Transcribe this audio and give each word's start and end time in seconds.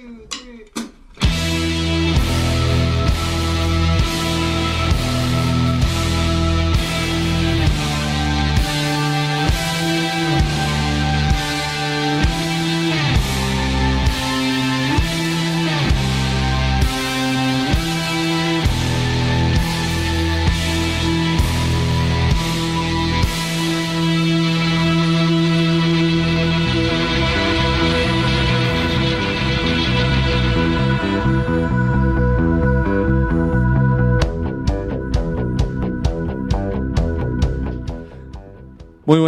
Muy 0.00 0.37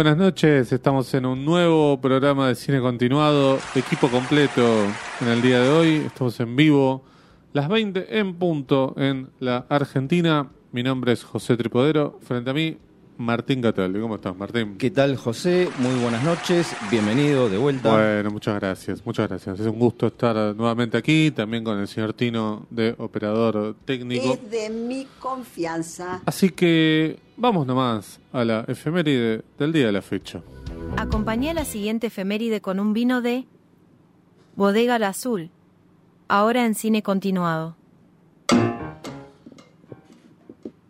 buenas 0.03 0.17
noches, 0.17 0.71
estamos 0.71 1.13
en 1.13 1.27
un 1.27 1.45
nuevo 1.45 2.01
programa 2.01 2.47
de 2.47 2.55
cine 2.55 2.81
continuado, 2.81 3.59
equipo 3.75 4.07
completo 4.07 4.63
en 5.21 5.27
el 5.27 5.43
día 5.43 5.59
de 5.59 5.69
hoy, 5.69 5.89
estamos 6.07 6.39
en 6.39 6.55
vivo, 6.55 7.03
las 7.53 7.69
20 7.69 8.17
en 8.17 8.33
punto 8.33 8.95
en 8.97 9.29
la 9.39 9.67
Argentina. 9.69 10.49
Mi 10.71 10.81
nombre 10.81 11.11
es 11.11 11.23
José 11.23 11.55
Tripodero, 11.55 12.17
frente 12.23 12.49
a 12.49 12.53
mí 12.55 12.79
Martín 13.17 13.61
Cataldi. 13.61 13.99
¿Cómo 13.99 14.15
estás, 14.15 14.35
Martín? 14.35 14.77
¿Qué 14.77 14.91
tal, 14.91 15.15
José? 15.15 15.69
Muy 15.79 15.93
buenas 16.01 16.23
noches, 16.23 16.75
bienvenido 16.89 17.49
de 17.49 17.57
vuelta. 17.57 17.91
Bueno, 17.91 18.31
muchas 18.31 18.55
gracias, 18.55 19.05
muchas 19.05 19.29
gracias. 19.29 19.59
Es 19.59 19.67
un 19.67 19.79
gusto 19.79 20.07
estar 20.07 20.55
nuevamente 20.55 20.97
aquí, 20.97 21.31
también 21.31 21.63
con 21.63 21.79
el 21.79 21.87
señor 21.87 22.13
Tino 22.13 22.65
de 22.69 22.95
operador 22.97 23.75
técnico. 23.85 24.33
Es 24.33 24.51
de 24.51 24.69
mi 24.69 25.07
confianza. 25.19 26.21
Así 26.25 26.49
que 26.49 27.19
vamos 27.37 27.67
nomás 27.67 28.19
a 28.33 28.43
la 28.43 28.65
efeméride 28.67 29.43
del 29.57 29.71
día 29.71 29.85
de 29.87 29.91
la 29.91 30.01
fecha. 30.01 30.41
Acompañé 30.97 31.53
la 31.53 31.65
siguiente 31.65 32.07
efeméride 32.07 32.61
con 32.61 32.79
un 32.79 32.93
vino 32.93 33.21
de 33.21 33.45
Bodega 34.55 34.95
al 34.95 35.03
Azul, 35.03 35.51
ahora 36.27 36.65
en 36.65 36.75
cine 36.75 37.03
continuado. 37.03 37.75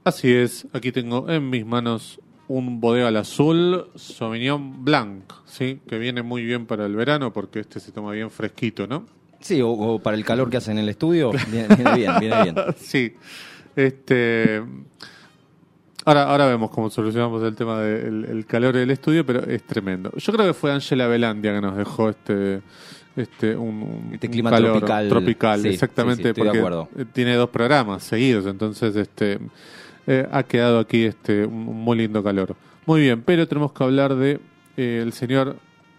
Así 0.03 0.33
es, 0.33 0.67
aquí 0.73 0.91
tengo 0.91 1.29
en 1.29 1.49
mis 1.49 1.65
manos 1.65 2.19
un 2.47 2.81
bodega 2.81 3.09
al 3.09 3.17
azul 3.17 3.87
Sauvignon 3.95 4.83
Blanc, 4.83 5.31
¿sí? 5.45 5.79
que 5.87 5.99
viene 5.99 6.23
muy 6.23 6.43
bien 6.43 6.65
para 6.65 6.85
el 6.85 6.95
verano 6.95 7.31
porque 7.31 7.59
este 7.59 7.79
se 7.79 7.91
toma 7.91 8.11
bien 8.11 8.31
fresquito, 8.31 8.87
¿no? 8.87 9.05
Sí, 9.39 9.61
o, 9.63 9.99
para 9.99 10.17
el 10.17 10.25
calor 10.25 10.49
que 10.49 10.57
hace 10.57 10.71
en 10.71 10.79
el 10.79 10.89
estudio, 10.89 11.31
viene, 11.49 11.75
bien, 11.95 12.11
viene 12.19 12.43
bien. 12.43 12.55
sí, 12.77 13.13
este... 13.75 14.63
Ahora, 16.03 16.23
ahora 16.23 16.47
vemos 16.47 16.71
cómo 16.71 16.89
solucionamos 16.89 17.43
el 17.43 17.55
tema 17.55 17.79
del 17.81 18.43
calor 18.47 18.75
del 18.75 18.89
estudio, 18.89 19.23
pero 19.23 19.43
es 19.43 19.61
tremendo. 19.63 20.11
Yo 20.17 20.33
creo 20.33 20.47
que 20.47 20.53
fue 20.55 20.71
Angela 20.71 21.05
Belandia 21.05 21.53
que 21.53 21.61
nos 21.61 21.77
dejó 21.77 22.09
este 22.09 22.61
este 23.15 23.55
un, 23.55 24.09
este 24.13 24.29
clima 24.29 24.55
tropical, 24.55 25.09
tropical 25.09 25.65
exactamente 25.65 26.33
porque 26.33 26.63
tiene 27.11 27.35
dos 27.35 27.49
programas 27.49 28.03
seguidos 28.03 28.45
entonces 28.45 28.95
este 28.95 29.37
eh, 30.07 30.27
ha 30.31 30.43
quedado 30.43 30.79
aquí 30.79 31.03
este 31.03 31.45
un 31.45 31.65
muy 31.83 31.97
lindo 31.97 32.23
calor. 32.23 32.55
Muy 32.85 33.01
bien, 33.01 33.21
pero 33.21 33.47
tenemos 33.47 33.71
que 33.73 33.83
hablar 33.83 34.15
de 34.15 34.39
eh, 34.77 34.99
el 35.03 35.13
señor 35.13 35.57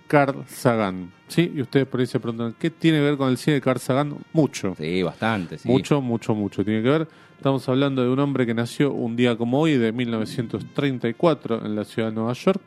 Carl 0.08 0.44
Sagan, 0.46 1.10
¿sí? 1.28 1.52
Y 1.54 1.62
ustedes 1.62 1.86
por 1.86 2.00
ahí 2.00 2.06
se 2.06 2.20
preguntan, 2.20 2.54
¿qué 2.58 2.70
tiene 2.70 2.98
que 2.98 3.04
ver 3.04 3.16
con 3.16 3.30
el 3.30 3.38
cine 3.38 3.54
de 3.54 3.60
Carl 3.60 3.80
Sagan? 3.80 4.16
Mucho. 4.32 4.74
Sí, 4.76 5.02
bastante, 5.02 5.58
sí. 5.58 5.68
Mucho, 5.68 6.00
mucho, 6.00 6.34
mucho 6.34 6.64
tiene 6.64 6.82
que 6.82 6.88
ver. 6.88 7.08
Estamos 7.36 7.68
hablando 7.68 8.02
de 8.02 8.08
un 8.08 8.18
hombre 8.18 8.44
que 8.46 8.54
nació 8.54 8.92
un 8.92 9.16
día 9.16 9.36
como 9.36 9.60
hoy, 9.60 9.76
de 9.76 9.90
1934, 9.90 11.64
en 11.64 11.74
la 11.74 11.84
ciudad 11.84 12.08
de 12.08 12.14
Nueva 12.14 12.34
York. 12.34 12.60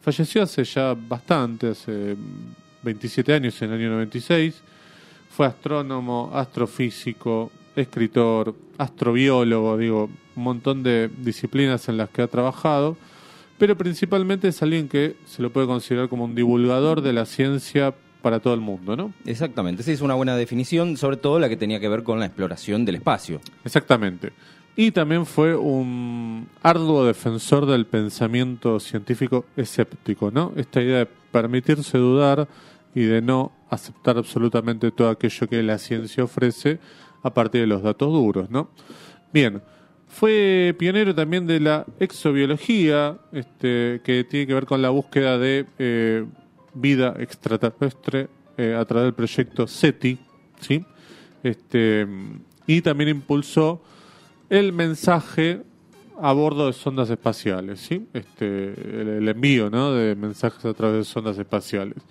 Falleció 0.00 0.42
hace 0.42 0.64
ya 0.64 0.94
bastante, 0.94 1.68
hace 1.68 2.16
27 2.82 3.32
años, 3.32 3.62
en 3.62 3.70
el 3.70 3.80
año 3.80 3.90
96. 3.90 4.60
Fue 5.30 5.46
astrónomo, 5.46 6.30
astrofísico, 6.34 7.52
escritor, 7.76 8.54
astrobiólogo, 8.76 9.78
digo, 9.78 10.10
un 10.36 10.42
montón 10.44 10.82
de 10.82 11.10
disciplinas 11.18 11.88
en 11.88 11.96
las 11.96 12.10
que 12.10 12.22
ha 12.22 12.28
trabajado, 12.28 12.96
pero 13.58 13.76
principalmente 13.76 14.48
es 14.48 14.62
alguien 14.62 14.88
que 14.88 15.16
se 15.26 15.42
lo 15.42 15.52
puede 15.52 15.66
considerar 15.66 16.08
como 16.08 16.24
un 16.24 16.34
divulgador 16.34 17.00
de 17.00 17.12
la 17.12 17.26
ciencia 17.26 17.94
para 18.22 18.40
todo 18.40 18.54
el 18.54 18.60
mundo, 18.60 18.96
¿no? 18.96 19.12
Exactamente, 19.24 19.82
sí, 19.82 19.92
es 19.92 20.00
una 20.00 20.14
buena 20.14 20.36
definición, 20.36 20.96
sobre 20.96 21.16
todo 21.16 21.38
la 21.38 21.48
que 21.48 21.56
tenía 21.56 21.80
que 21.80 21.88
ver 21.88 22.02
con 22.02 22.20
la 22.20 22.26
exploración 22.26 22.84
del 22.84 22.96
espacio. 22.96 23.40
Exactamente. 23.64 24.32
Y 24.74 24.90
también 24.92 25.26
fue 25.26 25.54
un 25.54 26.48
arduo 26.62 27.04
defensor 27.04 27.66
del 27.66 27.84
pensamiento 27.84 28.80
científico 28.80 29.44
escéptico, 29.56 30.30
¿no? 30.30 30.52
Esta 30.56 30.80
idea 30.80 30.98
de 31.00 31.08
permitirse 31.30 31.98
dudar 31.98 32.48
y 32.94 33.02
de 33.02 33.20
no 33.20 33.52
aceptar 33.68 34.16
absolutamente 34.16 34.90
todo 34.90 35.10
aquello 35.10 35.48
que 35.48 35.62
la 35.62 35.78
ciencia 35.78 36.24
ofrece 36.24 36.78
a 37.22 37.34
partir 37.34 37.62
de 37.62 37.66
los 37.66 37.82
datos 37.82 38.12
duros, 38.12 38.50
¿no? 38.50 38.70
Bien, 39.32 39.62
fue 40.12 40.74
pionero 40.78 41.14
también 41.14 41.46
de 41.46 41.58
la 41.58 41.86
exobiología, 41.98 43.16
este, 43.32 44.02
que 44.04 44.24
tiene 44.28 44.46
que 44.46 44.54
ver 44.54 44.66
con 44.66 44.82
la 44.82 44.90
búsqueda 44.90 45.38
de 45.38 45.64
eh, 45.78 46.26
vida 46.74 47.16
extraterrestre 47.18 48.28
eh, 48.58 48.76
a 48.78 48.84
través 48.84 49.06
del 49.06 49.14
proyecto 49.14 49.66
SETI, 49.66 50.18
¿sí? 50.60 50.84
Este, 51.42 52.06
y 52.66 52.82
también 52.82 53.08
impulsó 53.08 53.82
el 54.50 54.74
mensaje 54.74 55.62
a 56.20 56.32
bordo 56.34 56.66
de 56.66 56.74
sondas 56.74 57.08
espaciales, 57.08 57.80
¿sí? 57.80 58.06
Este, 58.12 58.74
el, 59.16 59.26
envío 59.26 59.70
¿no? 59.70 59.94
de 59.94 60.14
mensajes 60.14 60.64
a 60.66 60.74
través 60.74 60.98
de 60.98 61.04
sondas 61.04 61.38
espaciales 61.38 62.02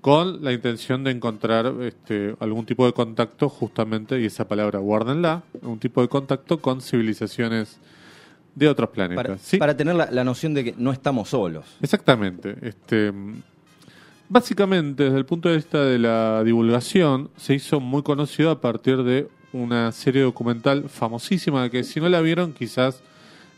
con 0.00 0.44
la 0.44 0.52
intención 0.52 1.02
de 1.04 1.10
encontrar 1.10 1.72
este, 1.82 2.36
algún 2.40 2.64
tipo 2.64 2.86
de 2.86 2.92
contacto 2.92 3.48
justamente, 3.48 4.20
y 4.20 4.26
esa 4.26 4.46
palabra 4.46 4.78
guárdenla, 4.78 5.42
un 5.62 5.78
tipo 5.78 6.00
de 6.02 6.08
contacto 6.08 6.58
con 6.60 6.80
civilizaciones 6.80 7.78
de 8.54 8.68
otros 8.68 8.90
planetas. 8.90 9.56
Para, 9.58 9.76
tener 9.76 9.94
la, 9.94 10.24
noción 10.24 10.54
de 10.54 10.64
que 10.64 10.74
no 10.76 10.92
estamos 10.92 11.28
solos. 11.28 11.64
Exactamente. 11.80 12.56
Este, 12.62 13.12
básicamente, 14.28 15.04
desde 15.04 15.18
el 15.18 15.26
punto 15.26 15.48
de 15.48 15.56
vista 15.56 15.84
de 15.84 15.98
la 15.98 16.42
divulgación, 16.44 17.30
se 17.36 17.54
hizo 17.54 17.80
muy 17.80 18.02
conocido 18.02 18.50
a 18.50 18.60
partir 18.60 19.02
de 19.02 19.28
una 19.52 19.92
serie 19.92 20.22
documental 20.22 20.88
famosísima 20.88 21.70
que 21.70 21.84
si 21.84 22.00
no 22.00 22.08
la 22.08 22.20
vieron 22.20 22.52
quizás 22.52 23.00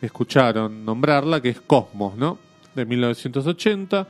escucharon 0.01 0.85
nombrarla, 0.85 1.41
que 1.41 1.51
es 1.51 1.61
Cosmos, 1.61 2.17
¿no? 2.17 2.39
De 2.75 2.87
1980 2.87 4.07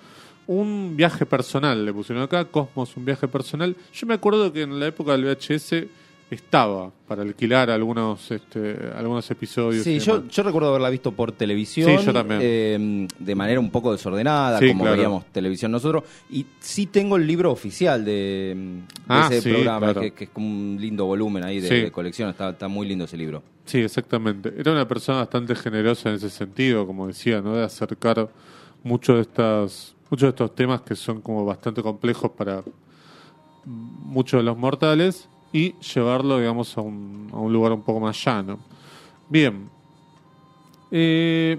un 0.51 0.97
viaje 0.97 1.27
personal, 1.27 1.87
le 1.87 1.93
pusieron 1.93 2.25
acá, 2.25 2.45
Cosmos, 2.45 2.97
un 2.97 3.05
viaje 3.05 3.29
personal. 3.29 3.77
Yo 3.93 4.07
me 4.09 4.15
acuerdo 4.15 4.53
que 4.53 4.63
en 4.63 4.81
la 4.81 4.89
época 4.89 5.13
del 5.13 5.25
VHS 5.25 5.87
estaba 6.29 6.91
para 7.07 7.23
alquilar 7.23 7.71
algunos 7.71 8.29
este, 8.33 8.77
algunos 8.97 9.31
episodios. 9.31 9.85
Sí, 9.85 10.01
yo, 10.01 10.27
yo, 10.27 10.43
recuerdo 10.43 10.71
haberla 10.71 10.91
visto 10.91 11.13
por 11.13 11.31
televisión. 11.31 11.97
Sí, 12.01 12.05
yo 12.05 12.13
también. 12.13 12.41
Eh, 12.43 13.09
de 13.17 13.35
manera 13.37 13.61
un 13.61 13.71
poco 13.71 13.93
desordenada, 13.93 14.59
como 14.59 14.87
veíamos 14.87 15.27
televisión 15.27 15.71
nosotros. 15.71 16.03
Y 16.29 16.45
sí 16.59 16.87
tengo 16.87 17.17
el 17.17 17.29
libro 17.29 17.53
oficial 17.53 18.05
de, 18.05 18.81
ah, 19.07 19.29
ese 19.31 19.49
programa, 19.49 19.95
que, 19.95 20.25
es 20.25 20.31
como 20.31 20.49
un 20.49 20.79
lindo 20.81 21.07
volumen 21.07 21.45
ahí 21.45 21.61
de, 21.61 21.93
colección. 21.93 22.29
Está, 22.29 22.51
está 22.51 22.67
muy 22.67 22.89
lindo 22.89 23.05
ese 23.05 23.17
libro. 23.17 23.41
Sí, 23.67 23.79
exactamente. 23.79 24.53
Era 24.59 24.73
una 24.73 24.89
persona 24.89 25.19
bastante 25.19 25.55
generosa 25.55 26.09
en 26.09 26.17
ese 26.17 26.29
sentido, 26.29 26.89
como 26.89 27.07
decía, 27.07 27.41
¿no? 27.41 27.55
De 27.55 27.63
acercar 27.63 28.29
mucho 28.83 29.15
de 29.15 29.21
estas 29.21 29.95
muchos 30.11 30.27
de 30.27 30.31
estos 30.31 30.55
temas 30.55 30.83
que 30.83 30.97
son 30.97 31.21
como 31.21 31.45
bastante 31.45 31.83
complejos 31.83 32.33
para 32.33 32.63
muchos 33.65 34.41
de 34.41 34.45
los 34.45 34.59
mortales 34.59 35.29
y 35.53 35.75
llevarlo, 35.79 36.39
digamos, 36.39 36.77
a 36.77 36.81
un, 36.81 37.29
a 37.33 37.39
un 37.39 37.53
lugar 37.53 37.73
un 37.73 37.83
poco 37.83 38.01
más 38.01 38.23
llano. 38.25 38.59
Bien. 39.29 39.69
Eh, 40.91 41.59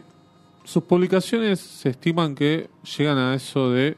sus 0.64 0.84
publicaciones 0.84 1.60
se 1.60 1.90
estiman 1.90 2.36
que 2.36 2.70
llegan 2.98 3.18
a 3.18 3.34
eso 3.34 3.72
de 3.72 3.98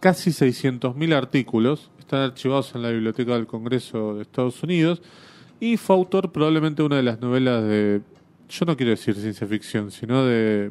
casi 0.00 0.30
600.000 0.30 1.14
artículos. 1.14 1.90
Están 1.98 2.20
archivados 2.20 2.74
en 2.74 2.82
la 2.82 2.90
Biblioteca 2.90 3.32
del 3.34 3.46
Congreso 3.46 4.14
de 4.14 4.22
Estados 4.22 4.62
Unidos. 4.62 5.02
Y 5.60 5.76
fue 5.76 5.96
autor 5.96 6.30
probablemente 6.30 6.82
una 6.82 6.96
de 6.96 7.02
las 7.02 7.20
novelas 7.20 7.62
de 7.64 8.02
yo 8.58 8.64
no 8.66 8.76
quiero 8.76 8.90
decir 8.90 9.16
ciencia 9.16 9.46
ficción, 9.46 9.90
sino 9.90 10.24
de, 10.24 10.70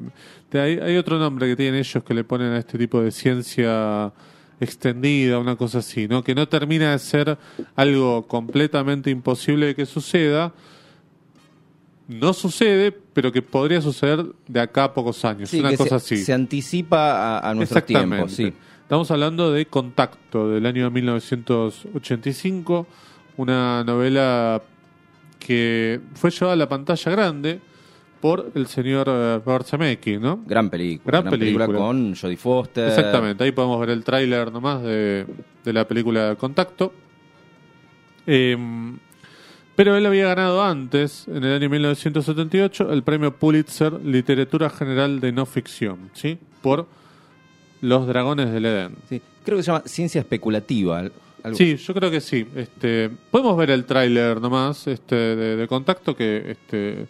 hay, 0.53 0.95
otro 0.95 1.19
nombre 1.19 1.47
que 1.47 1.55
tienen 1.57 1.75
ellos 1.75 2.03
que 2.03 2.13
le 2.13 2.23
ponen 2.23 2.53
a 2.53 2.59
este 2.59 2.77
tipo 2.77 3.01
de 3.01 3.11
ciencia 3.11 4.13
extendida, 4.59 5.39
una 5.39 5.57
cosa 5.57 5.79
así, 5.79 6.07
¿no? 6.07 6.23
Que 6.23 6.33
no 6.33 6.47
termina 6.47 6.91
de 6.91 6.99
ser 6.99 7.37
algo 7.75 8.25
completamente 8.27 9.09
imposible 9.09 9.65
de 9.67 9.75
que 9.75 9.85
suceda. 9.85 10.53
No 12.07 12.33
sucede, 12.33 12.91
pero 12.91 13.31
que 13.31 13.41
podría 13.41 13.81
suceder 13.81 14.25
de 14.47 14.59
acá 14.59 14.85
a 14.85 14.93
pocos 14.93 15.25
años, 15.25 15.51
una 15.53 15.75
cosa 15.75 15.99
se, 15.99 16.15
así. 16.15 16.23
Se 16.23 16.33
anticipa 16.33 17.39
a, 17.39 17.49
a 17.49 17.53
nuestro 17.53 17.83
tiempo, 17.83 18.29
sí. 18.29 18.53
Estamos 18.81 19.11
hablando 19.11 19.51
de 19.51 19.65
Contacto, 19.65 20.49
del 20.49 20.65
año 20.65 20.89
1985, 20.91 22.87
una 23.37 23.83
novela 23.83 24.61
que 25.39 25.99
fue 26.13 26.31
llevada 26.31 26.53
a 26.53 26.57
la 26.57 26.69
pantalla 26.69 27.11
grande 27.11 27.59
por 28.23 28.53
el 28.55 28.67
señor 28.67 29.07
eh, 29.09 29.41
Zemeckis, 29.65 30.17
¿no? 30.17 30.45
Gran 30.47 30.69
película. 30.69 31.19
Gran 31.19 31.29
película. 31.29 31.67
con 31.67 32.15
Jodie 32.15 32.37
Foster. 32.37 32.87
Exactamente, 32.87 33.43
ahí 33.43 33.51
podemos 33.51 33.77
ver 33.81 33.89
el 33.89 34.01
tráiler 34.05 34.49
nomás 34.49 34.81
de, 34.81 35.25
de 35.61 35.73
la 35.73 35.85
película 35.85 36.33
Contacto. 36.39 36.93
Eh, 38.25 38.55
pero 39.75 39.97
él 39.97 40.05
había 40.05 40.27
ganado 40.27 40.63
antes, 40.63 41.27
en 41.27 41.43
el 41.43 41.53
año 41.53 41.69
1978, 41.69 42.93
el 42.93 43.03
premio 43.03 43.35
Pulitzer 43.35 43.91
Literatura 43.91 44.69
General 44.69 45.19
de 45.19 45.33
No 45.33 45.45
Ficción, 45.45 46.09
¿sí? 46.13 46.37
Por 46.61 46.87
Los 47.81 48.07
Dragones 48.07 48.53
del 48.53 48.65
Edén. 48.67 48.95
Sí, 49.09 49.21
creo 49.43 49.57
que 49.57 49.63
se 49.63 49.71
llama 49.73 49.83
Ciencia 49.85 50.21
Especulativa. 50.21 51.03
Sí, 51.55 51.75
yo 51.75 51.93
creo 51.93 52.09
que 52.09 52.21
sí. 52.21 52.47
Este, 52.55 53.09
podemos 53.29 53.57
ver 53.57 53.71
el 53.71 53.83
tráiler 53.83 54.39
nomás 54.39 54.87
este, 54.87 55.13
de, 55.35 55.67
Contacto, 55.67 56.15
que 56.15 56.51
este, 56.51 57.05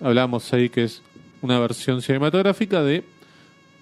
hablamos 0.00 0.52
ahí 0.52 0.68
que 0.68 0.84
es 0.84 1.02
una 1.42 1.58
versión 1.58 2.02
cinematográfica 2.02 2.82
de 2.82 3.04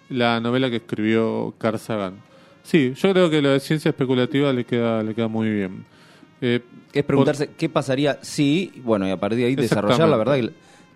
la 0.08 0.40
novela 0.40 0.70
que 0.70 0.76
escribió 0.76 1.54
Carl 1.58 1.78
Sagan. 1.78 2.14
Sí, 2.62 2.94
yo 2.96 3.12
creo 3.12 3.30
que 3.30 3.42
lo 3.42 3.50
de 3.50 3.60
ciencia 3.60 3.90
especulativa 3.90 4.52
le 4.52 4.64
queda, 4.64 5.02
le 5.02 5.14
queda 5.14 5.28
muy 5.28 5.50
bien. 5.50 5.84
Eh, 6.40 6.60
es 6.92 7.04
preguntarse 7.04 7.50
qué 7.56 7.68
pasaría 7.68 8.18
si, 8.22 8.72
bueno, 8.84 9.06
y 9.06 9.10
a 9.10 9.18
partir 9.18 9.38
de 9.38 9.44
ahí 9.46 9.54
desarrollar, 9.54 10.08
la 10.08 10.16
verdad 10.16 10.38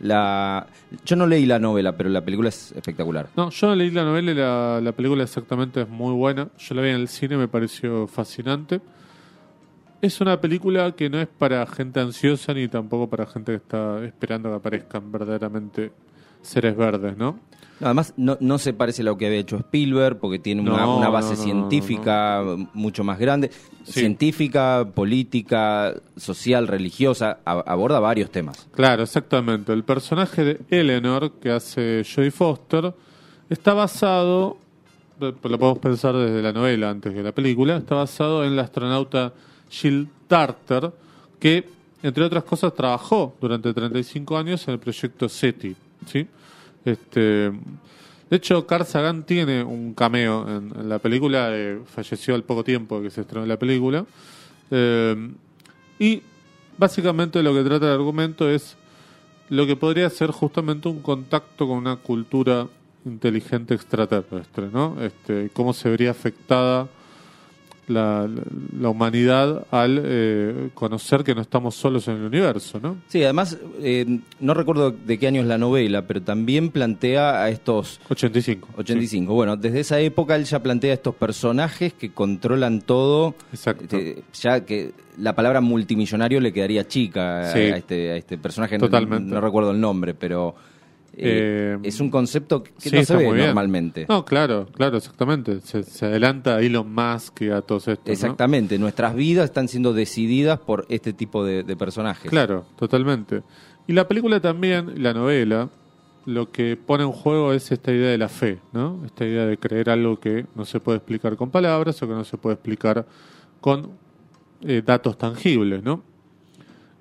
la, 0.00 0.66
yo 1.04 1.16
no 1.16 1.26
leí 1.26 1.44
la 1.44 1.58
novela, 1.58 1.96
pero 1.96 2.08
la 2.08 2.24
película 2.24 2.48
es 2.50 2.72
espectacular. 2.72 3.28
No, 3.36 3.50
yo 3.50 3.66
no 3.66 3.74
leí 3.74 3.90
la 3.90 4.04
novela 4.04 4.30
y 4.30 4.34
la, 4.34 4.80
la 4.80 4.92
película 4.92 5.24
exactamente 5.24 5.82
es 5.82 5.88
muy 5.88 6.12
buena. 6.12 6.48
Yo 6.56 6.74
la 6.76 6.82
vi 6.82 6.90
en 6.90 6.96
el 6.96 7.08
cine, 7.08 7.36
me 7.36 7.48
pareció 7.48 8.06
fascinante. 8.06 8.80
Es 10.00 10.20
una 10.20 10.40
película 10.40 10.92
que 10.92 11.10
no 11.10 11.20
es 11.20 11.26
para 11.26 11.66
gente 11.66 12.00
ansiosa 12.00 12.54
ni 12.54 12.68
tampoco 12.68 13.08
para 13.08 13.26
gente 13.26 13.52
que 13.52 13.56
está 13.56 14.04
esperando 14.04 14.48
que 14.50 14.56
aparezcan 14.56 15.10
verdaderamente 15.10 15.92
seres 16.42 16.76
verdes, 16.76 17.16
¿no? 17.16 17.40
además, 17.80 18.14
no, 18.16 18.36
no 18.40 18.58
se 18.58 18.72
parece 18.72 19.02
a 19.02 19.04
lo 19.04 19.16
que 19.16 19.26
había 19.26 19.38
hecho 19.38 19.56
Spielberg, 19.56 20.18
porque 20.18 20.38
tiene 20.38 20.62
una, 20.62 21.08
base 21.08 21.36
científica 21.36 22.42
mucho 22.74 23.04
más 23.04 23.18
grande. 23.18 23.50
Científica, 23.84 24.86
política, 24.94 25.94
social, 26.16 26.66
religiosa, 26.66 27.38
aborda 27.44 28.00
varios 28.00 28.30
temas. 28.30 28.68
Claro, 28.72 29.04
exactamente. 29.04 29.72
El 29.72 29.84
personaje 29.84 30.44
de 30.44 30.60
Eleanor, 30.70 31.32
que 31.40 31.50
hace 31.50 32.04
Jodie 32.04 32.30
Foster, 32.30 32.92
está 33.48 33.74
basado, 33.74 34.58
lo 35.20 35.34
podemos 35.36 35.78
pensar 35.78 36.14
desde 36.16 36.42
la 36.42 36.52
novela 36.52 36.90
antes 36.90 37.12
que 37.14 37.22
la 37.22 37.32
película, 37.32 37.76
está 37.76 37.94
basado 37.94 38.44
en 38.44 38.56
la 38.56 38.62
astronauta 38.62 39.32
Jill 39.70 40.08
Tarter, 40.26 40.92
que, 41.38 41.68
entre 42.02 42.24
otras 42.24 42.44
cosas, 42.44 42.74
trabajó 42.74 43.34
durante 43.40 43.72
35 43.72 44.36
años 44.36 44.66
en 44.68 44.74
el 44.74 44.80
proyecto 44.80 45.28
SETI. 45.28 45.76
¿sí? 46.06 46.26
Este, 46.84 47.50
de 48.30 48.36
hecho, 48.36 48.66
Carl 48.66 48.84
Sagan 48.84 49.24
tiene 49.24 49.62
un 49.62 49.94
cameo 49.94 50.46
en, 50.48 50.88
la 50.88 50.98
película, 50.98 51.48
eh, 51.52 51.80
falleció 51.86 52.34
al 52.34 52.42
poco 52.42 52.64
tiempo 52.64 53.00
que 53.00 53.10
se 53.10 53.22
estrenó 53.22 53.46
la 53.46 53.58
película. 53.58 54.04
Eh, 54.70 55.30
y 55.98 56.22
básicamente 56.76 57.42
lo 57.42 57.54
que 57.54 57.64
trata 57.64 57.86
el 57.86 57.92
argumento 57.92 58.48
es 58.48 58.76
lo 59.48 59.66
que 59.66 59.76
podría 59.76 60.10
ser 60.10 60.30
justamente 60.30 60.88
un 60.88 61.00
contacto 61.00 61.66
con 61.66 61.78
una 61.78 61.96
cultura 61.96 62.66
inteligente 63.04 63.74
extraterrestre, 63.74 64.68
¿no? 64.70 64.96
Este, 65.00 65.50
cómo 65.54 65.72
se 65.72 65.88
vería 65.88 66.10
afectada 66.10 66.86
la, 67.88 68.28
la, 68.78 68.88
humanidad 68.88 69.66
al 69.70 70.02
eh, 70.04 70.70
conocer 70.74 71.24
que 71.24 71.34
no 71.34 71.40
estamos 71.40 71.74
solos 71.74 72.08
en 72.08 72.16
el 72.16 72.24
universo, 72.24 72.80
¿no? 72.80 72.96
Sí, 73.08 73.22
además, 73.22 73.58
eh, 73.80 74.20
no 74.40 74.54
recuerdo 74.54 74.90
de 74.90 75.18
qué 75.18 75.26
año 75.26 75.40
es 75.40 75.46
la 75.46 75.58
novela, 75.58 76.06
pero 76.06 76.22
también 76.22 76.70
plantea 76.70 77.42
a 77.42 77.48
estos... 77.50 78.00
85. 78.08 78.68
85. 78.76 79.34
Bueno, 79.34 79.56
desde 79.56 79.80
esa 79.80 80.00
época 80.00 80.36
él 80.36 80.44
ya 80.44 80.62
plantea 80.62 80.92
a 80.92 80.94
estos 80.94 81.14
personajes 81.14 81.92
que 81.92 82.10
controlan 82.12 82.80
todo. 82.80 83.34
Exacto. 83.52 83.96
Este, 83.96 84.22
ya 84.34 84.64
que 84.64 84.92
la 85.18 85.34
palabra 85.34 85.60
multimillonario 85.60 86.40
le 86.40 86.52
quedaría 86.52 86.86
chica 86.86 87.40
a, 87.40 87.58
este, 87.58 88.12
a 88.12 88.16
este 88.16 88.38
personaje. 88.38 88.78
Totalmente. 88.78 89.32
no 89.32 89.40
recuerdo 89.40 89.70
el 89.72 89.80
nombre, 89.80 90.14
pero... 90.14 90.54
Eh, 91.20 91.78
es 91.82 92.00
un 92.00 92.10
concepto 92.10 92.62
que 92.62 92.90
no 92.90 93.04
se 93.04 93.16
ve 93.16 93.24
normalmente. 93.24 94.06
No, 94.08 94.24
claro, 94.24 94.66
claro, 94.72 94.98
exactamente. 94.98 95.60
Se, 95.60 96.06
adelanta 96.06 96.56
a 96.56 96.60
Elon 96.60 96.92
Musk 96.92 97.42
y 97.42 97.50
a 97.50 97.60
todos 97.60 97.88
estos. 97.88 98.08
Exactamente, 98.08 98.78
nuestras 98.78 99.14
vidas 99.14 99.46
están 99.46 99.66
siendo 99.66 99.92
decididas 99.92 100.60
por 100.60 100.86
este 100.88 101.12
tipo 101.12 101.44
de, 101.44 101.64
personajes. 101.76 102.30
Claro, 102.30 102.66
totalmente. 102.76 103.42
Y 103.88 103.94
la 103.94 104.06
película 104.06 104.40
también, 104.40 105.02
la 105.02 105.12
novela, 105.12 105.70
lo 106.24 106.52
que 106.52 106.76
pone 106.76 107.02
en 107.02 107.12
juego 107.12 107.52
es 107.52 107.72
esta 107.72 107.90
idea 107.92 108.10
de 108.10 108.18
la 108.18 108.28
fe, 108.28 108.60
¿no? 108.72 109.02
Esta 109.04 109.24
idea 109.24 109.46
de 109.46 109.58
creer 109.58 109.90
algo 109.90 110.20
que 110.20 110.46
no 110.54 110.64
se 110.64 110.78
puede 110.78 110.98
explicar 110.98 111.36
con 111.36 111.50
palabras 111.50 112.00
o 112.02 112.06
que 112.06 112.14
no 112.14 112.24
se 112.24 112.36
puede 112.36 112.54
explicar 112.54 113.06
con 113.60 113.90
eh, 114.60 114.82
datos 114.84 115.18
tangibles, 115.18 115.82
¿no? 115.82 116.02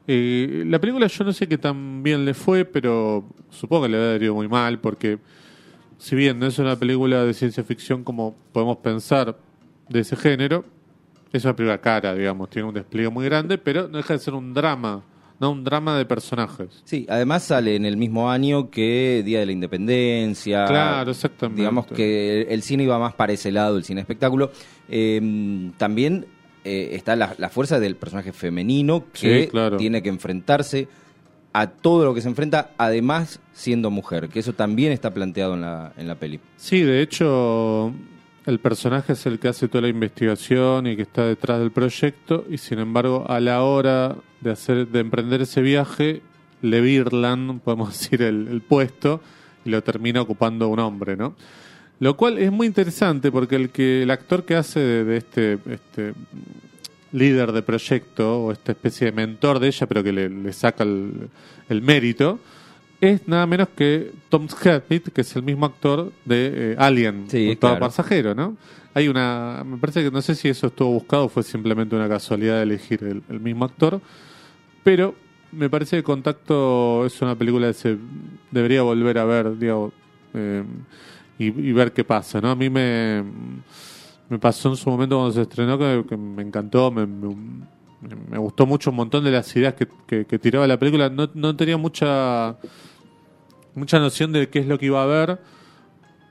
Eh, 0.07 0.63
la 0.65 0.79
película 0.79 1.07
yo 1.07 1.25
no 1.25 1.33
sé 1.33 1.47
qué 1.47 1.57
tan 1.57 2.01
bien 2.01 2.23
le 2.23 2.33
fue, 2.33 2.63
pero 2.63 3.25
supongo 3.49 3.83
que 3.83 3.89
le 3.89 3.97
ha 3.97 4.15
ido 4.15 4.33
muy 4.35 4.47
mal, 4.47 4.79
porque 4.79 5.19
si 5.97 6.15
bien 6.15 6.39
no 6.39 6.47
es 6.47 6.59
una 6.59 6.75
película 6.77 7.23
de 7.23 7.33
ciencia 7.33 7.63
ficción 7.63 8.03
como 8.03 8.35
podemos 8.51 8.77
pensar 8.77 9.37
de 9.89 9.99
ese 9.99 10.15
género, 10.15 10.65
es 11.31 11.43
una 11.43 11.55
película 11.55 11.79
cara, 11.79 12.13
digamos, 12.15 12.49
tiene 12.49 12.67
un 12.67 12.73
despliegue 12.73 13.09
muy 13.09 13.25
grande, 13.25 13.57
pero 13.57 13.87
no 13.87 13.97
deja 13.97 14.13
de 14.13 14.19
ser 14.19 14.33
un 14.33 14.53
drama, 14.53 15.03
no 15.39 15.51
un 15.51 15.63
drama 15.63 15.97
de 15.97 16.05
personajes. 16.05 16.81
Sí, 16.83 17.05
además 17.09 17.43
sale 17.43 17.75
en 17.75 17.85
el 17.85 17.97
mismo 17.97 18.29
año 18.29 18.69
que 18.69 19.21
Día 19.25 19.39
de 19.39 19.45
la 19.45 19.51
Independencia. 19.51 20.65
Claro, 20.65 21.11
exactamente. 21.11 21.61
Digamos 21.61 21.87
que 21.87 22.43
el 22.49 22.61
cine 22.63 22.83
iba 22.83 22.97
más 22.99 23.13
para 23.13 23.33
ese 23.33 23.51
lado, 23.51 23.77
el 23.77 23.83
cine 23.83 24.01
espectáculo. 24.01 24.51
Eh, 24.89 25.71
también 25.77 26.27
eh, 26.63 26.95
está 26.95 27.15
la, 27.15 27.49
fuerza 27.49 27.79
del 27.79 27.95
personaje 27.95 28.33
femenino 28.33 29.05
que 29.13 29.49
tiene 29.77 30.01
que 30.01 30.09
enfrentarse 30.09 30.87
a 31.59 31.71
todo 31.71 32.05
lo 32.05 32.13
que 32.13 32.21
se 32.21 32.27
enfrenta, 32.27 32.69
además 32.77 33.39
siendo 33.51 33.89
mujer, 33.89 34.29
que 34.29 34.39
eso 34.39 34.53
también 34.53 34.91
está 34.91 35.11
planteado 35.11 35.55
en 35.55 35.61
la, 35.61 35.91
en 35.97 36.07
la 36.07 36.13
peli. 36.13 36.39
Sí, 36.55 36.81
de 36.81 37.01
hecho, 37.01 37.91
el 38.45 38.59
personaje 38.59 39.13
es 39.13 39.25
el 39.25 39.39
que 39.39 39.47
hace 39.47 39.67
toda 39.67 39.81
la 39.81 39.87
investigación 39.87 40.85
y 40.85 40.95
que 40.95 41.01
está 41.01 41.25
detrás 41.25 41.57
del 41.57 41.71
proyecto, 41.71 42.45
y 42.47 42.59
sin 42.59 42.77
embargo, 42.77 43.25
a 43.27 43.39
la 43.39 43.63
hora 43.63 44.17
de 44.39 44.51
hacer, 44.51 44.87
de 44.87 44.99
emprender 44.99 45.41
ese 45.41 45.63
viaje, 45.63 46.21
le 46.61 46.79
virlan, 46.79 47.59
podemos 47.59 47.89
decir, 47.97 48.21
el, 48.21 48.61
puesto, 48.61 49.19
y 49.65 49.71
lo 49.71 49.81
termina 49.81 50.21
ocupando 50.21 50.67
un 50.67 50.77
hombre, 50.77 51.17
¿no? 51.17 51.33
Lo 51.99 52.15
cual 52.15 52.37
es 52.37 52.51
muy 52.51 52.67
interesante 52.67 53.31
porque 53.31 53.55
el 53.55 53.71
que 53.71 54.03
el 54.03 54.11
actor 54.11 54.45
que 54.45 54.55
hace 54.55 54.79
de, 54.79 55.17
este, 55.17 55.57
este 55.67 56.13
líder 57.11 57.51
de 57.51 57.61
proyecto 57.61 58.43
o 58.43 58.51
esta 58.51 58.71
especie 58.71 59.05
de 59.05 59.11
mentor 59.11 59.59
de 59.59 59.67
ella, 59.67 59.87
pero 59.87 60.03
que 60.03 60.11
le, 60.11 60.53
saca 60.53 60.83
el, 60.83 61.29
mérito, 61.81 62.39
es 62.99 63.27
nada 63.27 63.45
menos 63.45 63.69
que 63.69 64.11
Tom 64.29 64.49
Skerritt, 64.49 65.09
que 65.09 65.21
es 65.21 65.35
el 65.35 65.43
mismo 65.43 65.65
actor 65.65 66.11
de 66.25 66.71
eh, 66.71 66.75
Alien, 66.77 67.25
sí, 67.27 67.55
todo 67.59 67.77
pasajero, 67.77 68.33
¿no? 68.33 68.57
Hay 68.93 69.07
una, 69.07 69.63
me 69.65 69.77
parece 69.77 70.03
que 70.03 70.09
no 70.09 70.21
sé 70.21 70.33
si 70.33 70.49
eso 70.49 70.67
estuvo 70.67 70.91
buscado 70.91 71.25
o 71.25 71.29
fue 71.29 71.43
simplemente 71.43 71.95
una 71.95 72.09
casualidad 72.09 72.57
de 72.57 72.63
elegir 72.63 73.03
el, 73.03 73.39
mismo 73.39 73.65
actor, 73.65 74.01
pero 74.83 75.13
me 75.51 75.69
parece 75.69 75.97
que 75.97 76.03
Contacto 76.03 77.05
es 77.05 77.21
una 77.21 77.35
película 77.35 77.67
que 77.67 77.73
se 77.73 77.97
debería 78.49 78.81
volver 78.81 79.19
a 79.19 79.25
ver, 79.25 79.57
digo, 79.57 79.93
eh, 80.33 80.63
y, 81.37 81.51
ver 81.71 81.93
qué 81.93 82.03
pasa, 82.03 82.41
¿no? 82.41 82.49
A 82.49 82.55
mí 82.55 82.67
me, 82.71 83.23
me 84.27 84.39
pasó 84.39 84.69
en 84.69 84.75
su 84.75 84.89
momento 84.89 85.17
cuando 85.17 85.33
se 85.33 85.43
estrenó 85.43 85.77
que, 85.77 86.17
me 86.17 86.41
encantó, 86.41 86.89
me, 86.89 87.05
me, 87.05 87.35
gustó 88.37 88.65
mucho 88.65 88.91
un 88.91 88.97
montón 88.97 89.23
de 89.23 89.31
las 89.31 89.55
ideas 89.55 89.73
que, 89.73 89.87
que, 90.25 90.39
tiraba 90.39 90.67
la 90.67 90.77
película. 90.77 91.09
No, 91.09 91.29
no 91.33 91.55
tenía 91.55 91.77
mucha, 91.77 92.57
mucha 93.75 93.99
noción 93.99 94.31
de 94.31 94.49
qué 94.49 94.59
es 94.59 94.67
lo 94.67 94.77
que 94.77 94.87
iba 94.87 95.01
a 95.01 95.05
ver, 95.05 95.39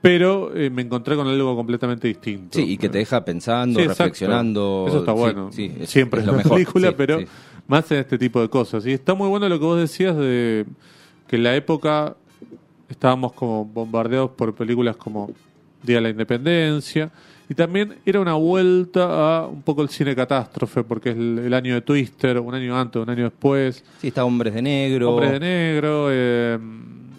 pero 0.01 0.55
eh, 0.55 0.69
me 0.69 0.83
encontré 0.83 1.15
con 1.15 1.27
algo 1.27 1.55
completamente 1.55 2.07
distinto. 2.07 2.57
Sí, 2.57 2.63
y 2.71 2.77
que 2.77 2.89
te 2.89 2.99
deja 2.99 3.23
pensando, 3.25 3.79
reflexionando. 3.79 4.85
Eso 4.87 4.99
está 4.99 5.11
bueno. 5.11 5.51
Siempre 5.51 6.21
es, 6.21 6.27
la 6.27 6.41
película, 6.41 6.95
pero 6.95 7.19
más 7.67 7.91
en 7.91 7.99
este 7.99 8.17
tipo 8.17 8.41
de 8.41 8.49
cosas. 8.49 8.85
Y 8.85 8.93
está 8.93 9.13
muy 9.13 9.27
bueno 9.27 9.49
lo 9.49 9.59
que 9.59 9.65
vos 9.65 9.79
decías 9.79 10.15
de 10.15 10.65
que 11.27 11.35
en 11.35 11.43
la 11.43 11.55
época 11.55 12.15
estábamos 12.89 13.33
como 13.33 13.65
bombardeados 13.65 14.31
por 14.31 14.55
películas 14.55 14.95
como 14.95 15.31
Día 15.83 15.97
de 15.97 16.01
la 16.01 16.09
Independencia. 16.09 17.11
Y 17.49 17.55
también 17.55 17.95
era 18.05 18.19
una 18.19 18.33
vuelta 18.33 19.39
a 19.39 19.47
un 19.47 19.61
poco 19.61 19.81
el 19.81 19.89
cine 19.89 20.15
catástrofe, 20.15 20.83
porque 20.83 21.11
es 21.11 21.15
el, 21.15 21.53
año 21.53 21.75
de 21.75 21.81
Twister, 21.81 22.39
un 22.39 22.53
año 22.53 22.77
antes, 22.77 23.01
un 23.01 23.09
año 23.09 23.23
después. 23.25 23.83
Sí, 23.99 24.07
está 24.09 24.25
Hombres 24.25 24.53
de 24.53 24.61
Negro. 24.61 25.11
Hombres 25.11 25.31
de 25.31 25.39
Negro, 25.39 26.07
eh, 26.11 26.59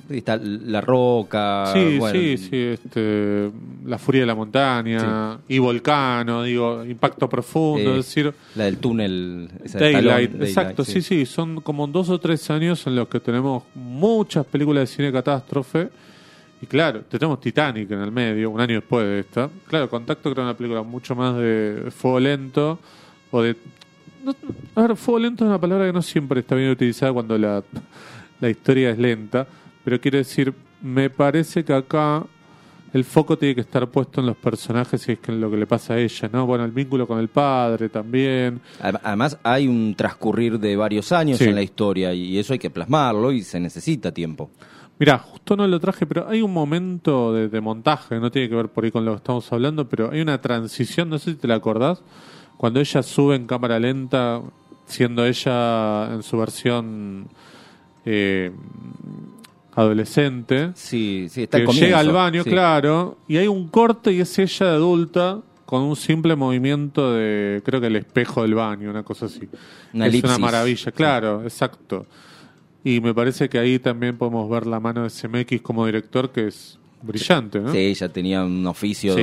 Está 0.09 0.39
La 0.39 0.81
Roca. 0.81 1.67
Sí, 1.73 1.99
sí, 2.13 2.39
sí. 2.39 2.57
Este, 2.57 3.51
la 3.85 3.99
Furia 3.99 4.23
de 4.23 4.27
la 4.27 4.35
Montaña. 4.35 5.39
Y 5.49 5.59
Volcano, 5.59 6.43
digo, 6.43 6.85
Impacto 6.85 7.29
Profundo. 7.29 7.91
es 7.91 8.07
decir, 8.07 8.33
la 8.55 8.65
del 8.65 8.79
túnel. 8.79 9.51
Daylight, 9.73 10.35
exacto, 10.43 10.85
sí. 10.85 11.03
sí, 11.03 11.27
Son 11.27 11.61
como 11.61 11.87
dos 11.87 12.09
o 12.09 12.19
tres 12.19 12.49
años 12.51 12.87
en 12.87 12.97
los 12.97 13.09
que 13.09 13.21
tenemos 13.21 13.65
muchas 13.75 14.47
películas 14.47 14.89
de 14.89 14.97
cine 14.97 15.13
catástrofe. 15.13 15.89
Y 16.61 16.67
claro, 16.67 17.03
tenemos 17.03 17.41
Titanic 17.41 17.91
en 17.91 18.01
el 18.01 18.11
medio, 18.11 18.51
un 18.51 18.61
año 18.61 18.77
después 18.77 19.07
de 19.07 19.21
esta. 19.21 19.49
Claro, 19.67 19.89
Contacto 19.89 20.31
era 20.31 20.43
una 20.43 20.57
película 20.57 20.83
mucho 20.83 21.15
más 21.15 21.37
de 21.37 21.91
fuego 21.91 22.19
lento 22.21 22.79
o 23.31 23.43
de... 23.43 23.57
a 24.75 24.83
ver, 24.83 24.97
fuego 24.97 25.21
lento 25.21 25.45
es 25.45 25.49
una 25.49 25.61
palabra 25.61 25.87
que 25.87 25.93
no 25.93 26.03
siempre 26.03 26.41
está 26.41 26.55
bien 26.55 26.71
utilizada 26.71 27.13
cuando 27.13 27.39
la, 27.39 27.63
la 28.41 28.51
historia 28.51 28.91
es 28.91 28.99
lenta, 28.99 29.47
pero 29.85 30.01
quiero 30.01 30.19
decir, 30.19 30.53
me 30.83 31.11
parece 31.11 31.65
que 31.65 31.73
acá 31.73 32.25
el 32.93 33.05
foco 33.05 33.37
tiene 33.37 33.55
que 33.55 33.61
estar 33.61 33.87
puesto 33.89 34.21
en 34.21 34.27
los 34.27 34.37
personajes 34.37 35.07
y 35.09 35.13
es 35.13 35.19
que 35.19 35.31
en 35.31 35.41
lo 35.41 35.51
que 35.51 35.57
le 35.57 35.67
pasa 35.67 35.95
a 35.95 35.99
ella, 35.99 36.31
¿no? 36.33 36.47
Bueno, 36.47 36.65
el 36.65 36.71
vínculo 36.71 37.07
con 37.07 37.19
el 37.19 37.29
padre 37.29 37.89
también. 37.89 38.61
Además, 38.81 39.39
hay 39.43 39.69
un 39.69 39.95
transcurrir 39.95 40.59
de 40.59 40.77
varios 40.77 41.13
años 41.13 41.41
en 41.41 41.55
la 41.55 41.63
historia 41.63 42.15
y 42.15 42.39
eso 42.39 42.55
hay 42.55 42.59
que 42.59 42.71
plasmarlo 42.71 43.33
y 43.33 43.43
se 43.43 43.61
necesita 43.61 44.13
tiempo. 44.13 44.51
Mira, 44.99 45.19
justo 45.19 45.57
no 45.57 45.67
lo 45.67 45.79
traje, 45.79 46.07
pero 46.07 46.29
hay 46.29 46.43
un 46.43 46.53
momento 46.53 47.33
de, 47.33 47.61
montaje, 47.61 48.19
no 48.19 48.31
tiene 48.31 48.49
que 48.49 48.55
ver 48.55 48.69
por 48.69 48.85
ahí 48.85 48.91
con 48.91 49.05
lo 49.05 49.13
que 49.13 49.19
estamos 49.19 49.51
hablando, 49.53 49.89
pero 49.89 50.11
hay 50.11 50.21
una 50.21 50.41
transición, 50.41 51.09
no 51.09 51.19
sé 51.19 51.33
si 51.33 51.37
te 51.37 51.47
la 51.47 51.55
acordás, 51.55 52.03
cuando 52.57 52.81
ella 52.81 53.03
sube 53.03 53.37
en 53.37 53.47
cámara 53.47 53.79
lenta, 53.79 54.43
siendo 54.87 55.25
ella 55.25 56.13
en 56.13 56.23
su 56.25 56.37
versión 56.37 57.29
eh, 58.05 58.51
adolescente. 59.77 60.73
Sí, 60.75 61.29
sí, 61.31 61.45
está 61.45 61.65
que 61.65 61.73
llega 61.73 62.01
al 62.01 62.11
baño, 62.11 62.43
claro, 62.43 63.19
y 63.29 63.37
hay 63.37 63.47
un 63.47 63.69
corte 63.69 64.13
y 64.13 64.21
es 64.21 64.37
ella 64.39 64.67
de 64.67 64.73
adulta 64.73 65.41
con 65.65 65.83
un 65.83 65.95
simple 65.95 66.35
movimiento 66.35 67.13
de, 67.13 67.63
creo 67.65 67.81
que 67.81 67.87
el 67.87 67.97
espejo 67.97 68.43
del 68.43 68.55
baño, 68.55 68.91
una 68.91 69.05
cosa 69.05 69.27
así. 69.27 69.49
es 69.93 70.25
una 70.25 70.39
maravilla, 70.39 70.91
claro, 70.91 71.43
exacto. 71.45 72.07
Y 72.85 73.01
me 73.01 73.13
parece 73.15 73.49
que 73.49 73.59
ahí 73.59 73.79
también 73.79 74.17
podemos 74.17 74.49
ver 74.49 74.67
la 74.67 74.81
mano 74.81 75.03
de 75.03 75.11
CMX 75.11 75.61
como 75.63 75.85
director, 75.85 76.31
que 76.31 76.47
es 76.49 76.79
brillante, 77.03 77.61
¿no? 77.61 77.73
Sí, 77.73 77.79
ella 77.79 78.09
tenía 78.09 78.45
un 78.45 78.67
oficio 78.67 79.15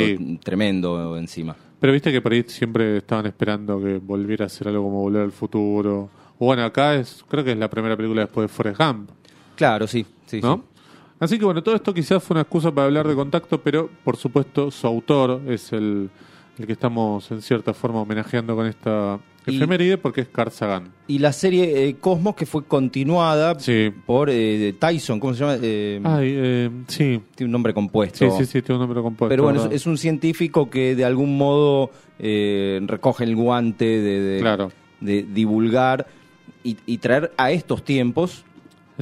tremendo 0.43 1.17
encima. 1.17 1.55
Pero 1.79 1.93
viste 1.93 2.11
que 2.11 2.21
por 2.21 2.31
ahí 2.31 2.43
siempre 2.47 2.97
estaban 2.97 3.25
esperando 3.25 3.81
que 3.81 3.97
volviera 3.97 4.45
a 4.45 4.47
hacer 4.47 4.67
algo 4.67 4.83
como 4.83 5.01
Volver 5.01 5.23
al 5.23 5.31
Futuro. 5.31 6.09
O 6.37 6.45
bueno, 6.45 6.63
acá 6.63 6.95
es, 6.95 7.23
creo 7.27 7.43
que 7.43 7.51
es 7.51 7.57
la 7.57 7.69
primera 7.69 7.95
película 7.95 8.21
después 8.21 8.49
de 8.49 8.53
Forrest 8.53 8.79
Gump. 8.79 9.09
Claro, 9.55 9.87
sí, 9.87 10.05
sí, 10.25 10.41
¿no? 10.41 10.63
Así 11.19 11.39
que 11.39 11.45
bueno, 11.45 11.63
todo 11.63 11.75
esto 11.75 11.93
quizás 11.93 12.21
fue 12.21 12.35
una 12.35 12.41
excusa 12.41 12.71
para 12.71 12.87
hablar 12.87 13.07
de 13.07 13.15
contacto, 13.15 13.61
pero 13.61 13.89
por 14.03 14.17
supuesto 14.17 14.69
su 14.69 14.85
autor 14.85 15.41
es 15.47 15.71
el, 15.71 16.09
el 16.57 16.65
que 16.65 16.73
estamos 16.73 17.31
en 17.31 17.41
cierta 17.41 17.73
forma 17.73 18.01
homenajeando 18.01 18.55
con 18.55 18.65
esta 18.65 19.19
Efeméride 19.45 19.97
porque 19.97 20.21
es 20.21 20.27
Carl 20.27 20.51
Sagan. 20.51 20.89
Y 21.07 21.19
la 21.19 21.31
serie 21.33 21.87
eh, 21.87 21.95
Cosmos 21.99 22.35
que 22.35 22.45
fue 22.45 22.63
continuada 22.65 23.55
por 24.05 24.29
eh, 24.29 24.73
Tyson, 24.79 25.19
¿cómo 25.19 25.33
se 25.33 25.39
llama? 25.39 25.57
Eh, 25.61 26.01
Ay, 26.03 26.71
sí. 26.87 27.21
Tiene 27.35 27.47
un 27.47 27.51
nombre 27.51 27.73
compuesto. 27.73 28.29
Sí, 28.31 28.37
sí, 28.37 28.45
sí, 28.45 28.61
tiene 28.61 28.75
un 28.75 28.81
nombre 28.81 29.01
compuesto. 29.01 29.29
Pero 29.29 29.43
bueno, 29.43 29.69
es, 29.71 29.85
un 29.85 29.97
científico 29.97 30.69
que 30.69 30.95
de 30.95 31.05
algún 31.05 31.37
modo 31.37 31.91
recoge 32.19 33.23
el 33.23 33.35
guante 33.35 33.85
de, 33.85 34.71
de, 35.01 35.23
divulgar 35.23 36.07
y, 36.63 36.97
traer 36.97 37.31
a 37.37 37.51
estos 37.51 37.83
tiempos 37.83 38.43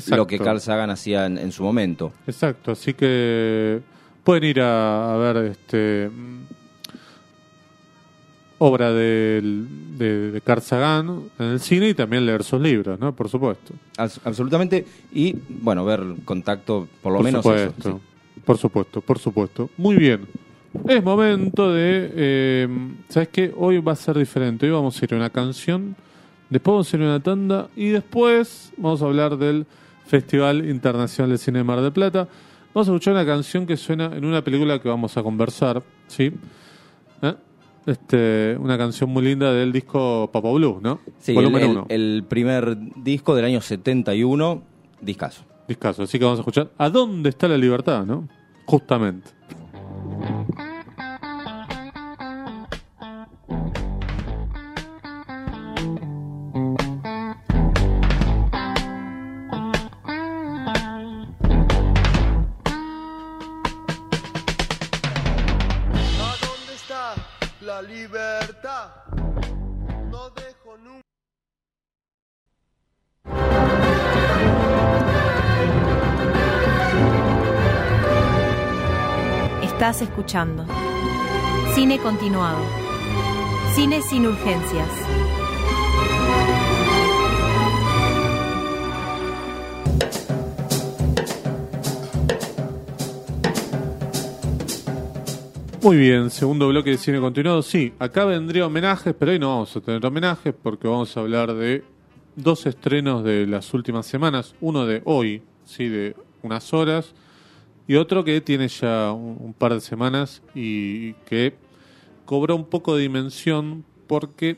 lo 0.08 0.28
que 0.28 0.40
Carl 0.40 0.60
Sagan 0.60 0.90
hacía 0.90 1.26
en, 1.26 1.52
su 1.52 1.64
momento. 1.64 2.12
Exacto, 2.28 2.72
así 2.72 2.94
que 2.94 3.82
pueden 4.24 4.44
ir 4.44 4.60
a 4.62 5.16
ver 5.18 5.38
este 5.46 6.10
obra 8.66 8.94
de, 8.94 9.42
de, 9.98 10.42
Carl 10.42 10.62
Sagan 10.62 11.24
en 11.38 11.46
el 11.46 11.60
cine 11.60 11.90
y 11.90 11.94
también 11.94 12.26
leer 12.26 12.44
sus 12.44 12.62
libros, 12.62 12.98
¿no? 12.98 13.14
Por 13.14 13.28
supuesto. 13.28 13.74
absolutamente. 13.98 14.86
Y, 15.12 15.36
bueno, 15.50 15.84
ver 15.84 16.02
contacto, 16.24 16.88
por 17.02 17.12
lo 17.12 17.20
menos. 17.20 17.44
Supuesto, 17.44 18.00
Por 18.46 18.58
supuesto, 18.58 19.02
por 19.02 19.20
supuesto. 19.20 19.70
Muy 19.76 19.98
bien. 19.98 20.28
Es 20.88 21.04
momento 21.04 21.74
de... 21.74 22.12
Eh, 22.16 22.68
¿Sabes 23.10 23.28
qué? 23.30 23.54
Hoy 23.56 23.80
va 23.80 23.92
a 23.92 23.98
ser 23.98 24.18
diferente. 24.18 24.66
Hoy 24.66 24.72
vamos 24.72 25.00
a 25.00 25.06
ir 25.06 25.14
a 25.14 25.18
una 25.18 25.30
canción, 25.30 25.96
después 26.50 26.74
vamos 26.74 26.94
a 26.94 26.98
ir 26.98 27.04
a 27.04 27.06
una 27.06 27.20
tanda 27.20 27.70
y 27.76 27.90
después 27.90 28.72
vamos 28.78 29.02
a 29.02 29.06
hablar 29.06 29.38
del 29.38 29.66
Festival 30.08 30.70
Internacional 30.70 31.32
de 31.32 31.38
Cine 31.38 31.60
de 31.60 31.64
Mar 31.66 31.82
del 31.82 31.92
Plata. 31.92 32.30
Vamos 32.74 32.88
a 32.88 32.92
escuchar 32.92 33.14
una 33.14 33.26
canción 33.26 33.68
que 33.68 33.76
suena 33.76 34.16
en 34.16 34.24
una 34.24 34.42
película 34.42 34.80
que 34.80 34.88
vamos 34.88 35.18
a 35.18 35.22
conversar, 35.22 35.84
¿sí? 36.08 36.32
¿Eh? 37.22 37.34
Este, 37.86 38.58
una 38.60 38.78
canción 38.78 39.10
muy 39.10 39.24
linda 39.24 39.54
del 39.54 39.72
disco 39.72 40.30
Papa 40.32 40.52
Blue, 40.52 40.80
¿no? 40.82 41.00
Sí, 41.20 41.36
el, 41.36 41.84
el, 41.90 42.24
primer 42.28 42.78
disco 42.96 43.36
del 43.36 43.46
año 43.46 43.62
71, 43.62 44.62
discaso. 45.02 45.44
Discaso, 45.68 46.04
así 46.04 46.20
que 46.20 46.26
vamos 46.26 46.40
a 46.40 46.42
escuchar 46.42 46.72
¿A 46.78 46.90
dónde 46.90 47.30
está 47.30 47.48
la 47.48 47.58
libertad, 47.58 48.06
no? 48.06 48.28
Justamente. 48.66 49.30
Cine 81.76 82.00
continuado. 82.00 82.58
Cine 83.76 84.02
sin 84.02 84.26
urgencias. 84.26 84.90
Muy 95.82 95.98
bien, 95.98 96.30
segundo 96.30 96.70
bloque 96.70 96.92
de 96.92 96.98
cine 96.98 97.20
continuado. 97.20 97.62
Sí, 97.62 97.94
acá 98.00 98.26
vendría 98.26 98.66
homenajes, 98.66 99.14
pero 99.14 99.34
hoy 99.34 99.40
no 99.40 99.50
vamos 99.50 99.76
a 99.76 99.82
tener 99.82 100.06
homenajes 100.06 100.54
porque 100.64 100.88
vamos 100.88 101.16
a 101.18 101.20
hablar 101.20 101.54
de 101.54 101.84
dos 102.36 102.66
estrenos 102.66 103.24
de 103.24 103.46
las 103.46 103.74
últimas 103.74 104.06
semanas. 104.06 104.56
Uno 104.62 104.86
de 104.86 105.02
hoy, 105.06 105.44
sí, 105.66 105.90
de 105.90 106.16
unas 106.42 106.74
horas, 106.74 107.14
y 107.88 107.96
otro 107.96 108.24
que 108.24 108.40
tiene 108.42 108.68
ya 108.68 109.12
un, 109.12 109.54
par 109.54 109.74
de 109.74 109.82
semanas 109.82 110.42
y 110.56 111.14
que 111.26 111.56
cobró 112.26 112.56
un 112.56 112.66
poco 112.66 112.96
de 112.96 113.04
dimensión 113.04 113.84
porque 114.08 114.58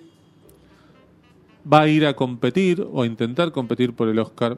va 1.72 1.82
a 1.82 1.88
ir 1.88 2.06
a 2.06 2.16
competir 2.16 2.86
o 2.92 3.02
a 3.02 3.06
intentar 3.06 3.52
competir 3.52 3.94
por 3.94 4.08
el 4.08 4.20
Oscar 4.20 4.58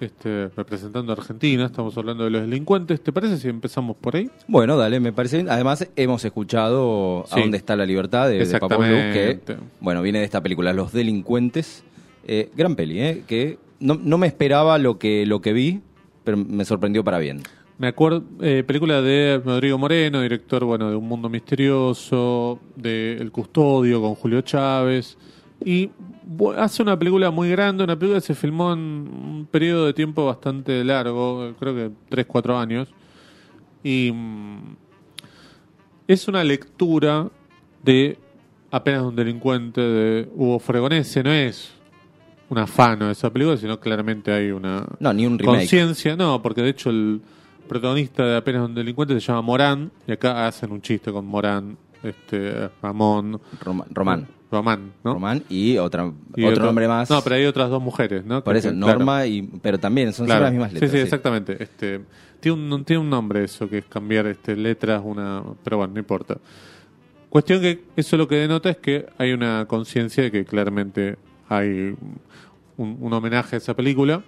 este, 0.00 0.48
representando 0.48 1.12
a 1.12 1.16
Argentina. 1.16 1.66
Estamos 1.66 1.96
hablando 1.98 2.22
de 2.22 2.30
los 2.30 2.42
delincuentes. 2.42 3.00
¿Te 3.00 3.12
parece 3.12 3.36
si 3.36 3.48
empezamos 3.48 3.96
por 3.96 4.14
ahí? 4.14 4.30
Bueno, 4.46 4.76
dale, 4.76 5.00
me 5.00 5.12
parece 5.12 5.38
bien. 5.38 5.50
Además, 5.50 5.88
hemos 5.96 6.24
escuchado 6.24 7.24
A 7.30 7.40
dónde 7.40 7.56
está 7.56 7.74
la 7.74 7.84
libertad 7.84 8.28
de, 8.28 8.46
de 8.46 9.40
que 9.40 9.56
bueno, 9.80 10.02
viene 10.02 10.20
de 10.20 10.24
esta 10.24 10.40
película, 10.40 10.72
Los 10.72 10.92
delincuentes. 10.92 11.82
Eh, 12.30 12.50
gran 12.54 12.76
peli, 12.76 13.00
¿eh? 13.00 13.24
Que 13.26 13.58
no, 13.80 13.94
no 14.00 14.18
me 14.18 14.26
esperaba 14.26 14.78
lo 14.78 14.98
que, 14.98 15.24
lo 15.26 15.40
que 15.40 15.52
vi, 15.52 15.80
pero 16.24 16.36
me 16.36 16.64
sorprendió 16.64 17.02
para 17.02 17.18
bien. 17.18 17.42
Me 17.78 17.86
acuerdo, 17.86 18.24
eh, 18.40 18.64
película 18.66 19.00
de 19.00 19.40
Rodrigo 19.44 19.78
Moreno, 19.78 20.20
director 20.20 20.64
bueno 20.64 20.90
de 20.90 20.96
Un 20.96 21.06
Mundo 21.06 21.28
Misterioso, 21.28 22.58
de 22.74 23.12
El 23.12 23.30
Custodio 23.30 24.00
con 24.00 24.16
Julio 24.16 24.40
Chávez. 24.40 25.16
Y 25.64 25.88
hace 26.56 26.82
una 26.82 26.98
película 26.98 27.30
muy 27.30 27.50
grande, 27.50 27.84
una 27.84 27.96
película 27.96 28.20
que 28.20 28.26
se 28.26 28.34
filmó 28.34 28.72
en 28.72 28.80
un 28.80 29.48
periodo 29.48 29.86
de 29.86 29.92
tiempo 29.92 30.26
bastante 30.26 30.82
largo, 30.82 31.54
creo 31.60 31.74
que 31.74 31.90
3, 32.08 32.26
4 32.26 32.58
años. 32.58 32.88
Y 33.84 34.10
mm, 34.12 34.76
es 36.08 36.26
una 36.26 36.42
lectura 36.42 37.30
de 37.84 38.18
Apenas 38.70 39.02
un 39.02 39.16
delincuente 39.16 39.80
de 39.80 40.28
Hugo 40.34 40.58
Fregonese, 40.58 41.22
no 41.22 41.32
es 41.32 41.70
un 42.50 42.58
afano 42.58 43.06
de 43.06 43.12
esa 43.12 43.32
película, 43.32 43.56
sino 43.56 43.80
claramente 43.80 44.30
hay 44.30 44.50
una 44.50 44.84
no, 45.00 45.12
ni 45.14 45.26
un 45.26 45.38
conciencia, 45.38 46.16
no, 46.16 46.42
porque 46.42 46.60
de 46.60 46.70
hecho 46.70 46.90
el 46.90 47.22
protagonista 47.68 48.26
de 48.26 48.36
Apenas 48.36 48.68
un 48.68 48.74
delincuente 48.74 49.14
se 49.14 49.20
llama 49.20 49.42
Morán, 49.42 49.90
y 50.06 50.12
acá 50.12 50.46
hacen 50.46 50.72
un 50.72 50.82
chiste 50.82 51.12
con 51.12 51.26
Morán, 51.26 51.76
este, 52.02 52.70
Ramón. 52.82 53.40
Román. 53.90 54.26
Román, 54.50 54.92
¿no? 55.04 55.14
Román 55.14 55.42
y, 55.50 55.76
otra, 55.76 56.06
otro, 56.06 56.64
nombre 56.64 56.88
más. 56.88 57.10
No, 57.10 57.20
pero 57.20 57.36
hay 57.36 57.44
otras 57.44 57.68
dos 57.68 57.82
mujeres, 57.82 58.24
¿no? 58.24 58.42
Por 58.42 58.56
eso, 58.56 58.72
Norma, 58.72 59.26
y, 59.26 59.42
pero 59.42 59.78
también 59.78 60.12
son 60.12 60.26
las 60.26 60.50
mismas 60.50 60.72
letras. 60.72 60.90
Sí, 60.90 60.96
sí, 60.96 61.02
exactamente. 61.02 61.62
Este, 61.62 62.00
tiene, 62.40 62.74
un, 62.74 62.84
tiene 62.84 63.02
un 63.02 63.10
nombre 63.10 63.44
eso, 63.44 63.68
que 63.68 63.78
es 63.78 63.84
cambiar 63.84 64.26
este, 64.26 64.56
letras, 64.56 65.02
una 65.04 65.42
pero 65.62 65.76
bueno, 65.76 65.92
no 65.94 66.00
importa. 66.00 66.38
Cuestión 67.28 67.60
que 67.60 67.84
eso 67.94 68.16
lo 68.16 68.26
que 68.26 68.36
denota 68.36 68.70
es 68.70 68.78
que 68.78 69.06
hay 69.18 69.32
una 69.32 69.66
conciencia 69.68 70.22
de 70.22 70.30
que 70.30 70.46
claramente 70.46 71.16
hay 71.48 71.94
un, 72.78 73.12
homenaje 73.12 73.56
a 73.56 73.58
esa 73.58 73.74
película, 73.74 74.22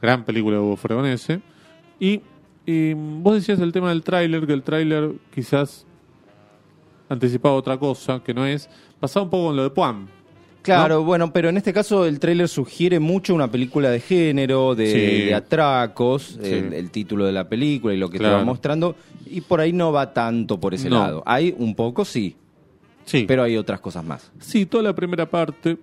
gran 0.00 0.24
película 0.24 0.58
de 0.58 0.62
Hugo 0.62 0.76
Fregonese, 0.76 1.40
y, 1.98 2.20
y 2.66 2.94
vos 2.94 3.34
decías 3.34 3.60
el 3.60 3.72
tema 3.72 3.90
del 3.90 4.02
tráiler, 4.02 4.44
que 4.46 4.52
el 4.52 4.62
tráiler 4.62 5.12
quizás 5.32 5.86
anticipaba 7.08 7.54
otra 7.54 7.78
cosa, 7.78 8.20
que 8.24 8.34
no 8.34 8.44
es, 8.44 8.68
pasaba 8.98 9.24
un 9.24 9.30
poco 9.30 9.46
con 9.46 9.56
lo 9.56 9.62
de 9.62 9.70
Puan. 9.70 10.08
Claro, 10.62 11.04
bueno, 11.04 11.32
pero 11.32 11.48
en 11.48 11.56
este 11.56 11.72
caso 11.72 12.04
el 12.06 12.18
tráiler 12.18 12.48
sugiere 12.48 12.98
mucho 12.98 13.36
una 13.36 13.48
película 13.48 13.88
de 13.88 14.00
género, 14.00 14.74
de, 14.74 15.32
atracos, 15.32 16.40
el, 16.42 16.90
título 16.90 17.24
de 17.24 17.30
la 17.30 17.48
película 17.48 17.94
y 17.94 17.96
lo 17.96 18.10
que 18.10 18.16
estaba 18.16 18.42
mostrando, 18.44 18.96
y 19.26 19.42
por 19.42 19.60
ahí 19.60 19.72
no 19.72 19.92
va 19.92 20.12
tanto 20.12 20.58
por 20.58 20.74
ese 20.74 20.90
lado. 20.90 21.22
Hay 21.24 21.54
un 21.56 21.76
poco, 21.76 22.04
sí, 22.04 22.34
sí, 23.04 23.26
pero 23.28 23.44
hay 23.44 23.56
otras 23.56 23.78
cosas 23.78 24.04
más. 24.04 24.32
Sí, 24.40 24.66
toda 24.66 24.82
la 24.82 24.92
primera 24.92 25.30
parte, 25.30 25.78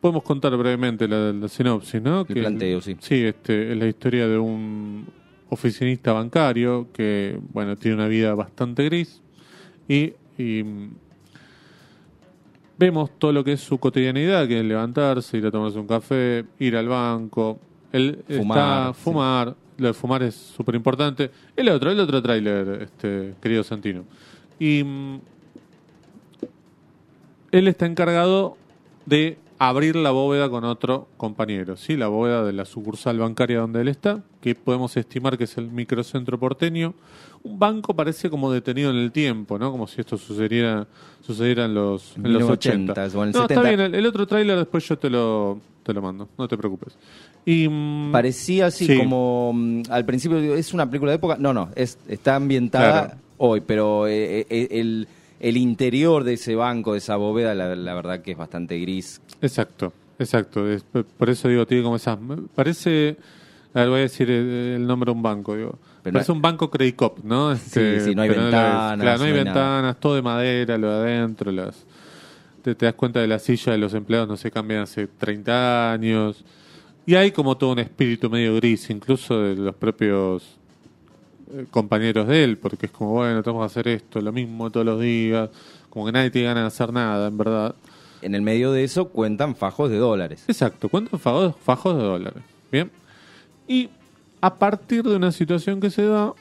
podemos 0.00 0.24
contar 0.24 0.56
brevemente 0.56 1.06
la, 1.06 1.46
sinopsis, 1.46 2.02
¿no? 2.02 2.26
El 2.28 2.34
planteo, 2.34 2.80
sí. 2.80 2.96
Sí, 2.98 3.22
este, 3.22 3.70
es 3.70 3.78
la 3.78 3.86
historia 3.86 4.26
de 4.26 4.36
un 4.36 5.06
oficinista 5.50 6.12
bancario 6.12 6.88
que, 6.92 7.38
bueno, 7.52 7.76
tiene 7.76 7.96
una 7.96 8.08
vida 8.08 8.34
bastante 8.34 8.84
gris 8.84 9.20
y 9.88 10.14
vemos 12.78 13.10
todo 13.18 13.32
lo 13.32 13.44
que 13.44 13.52
es 13.52 13.60
su 13.60 13.78
cotidianidad, 13.78 14.46
que 14.48 14.60
es 14.60 14.64
levantarse, 14.64 15.38
ir 15.38 15.46
a 15.46 15.50
tomarse 15.50 15.78
un 15.78 15.86
café, 15.86 16.44
ir 16.58 16.76
al 16.76 16.88
banco, 16.88 17.58
él 17.92 18.24
fumar, 18.28 18.58
está 18.58 18.92
fumar, 18.94 19.56
lo 19.78 19.86
de 19.86 19.94
fumar 19.94 20.22
es 20.22 20.34
súper 20.34 20.74
importante. 20.74 21.30
El 21.56 21.68
otro, 21.68 21.90
el 21.90 22.00
otro 22.00 22.20
tráiler, 22.22 22.82
este, 22.82 23.34
querido 23.40 23.62
Santino. 23.62 24.04
Y 24.58 24.82
mm, 24.84 25.20
él 27.52 27.68
está 27.68 27.86
encargado 27.86 28.56
de 29.06 29.38
abrir 29.58 29.96
la 29.96 30.10
bóveda 30.10 30.48
con 30.48 30.64
otro 30.64 31.08
compañero, 31.16 31.76
¿sí? 31.76 31.96
La 31.96 32.08
bóveda 32.08 32.44
de 32.44 32.52
la 32.52 32.64
sucursal 32.64 33.18
bancaria 33.18 33.60
donde 33.60 33.80
él 33.80 33.88
está, 33.88 34.22
que 34.40 34.54
podemos 34.54 34.96
estimar 34.96 35.38
que 35.38 35.44
es 35.44 35.56
el 35.56 35.70
microcentro 35.70 36.38
porteño. 36.38 36.94
Un 37.42 37.58
banco 37.58 37.94
parece 37.94 38.30
como 38.30 38.50
detenido 38.50 38.90
en 38.90 38.96
el 38.96 39.12
tiempo, 39.12 39.58
¿no? 39.58 39.70
Como 39.70 39.86
si 39.86 40.00
esto 40.00 40.16
sucediera, 40.16 40.86
sucediera 41.20 41.66
en 41.66 41.74
los, 41.74 42.16
en 42.16 42.32
los 42.32 42.48
80. 42.48 42.94
no, 43.14 43.24
está 43.24 43.62
bien, 43.62 43.80
el, 43.80 44.06
otro 44.06 44.26
tráiler 44.26 44.58
después 44.58 44.88
yo 44.88 44.98
te 44.98 45.10
lo, 45.10 45.60
te 45.82 45.92
lo 45.92 46.02
mando, 46.02 46.28
no 46.38 46.48
te 46.48 46.56
preocupes. 46.56 46.96
Y, 47.44 47.68
mm, 47.68 48.12
Parecía 48.12 48.66
así 48.66 48.96
como 48.96 49.52
mm, 49.54 49.82
al 49.90 50.04
principio 50.06 50.38
es 50.54 50.72
una 50.72 50.86
película 50.88 51.12
de 51.12 51.16
época, 51.16 51.36
no, 51.38 51.52
no, 51.52 51.68
es, 51.76 51.98
está 52.08 52.36
ambientada 52.36 53.18
hoy, 53.36 53.60
pero 53.60 54.06
eh, 54.06 54.46
eh, 54.48 54.68
el 54.70 55.06
el 55.44 55.58
interior 55.58 56.24
de 56.24 56.34
ese 56.34 56.54
banco, 56.54 56.92
de 56.92 56.98
esa 56.98 57.16
bóveda, 57.16 57.54
la, 57.54 57.94
verdad 57.94 58.22
que 58.22 58.32
es 58.32 58.38
bastante 58.38 58.78
gris. 58.78 59.20
Exacto, 59.42 59.92
exacto. 60.18 60.64
por 61.18 61.28
eso 61.28 61.48
digo, 61.48 61.66
tiene 61.66 61.82
como 61.82 61.96
esas. 61.96 62.18
Parece. 62.54 63.18
A 63.74 63.80
ver, 63.80 63.88
voy 63.90 63.98
a 63.98 64.02
decir 64.02 64.30
el, 64.30 64.86
nombre 64.86 65.10
de 65.10 65.16
un 65.16 65.22
banco, 65.22 65.54
digo. 65.54 65.78
parece 66.02 66.32
un 66.32 66.40
banco 66.40 66.70
Credit 66.70 66.96
Cop, 66.96 67.18
¿no? 67.24 67.52
Este, 67.52 68.00
sí, 68.00 68.06
sí, 68.06 68.14
no 68.14 68.22
hay 68.22 68.30
ventanas. 68.30 68.98
claro, 68.98 69.18
no 69.18 69.24
hay, 69.24 69.32
ventanas, 69.32 70.00
todo 70.00 70.14
de 70.14 70.22
madera, 70.22 70.78
lo 70.78 70.90
de 70.90 71.12
adentro, 71.12 71.52
las. 71.52 71.84
Te, 72.62 72.74
das 72.74 72.94
cuenta 72.94 73.20
de 73.20 73.26
la 73.26 73.38
silla 73.38 73.72
de 73.72 73.78
los 73.78 73.92
empleados 73.92 74.26
no 74.26 74.38
se 74.38 74.50
cambian 74.50 74.80
hace 74.80 75.06
30 75.06 75.92
años. 75.92 76.42
Y 77.04 77.16
hay 77.16 77.32
como 77.32 77.58
todo 77.58 77.72
un 77.72 77.80
espíritu 77.80 78.30
medio 78.30 78.56
gris, 78.56 78.88
incluso 78.88 79.42
de 79.42 79.56
los 79.56 79.74
propios 79.74 80.58
compañeros 81.70 82.26
de 82.28 82.44
él, 82.44 82.58
porque 82.58 82.86
es 82.86 82.92
como, 82.92 83.12
bueno, 83.12 83.42
tenemos 83.42 83.62
que 83.62 83.66
hacer 83.66 83.88
esto, 83.88 84.20
lo 84.20 84.32
mismo 84.32 84.70
todos 84.70 84.86
los 84.86 85.00
días, 85.00 85.50
como 85.90 86.06
que 86.06 86.12
nadie 86.12 86.30
tiene 86.30 86.48
ganas 86.48 86.62
de 86.64 86.66
hacer 86.68 86.92
nada, 86.92 87.28
en 87.28 87.36
verdad. 87.36 87.74
En 88.22 88.34
el 88.34 88.42
medio 88.42 88.72
de 88.72 88.84
eso 88.84 89.08
cuentan 89.08 89.54
fajos 89.54 89.90
de 89.90 89.98
dólares. 89.98 90.44
Exacto, 90.48 90.88
cuentan 90.88 91.20
fajos, 91.20 91.54
fajos 91.62 91.96
de 91.96 92.02
dólares. 92.02 92.42
Bien. 92.72 92.90
Y 93.68 93.90
a 94.40 94.54
partir 94.54 95.02
de 95.02 95.16
una 95.16 95.32
situación 95.32 95.80
que 95.80 95.90
se 95.90 96.04
da, 96.04 96.32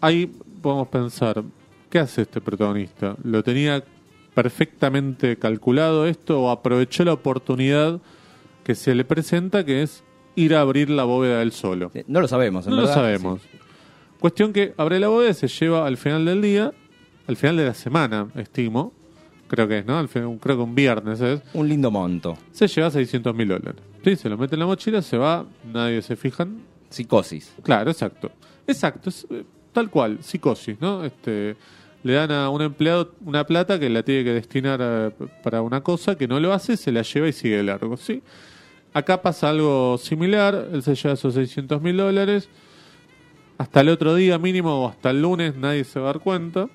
ahí 0.00 0.26
podemos 0.62 0.88
pensar, 0.88 1.42
¿qué 1.88 1.98
hace 1.98 2.22
este 2.22 2.40
protagonista? 2.40 3.16
¿Lo 3.22 3.42
tenía 3.42 3.82
perfectamente 4.34 5.36
calculado 5.36 6.06
esto 6.06 6.40
o 6.40 6.50
aprovechó 6.50 7.04
la 7.04 7.12
oportunidad 7.12 8.00
que 8.64 8.74
se 8.74 8.94
le 8.94 9.04
presenta, 9.04 9.64
que 9.64 9.82
es 9.82 10.02
ir 10.34 10.54
a 10.54 10.60
abrir 10.60 10.90
la 10.90 11.04
bóveda 11.04 11.40
del 11.40 11.52
solo. 11.52 11.90
Eh, 11.94 12.04
no 12.06 12.20
lo 12.20 12.28
sabemos, 12.28 12.66
No 12.66 12.76
lo 12.76 12.86
sabemos. 12.86 13.40
Cuestión 14.18 14.52
que 14.52 14.74
abre 14.76 15.00
la 15.00 15.08
bóveda, 15.08 15.32
se 15.32 15.48
lleva 15.48 15.86
al 15.86 15.96
final 15.96 16.24
del 16.26 16.42
día, 16.42 16.72
al 17.26 17.36
final 17.36 17.56
de 17.56 17.64
la 17.64 17.74
semana, 17.74 18.28
estimo, 18.34 18.92
creo 19.48 19.66
que 19.66 19.78
es, 19.78 19.86
¿no? 19.86 19.98
Al 19.98 20.08
creo 20.08 20.38
que 20.38 20.52
un 20.52 20.74
viernes 20.74 21.20
es. 21.20 21.40
Un 21.54 21.68
lindo 21.68 21.90
monto. 21.90 22.36
Se 22.52 22.68
lleva 22.68 22.90
600 22.90 23.34
mil 23.34 23.48
dólares. 23.48 23.80
Sí, 24.04 24.16
se 24.16 24.28
lo 24.28 24.38
mete 24.38 24.56
en 24.56 24.60
la 24.60 24.66
mochila, 24.66 25.02
se 25.02 25.16
va, 25.16 25.44
nadie 25.72 26.02
se 26.02 26.16
fijan. 26.16 26.60
Psicosis. 26.90 27.54
Claro, 27.62 27.90
exacto. 27.90 28.30
Exacto, 28.66 29.10
eh, 29.30 29.44
tal 29.72 29.90
cual, 29.90 30.18
psicosis, 30.22 30.80
¿no? 30.80 31.04
Este, 31.04 31.56
le 32.02 32.12
dan 32.14 32.30
a 32.30 32.50
un 32.50 32.62
empleado 32.62 33.14
una 33.24 33.44
plata 33.44 33.78
que 33.78 33.88
la 33.88 34.02
tiene 34.02 34.24
que 34.24 34.32
destinar 34.32 35.12
para 35.42 35.62
una 35.62 35.82
cosa, 35.82 36.16
que 36.16 36.28
no 36.28 36.40
lo 36.40 36.52
hace, 36.52 36.76
se 36.76 36.92
la 36.92 37.02
lleva 37.02 37.28
y 37.28 37.32
sigue 37.32 37.62
largo, 37.62 37.96
¿sí? 37.96 38.22
Acá 38.92 39.22
pasa 39.22 39.50
algo 39.50 39.98
similar, 39.98 40.68
él 40.72 40.82
se 40.82 40.94
lleva 40.94 41.14
esos 41.14 41.34
600 41.34 41.80
mil 41.80 41.96
dólares, 41.96 42.48
hasta 43.56 43.82
el 43.82 43.88
otro 43.88 44.14
día 44.14 44.38
mínimo 44.38 44.84
o 44.84 44.88
hasta 44.88 45.10
el 45.10 45.22
lunes 45.22 45.54
nadie 45.54 45.84
se 45.84 46.00
va 46.00 46.10
a 46.10 46.12
dar 46.14 46.22
cuenta, 46.22 46.68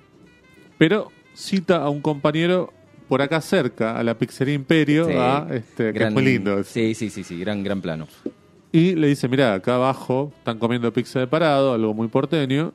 pero 0.77 1.11
cita 1.33 1.83
a 1.83 1.89
un 1.89 2.01
compañero 2.01 2.71
por 3.07 3.21
acá 3.21 3.41
cerca, 3.41 3.97
a 3.97 4.03
la 4.03 4.17
pizzería 4.17 4.53
Imperio, 4.53 5.09
este, 5.51 5.93
que 5.93 6.03
es 6.03 6.11
muy 6.11 6.23
lindo. 6.23 6.63
Sí, 6.63 6.95
sí, 6.95 7.09
sí, 7.09 7.23
sí, 7.23 7.39
gran, 7.39 7.63
gran 7.63 7.81
plano. 7.81 8.07
Y 8.71 8.95
le 8.95 9.07
dice, 9.07 9.27
mira, 9.27 9.53
acá 9.53 9.75
abajo 9.75 10.31
están 10.37 10.57
comiendo 10.57 10.91
pizza 10.91 11.19
de 11.19 11.27
parado, 11.27 11.73
algo 11.73 11.93
muy 11.93 12.07
porteño. 12.07 12.73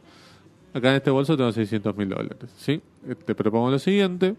Acá 0.73 0.91
en 0.91 0.97
este 0.97 1.11
bolso 1.11 1.37
tengo 1.37 1.51
600 1.51 1.97
mil 1.97 2.09
dólares. 2.09 2.51
¿sí? 2.57 2.81
Te 3.25 3.35
propongo 3.35 3.71
lo 3.71 3.79
siguiente. 3.79 4.35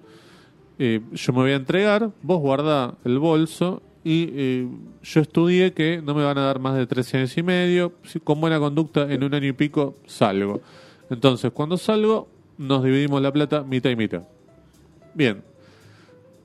Eh, 0.80 1.02
yo 1.12 1.34
me 1.34 1.40
voy 1.40 1.52
a 1.52 1.56
entregar, 1.56 2.10
vos 2.24 2.40
guarda 2.40 2.96
el 3.04 3.20
bolso 3.20 3.84
y 4.04 4.30
eh, 4.34 4.68
yo 5.04 5.22
estudié 5.22 5.74
que 5.74 6.02
no 6.02 6.16
me 6.16 6.24
van 6.24 6.38
a 6.38 6.42
dar 6.42 6.60
más 6.60 6.76
de 6.76 6.88
13 6.88 7.18
años 7.18 7.38
y 7.38 7.44
medio, 7.44 7.94
con 8.24 8.42
buena 8.42 8.60
conducta 8.60 9.12
en 9.12 9.24
un 9.24 9.34
año 9.34 9.48
y 9.48 9.54
pico 9.54 9.96
salgo. 10.06 10.62
Entonces, 11.10 11.52
cuando 11.52 11.78
salgo, 11.78 12.28
nos 12.58 12.84
dividimos 12.84 13.22
la 13.22 13.32
plata 13.32 13.64
mitad 13.64 13.90
y 13.90 13.96
mitad. 13.96 14.24
Bien. 15.14 15.44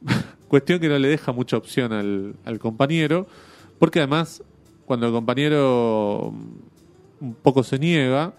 Cuestión 0.48 0.80
que 0.80 0.88
no 0.88 0.98
le 0.98 1.08
deja 1.08 1.32
mucha 1.32 1.56
opción 1.56 1.92
al, 1.92 2.36
al 2.44 2.58
compañero, 2.58 3.26
porque 3.78 4.00
además, 4.00 4.42
cuando 4.84 5.06
el 5.06 5.12
compañero 5.12 6.34
un 7.20 7.34
poco 7.42 7.62
se 7.62 7.78
niega, 7.78 8.34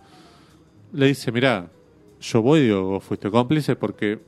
le 0.94 1.08
dice, 1.08 1.32
mira, 1.32 1.70
yo 2.22 2.42
voy, 2.42 2.62
digo, 2.62 3.00
fuiste 3.00 3.30
cómplice 3.30 3.76
porque 3.76 4.20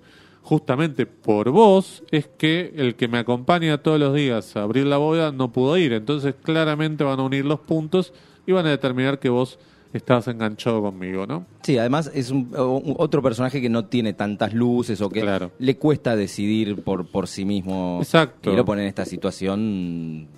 justamente 0.49 1.05
por 1.05 1.51
vos 1.51 2.03
es 2.09 2.27
que 2.27 2.73
el 2.75 2.95
que 2.95 3.07
me 3.07 3.19
acompaña 3.19 3.77
todos 3.77 3.99
los 3.99 4.15
días 4.15 4.55
a 4.55 4.63
abrir 4.63 4.87
la 4.87 4.97
bóveda 4.97 5.31
no 5.31 5.51
pudo 5.51 5.77
ir. 5.77 5.93
Entonces 5.93 6.33
claramente 6.41 7.03
van 7.03 7.19
a 7.19 7.23
unir 7.23 7.45
los 7.45 7.59
puntos 7.59 8.13
y 8.47 8.51
van 8.51 8.65
a 8.65 8.71
determinar 8.71 9.19
que 9.19 9.29
vos 9.29 9.59
estabas 9.93 10.27
enganchado 10.27 10.81
conmigo, 10.81 11.27
¿no? 11.27 11.45
Sí, 11.61 11.77
además 11.77 12.09
es 12.15 12.31
un, 12.31 12.49
otro 12.97 13.21
personaje 13.21 13.61
que 13.61 13.69
no 13.69 13.85
tiene 13.85 14.13
tantas 14.13 14.55
luces 14.55 15.01
o 15.01 15.09
que 15.11 15.51
le 15.59 15.77
cuesta 15.77 16.15
decidir 16.15 16.81
por, 16.81 17.05
por 17.05 17.27
sí 17.27 17.45
mismo. 17.45 17.99
Exacto. 18.01 18.51
Y 18.51 18.55
lo 18.55 18.65
pone 18.65 18.81
en 18.81 18.87
esta 18.87 19.05
situación 19.05 20.29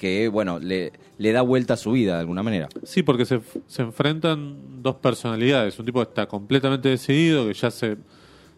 que, 0.00 0.28
bueno, 0.28 0.58
le, 0.60 0.94
le 1.18 1.32
da 1.32 1.42
vuelta 1.42 1.74
a 1.74 1.76
su 1.76 1.92
vida 1.92 2.14
de 2.14 2.20
alguna 2.20 2.42
manera. 2.42 2.70
Sí, 2.84 3.02
porque 3.02 3.26
se, 3.26 3.42
se 3.66 3.82
enfrentan 3.82 4.82
dos 4.82 4.96
personalidades. 4.96 5.78
Un 5.78 5.84
tipo 5.84 6.02
que 6.02 6.08
está 6.08 6.26
completamente 6.26 6.88
decidido, 6.88 7.46
que 7.46 7.52
ya 7.52 7.70
se 7.70 7.98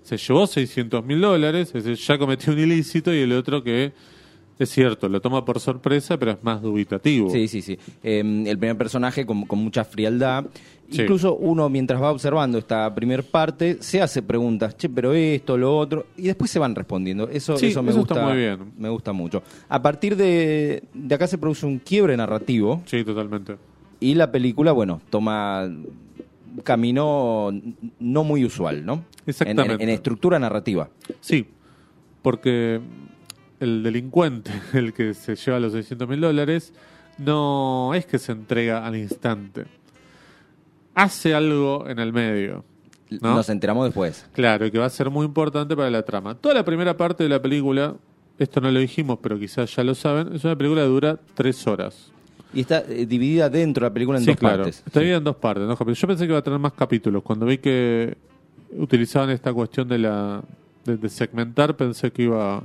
se 0.02 0.16
llevó 0.16 0.46
600 0.46 1.04
mil 1.04 1.20
dólares, 1.20 1.72
ya 2.06 2.18
cometió 2.18 2.52
un 2.52 2.58
ilícito, 2.58 3.12
y 3.14 3.18
el 3.18 3.32
otro 3.32 3.62
que 3.62 3.92
es 4.60 4.68
cierto, 4.68 5.08
lo 5.08 5.22
toma 5.22 5.42
por 5.42 5.58
sorpresa, 5.58 6.18
pero 6.18 6.32
es 6.32 6.38
más 6.42 6.60
dubitativo. 6.60 7.30
Sí, 7.30 7.48
sí, 7.48 7.62
sí. 7.62 7.78
Em, 8.02 8.46
el 8.46 8.58
primer 8.58 8.76
personaje 8.76 9.24
con, 9.24 9.46
mucha 9.52 9.84
frialdad. 9.84 10.44
Incluso 10.90 11.34
uno, 11.36 11.70
mientras 11.70 12.02
va 12.02 12.10
observando 12.10 12.58
esta 12.58 12.94
primera 12.94 13.22
parte, 13.22 13.78
se 13.80 14.02
hace 14.02 14.20
preguntas, 14.20 14.76
che, 14.76 14.90
pero 14.90 15.14
esto, 15.14 15.56
lo 15.56 15.78
otro, 15.78 16.08
y 16.14 16.24
después 16.24 16.50
se 16.50 16.58
van 16.58 16.74
respondiendo. 16.74 17.26
Eso, 17.30 17.54
eso 17.54 17.82
me 17.82 17.92
gusta. 17.92 18.22
muy 18.22 18.36
bien. 18.36 18.72
Me 18.76 18.90
gusta 18.90 19.14
mucho. 19.14 19.42
A 19.66 19.80
partir 19.80 20.14
de, 20.14 20.82
de 20.92 21.14
acá 21.14 21.26
se 21.26 21.38
produce 21.38 21.64
un 21.64 21.78
quiebre 21.78 22.14
narrativo. 22.14 22.82
Sí, 22.84 23.02
totalmente. 23.02 23.56
Y 23.98 24.14
la 24.14 24.30
película, 24.30 24.72
bueno, 24.72 25.00
toma 25.08 25.70
camino 26.64 27.50
no 27.98 28.24
muy 28.24 28.44
usual, 28.44 28.84
¿no? 28.84 29.04
Exactamente. 29.26 29.82
En, 29.82 29.90
estructura 29.90 30.38
narrativa. 30.38 30.88
Sí. 31.20 31.46
porque 32.22 32.80
el 33.60 33.82
delincuente, 33.82 34.50
el 34.72 34.92
que 34.92 35.14
se 35.14 35.36
lleva 35.36 35.60
los 35.60 35.72
600 35.72 36.08
mil 36.08 36.20
dólares, 36.20 36.72
no 37.18 37.92
es 37.94 38.06
que 38.06 38.18
se 38.18 38.32
entrega 38.32 38.86
al 38.86 38.96
instante. 38.96 39.66
Hace 40.94 41.34
algo 41.34 41.88
en 41.88 41.98
el 41.98 42.12
medio. 42.12 42.64
Nos 43.20 43.48
enteramos 43.48 43.86
después. 43.86 44.26
Claro, 44.32 44.66
y 44.66 44.70
que 44.70 44.78
va 44.78 44.86
a 44.86 44.90
ser 44.90 45.10
muy 45.10 45.26
importante 45.26 45.76
para 45.76 45.90
la 45.90 46.02
trama. 46.02 46.34
Toda 46.34 46.54
la 46.54 46.64
primera 46.64 46.96
parte 46.96 47.24
de 47.24 47.28
la 47.28 47.42
película, 47.42 47.96
esto 48.38 48.60
no 48.60 48.70
lo 48.70 48.78
dijimos, 48.78 49.18
pero 49.20 49.38
quizás 49.38 49.74
ya 49.74 49.82
lo 49.82 49.94
saben, 49.94 50.34
es 50.34 50.44
una 50.44 50.56
película 50.56 50.82
que 50.82 50.88
dura 50.88 51.20
tres 51.34 51.66
horas. 51.66 52.12
Y 52.52 52.60
está 52.60 52.84
eh, 52.88 53.06
dividida 53.06 53.48
dentro 53.48 53.84
de 53.84 53.90
la 53.90 53.94
película 53.94 54.18
en 54.18 54.24
dos 54.24 54.36
claro. 54.36 54.64
partes. 54.64 54.82
Está 54.84 55.00
dividida 55.00 55.18
en 55.18 55.24
dos 55.24 55.36
partes, 55.36 55.68
Yo 55.68 56.08
pensé 56.08 56.24
que 56.24 56.30
iba 56.30 56.38
a 56.38 56.42
tener 56.42 56.58
más 56.58 56.72
capítulos. 56.72 57.22
Cuando 57.22 57.46
vi 57.46 57.58
que 57.58 58.16
utilizaban 58.76 59.30
esta 59.30 59.52
cuestión 59.52 59.88
de 59.88 59.98
la 59.98 60.42
de, 60.84 61.08
segmentar, 61.08 61.76
pensé 61.76 62.10
que 62.10 62.24
iba 62.24 62.62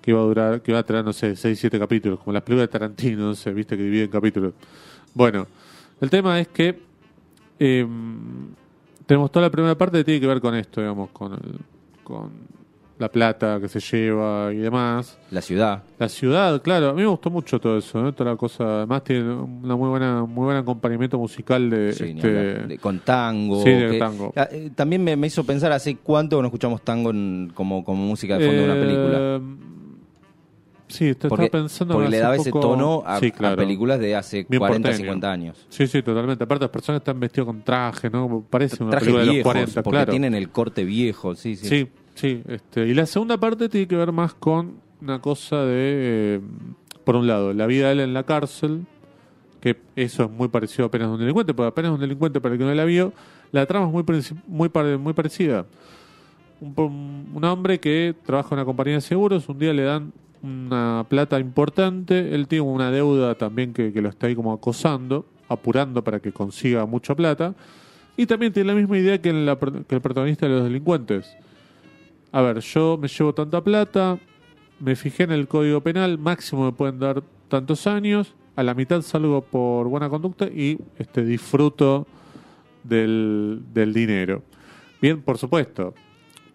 que 0.00 0.12
iba 0.12 0.20
a 0.20 0.24
durar, 0.24 0.62
que 0.62 0.70
iba 0.70 0.80
a 0.80 0.82
tener, 0.82 1.04
no 1.04 1.12
sé, 1.12 1.36
6, 1.36 1.58
7 1.58 1.78
capítulos, 1.78 2.20
como 2.20 2.32
las 2.32 2.42
películas 2.42 2.68
de 2.68 2.72
Tarantino, 2.72 3.26
no 3.26 3.34
sé, 3.34 3.52
viste 3.52 3.76
que 3.76 3.82
dividen 3.82 4.08
capítulos. 4.08 4.54
Bueno, 5.12 5.46
el 6.00 6.08
tema 6.08 6.40
es 6.40 6.48
que 6.48 6.80
eh, 7.58 7.86
tenemos 9.04 9.30
toda 9.30 9.46
la 9.46 9.50
primera 9.50 9.76
parte 9.76 9.98
que 9.98 10.04
tiene 10.04 10.20
que 10.20 10.26
ver 10.26 10.40
con 10.40 10.54
esto, 10.54 10.80
digamos, 10.80 11.10
con, 11.10 11.38
con 12.02 12.30
la 13.00 13.10
plata 13.10 13.58
que 13.60 13.68
se 13.68 13.80
lleva 13.80 14.52
y 14.52 14.58
demás. 14.58 15.18
La 15.30 15.40
ciudad. 15.40 15.82
La 15.98 16.08
ciudad, 16.08 16.60
claro. 16.60 16.90
A 16.90 16.92
mí 16.92 17.00
me 17.00 17.08
gustó 17.08 17.30
mucho 17.30 17.58
todo 17.58 17.78
eso, 17.78 18.06
¿eh? 18.06 18.12
toda 18.12 18.32
la 18.32 18.36
cosa. 18.36 18.78
Además 18.78 19.02
tiene 19.04 19.32
una 19.32 19.74
muy 19.74 19.88
buena, 19.88 20.24
muy 20.24 20.44
buen 20.44 20.58
acompañamiento 20.58 21.18
musical 21.18 21.70
de, 21.70 21.88
este... 21.90 22.78
con 22.78 22.98
tango. 22.98 23.62
Sí, 23.62 23.70
de 23.70 23.98
tango. 23.98 24.32
Ah, 24.36 24.48
eh, 24.50 24.70
también 24.74 25.02
me, 25.02 25.26
hizo 25.26 25.44
pensar 25.44 25.72
hace 25.72 25.96
cuánto 25.96 26.42
no 26.42 26.48
escuchamos 26.48 26.82
tango 26.82 27.10
como, 27.54 27.82
como 27.82 28.04
música 28.04 28.36
de 28.36 28.46
fondo 28.46 28.62
de 28.62 28.70
una 28.70 28.80
película. 28.80 29.18
Eh, 29.18 29.40
Sí, 30.90 31.14
te 31.14 31.28
porque, 31.28 31.48
pensando 31.48 31.94
porque 31.94 32.08
le 32.08 32.18
daba 32.18 32.34
ese 32.34 32.50
tono 32.50 33.04
a, 33.06 33.20
películas 33.20 34.00
de 34.00 34.16
hace 34.16 34.44
40, 34.44 34.92
50 34.92 35.30
años. 35.30 35.66
Sí, 35.68 35.86
sí, 35.86 36.02
totalmente. 36.02 36.42
Aparte, 36.42 36.64
las 36.64 36.70
personas 36.70 37.00
están 37.00 37.20
vestidas 37.20 37.46
con 37.46 37.62
traje, 37.62 38.10
¿no? 38.10 38.44
Parece 38.50 38.82
una 38.82 38.98
película 38.98 39.24
de 39.24 39.34
los 39.34 39.42
40, 39.42 39.82
porque 39.82 40.06
tienen 40.06 40.34
el 40.34 40.50
corte 40.50 40.84
viejo, 40.84 41.36
sí, 41.36 41.54
sí. 41.54 41.68
Sí, 41.68 41.88
sí. 42.20 42.42
Este, 42.48 42.86
y 42.86 42.94
la 42.94 43.06
segunda 43.06 43.38
parte 43.38 43.68
tiene 43.68 43.86
que 43.86 43.96
ver 43.96 44.12
más 44.12 44.34
con 44.34 44.74
una 45.00 45.20
cosa 45.20 45.64
de, 45.64 46.36
eh, 46.36 46.40
por 47.04 47.16
un 47.16 47.26
lado, 47.26 47.52
la 47.52 47.66
vida 47.66 47.86
de 47.86 47.92
él 47.92 48.00
en 48.00 48.14
la 48.14 48.24
cárcel, 48.24 48.86
que 49.60 49.76
eso 49.96 50.24
es 50.24 50.30
muy 50.30 50.48
parecido 50.48 50.84
a 50.84 50.86
apenas 50.88 51.08
un 51.08 51.18
delincuente, 51.18 51.54
porque 51.54 51.68
apenas 51.68 51.92
un 51.92 52.00
delincuente, 52.00 52.40
para 52.40 52.54
el 52.54 52.58
que 52.58 52.64
no 52.64 52.74
la 52.74 52.84
vio, 52.84 53.12
la 53.52 53.66
trama 53.66 53.86
es 53.86 53.92
muy, 53.92 54.04
muy, 54.46 54.98
muy 54.98 55.12
parecida. 55.12 55.66
Un, 56.60 57.30
un 57.34 57.44
hombre 57.44 57.80
que 57.80 58.14
trabaja 58.24 58.48
en 58.50 58.58
una 58.58 58.64
compañía 58.64 58.94
de 58.94 59.00
seguros, 59.00 59.48
un 59.48 59.58
día 59.58 59.72
le 59.72 59.82
dan 59.82 60.12
una 60.42 61.04
plata 61.08 61.38
importante, 61.38 62.34
él 62.34 62.48
tiene 62.48 62.62
una 62.62 62.90
deuda 62.90 63.34
también 63.34 63.72
que, 63.72 63.90
lo 64.00 64.08
está 64.08 64.26
ahí 64.26 64.34
como 64.34 64.52
acosando, 64.52 65.26
apurando 65.48 66.02
para 66.02 66.20
que 66.20 66.32
consiga 66.32 66.86
mucha 66.86 67.14
plata, 67.14 67.54
y 68.16 68.26
también 68.26 68.52
tiene 68.52 68.68
la 68.68 68.74
misma 68.74 68.98
idea 68.98 69.20
que, 69.20 69.30
el 69.30 70.00
protagonista 70.00 70.46
de 70.46 70.52
los 70.52 70.64
delincuentes. 70.64 71.36
A 72.32 72.42
ver, 72.42 72.60
yo 72.60 72.96
me 72.96 73.08
llevo 73.08 73.34
tanta 73.34 73.62
plata, 73.62 74.18
me 74.78 74.94
fijé 74.94 75.24
en 75.24 75.32
el 75.32 75.48
código 75.48 75.80
penal, 75.80 76.16
máximo 76.18 76.64
me 76.64 76.72
pueden 76.72 76.98
dar 76.98 77.22
tantos 77.48 77.86
años, 77.86 78.34
a 78.54 78.62
la 78.62 78.74
mitad 78.74 79.02
salgo 79.02 79.42
por 79.42 79.88
buena 79.88 80.08
conducta 80.08 80.46
y 80.46 80.78
este, 80.98 81.24
disfruto 81.24 82.06
del, 82.84 83.62
del 83.72 83.92
dinero. 83.92 84.42
Bien, 85.02 85.20
por 85.22 85.38
supuesto, 85.38 85.94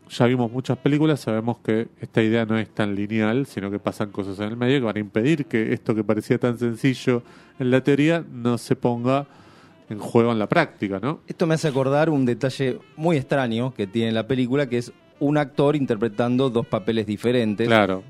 ya 0.09 0.25
vimos 0.27 0.51
muchas 0.51 0.77
películas, 0.77 1.19
sabemos 1.19 1.57
que 1.57 1.87
esta 1.99 2.21
idea 2.23 2.45
no 2.45 2.57
es 2.57 2.69
tan 2.69 2.95
lineal, 2.95 3.45
sino 3.45 3.69
que 3.69 3.79
pasan 3.79 4.11
cosas 4.11 4.39
en 4.39 4.45
el 4.45 4.57
medio 4.57 4.79
que 4.79 4.85
van 4.85 4.97
a 4.97 4.99
impedir 4.99 5.45
que 5.45 5.73
esto 5.73 5.93
que 5.93 6.03
parecía 6.03 6.37
tan 6.37 6.57
sencillo 6.57 7.23
en 7.59 7.71
la 7.71 7.83
teoría 7.83 8.23
no 8.31 8.57
se 8.57 8.75
ponga 8.75 9.27
en 9.89 9.99
juego 9.99 10.31
en 10.31 10.39
la 10.39 10.47
práctica, 10.47 10.99
¿no? 10.99 11.19
Esto 11.27 11.45
me 11.47 11.55
hace 11.55 11.67
acordar 11.67 12.09
un 12.09 12.25
detalle 12.25 12.79
muy 12.95 13.17
extraño 13.17 13.73
que 13.73 13.87
tiene 13.87 14.11
la 14.11 14.25
película, 14.25 14.67
que 14.67 14.79
es 14.79 14.93
un 15.19 15.37
actor 15.37 15.75
interpretando 15.75 16.49
dos 16.49 16.65
papeles 16.67 17.05
diferentes. 17.05 17.67
Claro. 17.67 18.03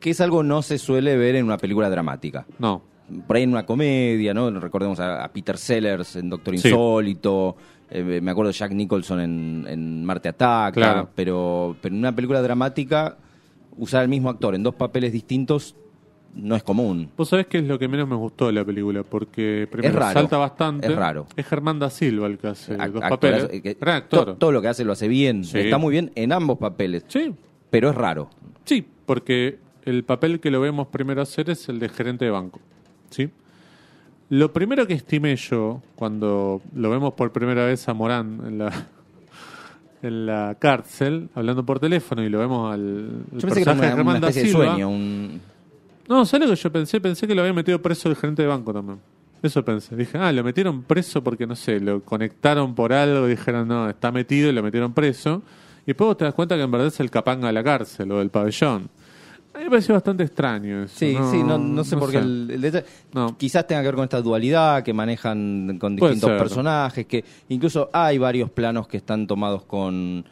Que 0.00 0.10
es 0.10 0.20
algo 0.20 0.42
no 0.42 0.62
se 0.62 0.78
suele 0.78 1.16
ver 1.16 1.36
en 1.36 1.44
una 1.44 1.58
película 1.58 1.90
dramática. 1.90 2.46
No. 2.58 2.82
Por 3.26 3.36
ahí 3.36 3.42
en 3.42 3.50
una 3.50 3.64
comedia, 3.64 4.34
¿no? 4.34 4.50
Recordemos 4.60 5.00
a, 5.00 5.28
Peter 5.32 5.56
Sellers 5.56 6.16
en 6.16 6.28
Doctor 6.28 6.54
Insólito. 6.54 7.56
Eh, 7.90 8.20
me 8.22 8.30
acuerdo 8.30 8.48
de 8.48 8.58
Jack 8.58 8.72
Nicholson 8.72 9.20
en, 9.20 10.04
Marte 10.04 10.28
Ataca, 10.28 11.08
pero, 11.14 11.74
pero 11.80 11.94
en 11.94 12.00
una 12.00 12.14
película 12.14 12.42
dramática 12.42 13.16
usar 13.78 14.02
el 14.02 14.08
mismo 14.08 14.28
actor 14.28 14.54
en 14.54 14.62
dos 14.62 14.74
papeles 14.74 15.12
distintos 15.12 15.74
no 16.38 16.56
es 16.56 16.62
común. 16.62 17.10
Vos 17.16 17.28
sabés 17.28 17.46
qué 17.46 17.58
es 17.58 17.64
lo 17.64 17.78
que 17.78 17.88
menos 17.88 18.08
me 18.08 18.16
gustó 18.16 18.46
de 18.46 18.52
la 18.52 18.64
película, 18.64 19.02
porque 19.02 19.68
primero 19.70 20.00
salta 20.12 20.38
bastante. 20.38 20.86
Es 20.86 20.96
raro. 20.96 21.26
Es 21.36 21.46
Germán 21.46 21.78
da 21.78 21.90
Silva 21.90 22.26
el 22.26 22.38
que 22.38 22.48
hace 22.48 22.76
dos 22.76 23.02
papeles. 23.02 23.48
Eh, 23.52 23.76
actor. 23.80 24.36
todo 24.38 24.52
lo 24.52 24.62
que 24.62 24.68
hace 24.68 24.84
lo 24.84 24.92
hace 24.92 25.08
bien. 25.08 25.42
Está 25.52 25.78
muy 25.78 25.92
bien 25.92 26.12
en 26.14 26.32
ambos 26.32 26.58
papeles. 26.58 27.04
Sí. 27.08 27.34
Pero 27.70 27.90
es 27.90 27.96
raro. 27.96 28.30
Sí, 28.64 28.86
porque 29.04 29.58
el 29.84 30.04
papel 30.04 30.40
que 30.40 30.50
lo 30.50 30.60
vemos 30.60 30.88
primero 30.88 31.22
hacer 31.22 31.50
es 31.50 31.68
el 31.68 31.78
de 31.78 31.88
gerente 31.88 32.24
de 32.24 32.30
banco. 32.30 32.60
¿Sí? 33.10 33.30
Lo 34.30 34.52
primero 34.52 34.86
que 34.86 34.94
estimé 34.94 35.36
yo, 35.36 35.82
cuando 35.94 36.60
lo 36.74 36.90
vemos 36.90 37.14
por 37.14 37.32
primera 37.32 37.64
vez 37.64 37.88
a 37.88 37.94
Morán 37.94 38.42
en 38.46 38.58
la, 38.58 38.86
en 40.02 40.26
la 40.26 40.56
cárcel, 40.58 41.30
hablando 41.34 41.64
por 41.64 41.80
teléfono, 41.80 42.22
y 42.22 42.28
lo 42.28 42.38
vemos 42.38 42.72
al, 42.72 43.24
personaje 43.40 43.80
de 43.80 43.92
Germán 43.92 44.20
da 44.20 44.32
Silva. 44.32 44.76
No, 46.08 46.24
¿sabes 46.24 46.48
lo 46.48 46.54
que 46.54 46.60
yo 46.60 46.72
pensé? 46.72 47.00
Pensé 47.00 47.26
que 47.26 47.34
lo 47.34 47.42
había 47.42 47.52
metido 47.52 47.80
preso 47.82 48.08
el 48.08 48.16
gerente 48.16 48.42
de 48.42 48.48
banco 48.48 48.72
también. 48.72 48.98
Eso 49.42 49.64
pensé. 49.64 49.94
Dije, 49.94 50.18
ah, 50.18 50.32
lo 50.32 50.42
metieron 50.42 50.82
preso 50.82 51.22
porque, 51.22 51.46
no 51.46 51.54
sé, 51.54 51.78
lo 51.80 52.02
conectaron 52.02 52.74
por 52.74 52.92
algo 52.92 53.26
y 53.26 53.30
dijeron, 53.30 53.68
no, 53.68 53.88
está 53.88 54.10
metido 54.10 54.48
y 54.48 54.52
lo 54.52 54.62
metieron 54.62 54.92
preso. 54.92 55.42
Y 55.82 55.88
después 55.88 56.16
te 56.16 56.24
das 56.24 56.34
cuenta 56.34 56.56
que 56.56 56.62
en 56.62 56.70
verdad 56.70 56.88
es 56.88 56.98
el 57.00 57.10
capanga 57.10 57.46
de 57.46 57.52
la 57.52 57.62
cárcel 57.62 58.10
o 58.10 58.18
del 58.18 58.30
pabellón. 58.30 58.88
A 59.54 59.58
mí 59.58 59.64
me 59.64 59.70
pareció 59.70 59.94
bastante 59.94 60.24
extraño 60.24 60.84
eso. 60.84 60.94
Sí, 60.96 61.16
sí, 61.30 61.42
no, 61.42 61.84
sé 61.84 61.96
por 61.96 62.10
qué. 62.10 62.18
El, 62.18 62.84
Quizás 63.36 63.66
tenga 63.66 63.82
que 63.82 63.88
ver 63.88 63.94
con 63.94 64.04
esta 64.04 64.20
dualidad 64.20 64.82
que 64.82 64.92
manejan 64.92 65.78
con 65.78 65.96
distintos 65.96 66.30
personajes, 66.30 67.06
que 67.06 67.24
incluso 67.48 67.90
hay 67.92 68.18
varios 68.18 68.50
planos 68.50 68.88
que 68.88 68.98
están 68.98 69.26
tomados 69.26 69.64
con, 69.64 70.24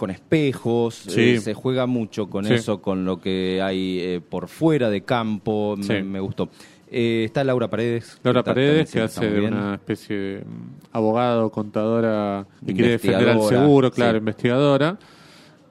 con 0.00 0.10
espejos, 0.10 1.06
eh, 1.14 1.40
se 1.40 1.52
juega 1.52 1.84
mucho 1.84 2.30
con 2.30 2.50
eso, 2.50 2.80
con 2.80 3.04
lo 3.04 3.20
que 3.20 3.60
hay 3.60 3.98
eh, 4.00 4.20
por 4.26 4.48
fuera 4.48 4.88
de 4.88 5.02
campo, 5.02 5.76
me, 5.76 6.18
gustó. 6.20 6.48
Eh, 6.90 7.24
está 7.26 7.44
Laura 7.44 7.68
Paredes. 7.68 8.18
Laura 8.22 8.42
Paredes, 8.42 8.90
que 8.90 9.02
hace 9.02 9.28
de 9.28 9.42
una 9.42 9.74
especie 9.74 10.16
de 10.16 10.38
mm, 10.40 10.96
abogado, 10.96 11.50
contadora, 11.50 12.46
que 12.64 12.72
quiere 12.72 12.92
defender 12.92 13.28
al 13.28 13.42
seguro, 13.42 13.90
claro, 13.90 14.16
investigadora. 14.16 14.98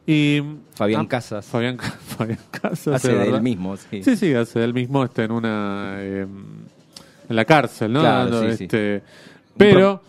Y, 0.05 0.43
Fabián 0.75 1.05
ah, 1.05 1.09
Casas. 1.09 1.47
Fabián, 1.47 1.79
Fabián 2.17 2.37
Casas. 2.51 3.03
Hace 3.03 3.15
del 3.15 3.41
mismo, 3.41 3.77
sí. 3.77 4.03
Sí, 4.03 4.15
sí, 4.15 4.31
hace 4.35 4.59
del 4.59 4.75
mismo. 4.75 5.03
Está 5.03 5.23
en 5.23 5.31
una. 5.31 5.97
Em, 6.03 6.29
en 7.27 7.35
la 7.35 7.45
cárcel, 7.45 7.91
¿no? 7.93 8.01
Claro, 8.01 8.41
sí, 8.53 8.65
este, 8.65 9.01
Pero. 9.57 10.03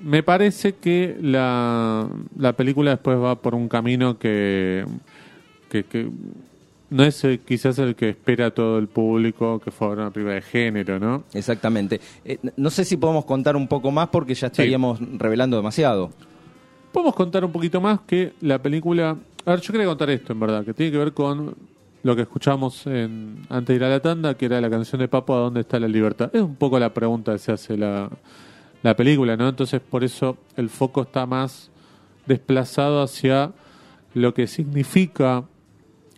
Me 0.00 0.22
parece 0.22 0.74
que 0.74 1.16
la, 1.20 2.08
la 2.36 2.52
película 2.52 2.90
después 2.90 3.18
va 3.18 3.40
por 3.40 3.54
un 3.54 3.68
camino 3.68 4.18
que, 4.18 4.84
que, 5.70 6.10
no 6.90 7.02
es 7.02 7.26
quizás 7.44 7.78
el 7.78 7.96
que 7.96 8.10
espera 8.10 8.50
todo 8.52 8.78
el 8.78 8.88
público 8.88 9.58
que 9.58 9.70
fuera 9.70 10.02
una 10.02 10.10
película 10.10 10.34
de 10.34 10.42
género, 10.42 10.98
¿no? 10.98 11.24
Exactamente. 11.32 12.00
Eh, 12.24 12.38
no 12.56 12.70
sé 12.70 12.84
si 12.84 12.96
podemos 12.96 13.24
contar 13.24 13.56
un 13.56 13.66
poco 13.66 13.90
más 13.90 14.08
porque 14.08 14.34
ya 14.34 14.48
estaríamos 14.48 15.00
revelando 15.18 15.56
demasiado. 15.56 16.10
Podemos 16.92 17.14
contar 17.14 17.44
un 17.44 17.52
poquito 17.52 17.80
más 17.80 18.00
que 18.06 18.34
la 18.40 18.60
película. 18.60 19.16
A 19.44 19.50
ver, 19.50 19.60
yo 19.60 19.72
quería 19.72 19.86
contar 19.86 20.10
esto, 20.10 20.32
en 20.32 20.40
verdad, 20.40 20.64
que 20.64 20.74
tiene 20.74 20.92
que 20.92 20.98
ver 20.98 21.12
con 21.12 21.54
lo 22.02 22.14
que 22.14 22.22
escuchamos 22.22 22.86
en, 22.86 23.42
antes 23.48 23.68
de 23.68 23.74
ir 23.74 23.84
a 23.84 23.88
la 23.88 24.00
tanda, 24.00 24.34
que 24.34 24.46
era 24.46 24.60
la 24.60 24.70
canción 24.70 25.00
de 25.00 25.08
Papo, 25.08 25.34
¿A 25.34 25.38
dónde 25.38 25.60
está 25.60 25.80
la 25.80 25.88
libertad? 25.88 26.30
Es 26.32 26.42
un 26.42 26.54
poco 26.54 26.78
la 26.78 26.94
pregunta 26.94 27.32
que 27.32 27.38
se 27.38 27.52
hace 27.52 27.76
la, 27.76 28.08
la 28.82 28.94
película, 28.96 29.36
¿no? 29.36 29.48
Entonces, 29.48 29.80
por 29.80 30.04
eso 30.04 30.36
el 30.56 30.70
foco 30.70 31.02
está 31.02 31.26
más 31.26 31.70
desplazado 32.26 33.02
hacia 33.02 33.52
lo 34.14 34.34
que 34.34 34.46
significa 34.46 35.44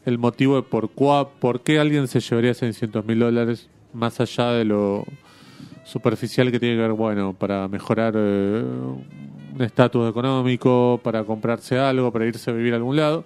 el 0.04 0.18
motivo 0.18 0.56
de 0.56 0.62
por, 0.62 0.90
cuá, 0.90 1.30
por 1.30 1.60
qué 1.60 1.78
alguien 1.78 2.08
se 2.08 2.20
llevaría 2.20 2.54
600 2.54 3.04
mil 3.04 3.18
dólares 3.18 3.68
más 3.92 4.20
allá 4.20 4.52
de 4.52 4.64
lo 4.64 5.04
superficial 5.84 6.50
que 6.50 6.60
tiene 6.60 6.76
que 6.76 6.82
ver, 6.82 6.92
bueno, 6.92 7.32
para 7.32 7.66
mejorar 7.68 8.14
eh, 8.16 8.62
un 8.62 9.62
estatus 9.62 10.08
económico, 10.08 11.00
para 11.02 11.24
comprarse 11.24 11.78
algo, 11.78 12.12
para 12.12 12.26
irse 12.26 12.50
a 12.50 12.54
vivir 12.54 12.74
a 12.74 12.76
algún 12.76 12.96
lado. 12.96 13.24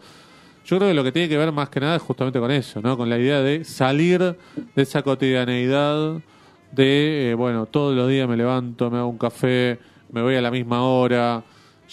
Yo 0.64 0.76
creo 0.78 0.90
que 0.90 0.94
lo 0.94 1.02
que 1.02 1.10
tiene 1.10 1.28
que 1.28 1.36
ver 1.36 1.50
más 1.50 1.68
que 1.68 1.80
nada 1.80 1.96
es 1.96 2.02
justamente 2.02 2.38
con 2.38 2.50
eso, 2.50 2.80
¿no? 2.80 2.96
Con 2.96 3.10
la 3.10 3.18
idea 3.18 3.40
de 3.40 3.64
salir 3.64 4.20
de 4.20 4.82
esa 4.82 5.02
cotidianeidad 5.02 6.20
de, 6.72 7.30
eh, 7.30 7.34
bueno, 7.34 7.66
todos 7.66 7.94
los 7.94 8.08
días 8.08 8.28
me 8.28 8.36
levanto, 8.36 8.90
me 8.90 8.98
hago 8.98 9.08
un 9.08 9.18
café, 9.18 9.78
me 10.10 10.22
voy 10.22 10.34
a 10.34 10.40
la 10.40 10.50
misma 10.50 10.82
hora, 10.82 11.42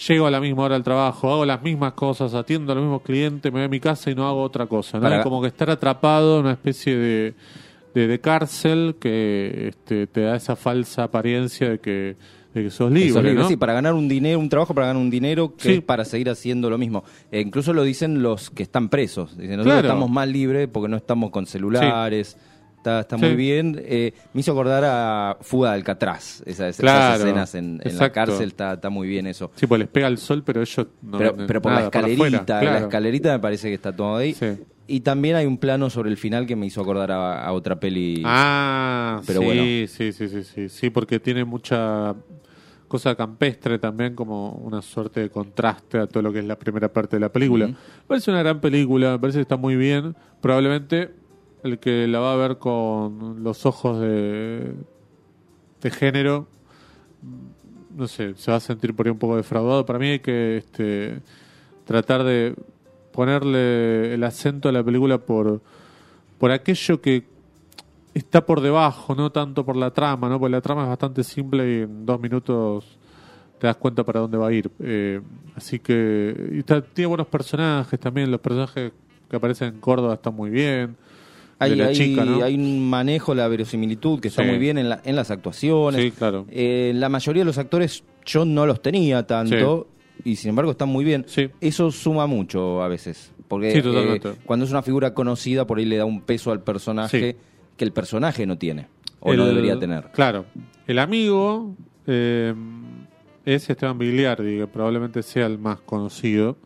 llego 0.08 0.26
a 0.26 0.30
la 0.30 0.40
misma 0.40 0.64
hora 0.64 0.76
al 0.76 0.82
trabajo, 0.82 1.32
hago 1.32 1.44
las 1.44 1.62
mismas 1.62 1.92
cosas, 1.92 2.34
atiendo 2.34 2.72
a 2.72 2.74
los 2.74 2.84
mismos 2.84 3.02
clientes, 3.02 3.52
me 3.52 3.60
voy 3.60 3.66
a 3.66 3.68
mi 3.68 3.80
casa 3.80 4.10
y 4.10 4.14
no 4.14 4.26
hago 4.28 4.42
otra 4.42 4.66
cosa. 4.66 4.98
¿no? 4.98 5.22
Como 5.22 5.42
que 5.42 5.48
estar 5.48 5.70
atrapado 5.70 6.38
en 6.38 6.46
una 6.46 6.52
especie 6.52 6.96
de, 6.96 7.34
de, 7.94 8.20
cárcel 8.20 8.96
que 8.98 9.68
este, 9.68 10.06
te 10.06 10.22
da 10.22 10.36
esa 10.36 10.56
falsa 10.56 11.04
apariencia 11.04 11.70
de 11.70 11.78
que, 11.78 12.16
de 12.54 12.62
que 12.64 12.70
sos 12.70 12.90
libre. 12.90 13.34
¿no? 13.34 13.48
Sí, 13.48 13.56
para 13.56 13.74
ganar 13.74 13.94
un 13.94 14.08
dinero, 14.08 14.38
un 14.38 14.48
trabajo 14.48 14.74
para 14.74 14.88
ganar 14.88 15.02
un 15.02 15.10
dinero 15.10 15.54
que 15.56 15.76
es 15.76 15.82
para 15.82 16.04
seguir 16.04 16.30
haciendo 16.30 16.70
lo 16.70 16.78
mismo. 16.78 17.04
E 17.30 17.40
incluso 17.40 17.72
lo 17.72 17.82
dicen 17.82 18.22
los 18.22 18.50
que 18.50 18.62
están 18.62 18.88
presos. 18.88 19.36
Dicen, 19.36 19.58
nosotros 19.58 19.82
estamos 19.82 20.10
más 20.10 20.28
libres 20.28 20.68
porque 20.72 20.88
no 20.88 20.96
estamos 20.96 21.30
con 21.30 21.46
celulares. 21.46 22.38
Está, 22.80 23.00
está 23.00 23.18
muy 23.18 23.36
bien. 23.36 23.78
Eh, 23.84 24.14
me 24.32 24.40
hizo 24.40 24.52
acordar 24.52 24.82
a 24.86 25.36
Fuga 25.42 25.72
de 25.72 25.74
Alcatraz. 25.74 26.42
esas 26.46 26.80
escenas 26.80 27.54
en, 27.54 27.78
la 27.84 28.10
cárcel 28.10 28.48
está, 28.48 28.72
está, 28.72 28.88
muy 28.88 29.06
bien 29.06 29.26
eso. 29.26 29.50
Sí, 29.54 29.66
pues 29.66 29.80
les 29.80 29.88
pega 29.88 30.06
el 30.06 30.16
sol, 30.16 30.42
pero 30.42 30.62
ellos 30.62 30.86
no 31.02 31.18
Pero, 31.18 31.36
pero 31.46 31.60
por 31.60 31.72
la 31.72 31.82
escalerita, 31.82 32.62
la 32.62 32.78
escalerita 32.78 33.32
me 33.32 33.38
parece 33.38 33.68
que 33.68 33.74
está 33.74 33.94
todo 33.94 34.16
ahí. 34.16 34.34
Y 34.86 35.00
también 35.00 35.36
hay 35.36 35.44
un 35.44 35.58
plano 35.58 35.90
sobre 35.90 36.08
el 36.08 36.16
final 36.16 36.46
que 36.46 36.56
me 36.56 36.64
hizo 36.64 36.80
acordar 36.80 37.12
a, 37.12 37.52
otra 37.52 37.78
peli. 37.78 38.22
Ah, 38.24 39.20
pero 39.26 39.42
sí, 39.42 39.84
sí, 39.86 40.12
sí, 40.14 40.28
sí, 40.30 40.42
sí, 40.42 40.68
sí, 40.70 40.88
porque 40.88 41.20
tiene 41.20 41.44
mucha 41.44 42.14
cosa 42.88 43.14
campestre 43.14 43.78
también, 43.78 44.14
como 44.14 44.52
una 44.52 44.80
suerte 44.80 45.20
de 45.20 45.28
contraste 45.28 45.98
a 45.98 46.06
todo 46.06 46.22
lo 46.22 46.32
que 46.32 46.38
es 46.38 46.46
la 46.46 46.58
primera 46.58 46.90
parte 46.90 47.16
de 47.16 47.20
la 47.20 47.30
película. 47.30 47.66
Me 47.66 47.76
parece 48.06 48.30
una 48.30 48.40
gran 48.42 48.58
película, 48.58 49.12
me 49.12 49.18
parece 49.18 49.36
que 49.36 49.42
está 49.42 49.58
muy 49.58 49.76
bien. 49.76 50.16
Probablemente 50.40 51.19
el 51.62 51.78
que 51.78 52.06
la 52.06 52.20
va 52.20 52.32
a 52.32 52.36
ver 52.36 52.58
con 52.58 53.42
los 53.42 53.66
ojos 53.66 54.00
de, 54.00 54.74
de 55.80 55.90
género, 55.90 56.46
no 57.96 58.06
sé, 58.06 58.34
se 58.36 58.50
va 58.50 58.56
a 58.56 58.60
sentir 58.60 58.94
por 58.94 59.06
ahí 59.06 59.12
un 59.12 59.18
poco 59.18 59.36
defraudado. 59.36 59.84
Para 59.84 59.98
mí 59.98 60.08
hay 60.08 60.20
que 60.20 60.58
este, 60.58 61.20
tratar 61.84 62.24
de 62.24 62.54
ponerle 63.12 64.14
el 64.14 64.24
acento 64.24 64.68
a 64.68 64.72
la 64.72 64.82
película 64.82 65.18
por, 65.18 65.60
por 66.38 66.50
aquello 66.50 67.00
que 67.00 67.24
está 68.14 68.44
por 68.44 68.60
debajo, 68.60 69.14
no 69.14 69.30
tanto 69.30 69.64
por 69.64 69.76
la 69.76 69.90
trama, 69.90 70.28
¿no? 70.28 70.38
Porque 70.38 70.52
la 70.52 70.60
trama 70.60 70.82
es 70.82 70.88
bastante 70.88 71.24
simple 71.24 71.78
y 71.78 71.82
en 71.82 72.06
dos 72.06 72.20
minutos 72.20 72.98
te 73.58 73.66
das 73.66 73.76
cuenta 73.76 74.04
para 74.04 74.20
dónde 74.20 74.38
va 74.38 74.48
a 74.48 74.52
ir. 74.52 74.70
Eh, 74.80 75.20
así 75.54 75.78
que 75.78 76.64
tiene 76.94 77.06
buenos 77.06 77.26
personajes 77.26 77.98
también, 78.00 78.30
los 78.30 78.40
personajes 78.40 78.92
que 79.28 79.36
aparecen 79.36 79.74
en 79.74 79.80
Córdoba 79.80 80.14
están 80.14 80.34
muy 80.34 80.50
bien 80.50 80.96
hay, 81.60 82.54
un 82.54 82.88
manejo, 82.88 83.34
la 83.34 83.46
verosimilitud 83.46 84.18
que 84.18 84.28
está 84.28 84.42
muy 84.42 84.58
bien 84.58 84.78
en, 84.78 84.94
en 85.04 85.16
las 85.16 85.30
actuaciones. 85.30 86.02
Sí, 86.02 86.10
claro. 86.10 86.46
Eh, 86.50 86.92
la 86.94 87.08
mayoría 87.08 87.42
de 87.42 87.46
los 87.46 87.58
actores 87.58 88.02
yo 88.24 88.44
no 88.44 88.66
los 88.66 88.80
tenía 88.80 89.26
tanto 89.26 89.88
y 90.24 90.36
sin 90.36 90.50
embargo 90.50 90.72
están 90.72 90.88
muy 90.88 91.04
bien. 91.04 91.26
Eso 91.60 91.90
suma 91.90 92.26
mucho 92.26 92.82
a 92.82 92.88
veces. 92.88 93.32
Porque 93.46 93.72
eh, 93.74 94.20
cuando 94.44 94.64
es 94.64 94.70
una 94.70 94.82
figura 94.82 95.12
conocida, 95.12 95.66
por 95.66 95.78
ahí 95.78 95.84
le 95.84 95.96
da 95.96 96.04
un 96.04 96.22
peso 96.22 96.52
al 96.52 96.62
personaje 96.62 97.36
que 97.76 97.84
el 97.84 97.92
personaje 97.92 98.46
no 98.46 98.56
tiene 98.56 98.86
o 99.18 99.34
no 99.34 99.44
debería 99.44 99.78
tener. 99.78 100.10
Claro. 100.12 100.46
El 100.86 100.98
amigo 100.98 101.74
eh, 102.06 102.54
es 103.44 103.68
Esteban 103.68 103.98
Bigliardi, 103.98 104.58
que 104.58 104.66
probablemente 104.66 105.22
sea 105.22 105.46
el 105.46 105.58
más 105.58 105.80
conocido 105.80 106.56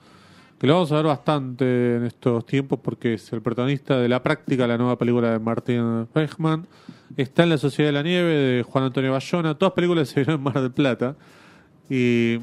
que 0.64 0.68
lo 0.68 0.76
vamos 0.76 0.92
a 0.92 0.96
ver 0.96 1.04
bastante 1.04 1.96
en 1.96 2.04
estos 2.06 2.46
tiempos 2.46 2.80
porque 2.82 3.12
es 3.12 3.32
el 3.34 3.42
protagonista 3.42 3.98
de 3.98 4.08
La 4.08 4.22
Práctica, 4.22 4.66
la 4.66 4.78
nueva 4.78 4.96
película 4.96 5.32
de 5.32 5.38
Martin 5.38 6.08
Reichman. 6.14 6.66
Está 7.18 7.42
en 7.42 7.50
La 7.50 7.58
Sociedad 7.58 7.90
de 7.90 7.92
la 7.92 8.02
Nieve 8.02 8.32
de 8.32 8.62
Juan 8.62 8.84
Antonio 8.84 9.12
Bayona. 9.12 9.58
Todas 9.58 9.74
películas 9.74 10.08
se 10.08 10.20
vieron 10.20 10.36
en 10.36 10.42
Mar 10.42 10.58
del 10.62 10.72
Plata. 10.72 11.16
Y 11.90 12.38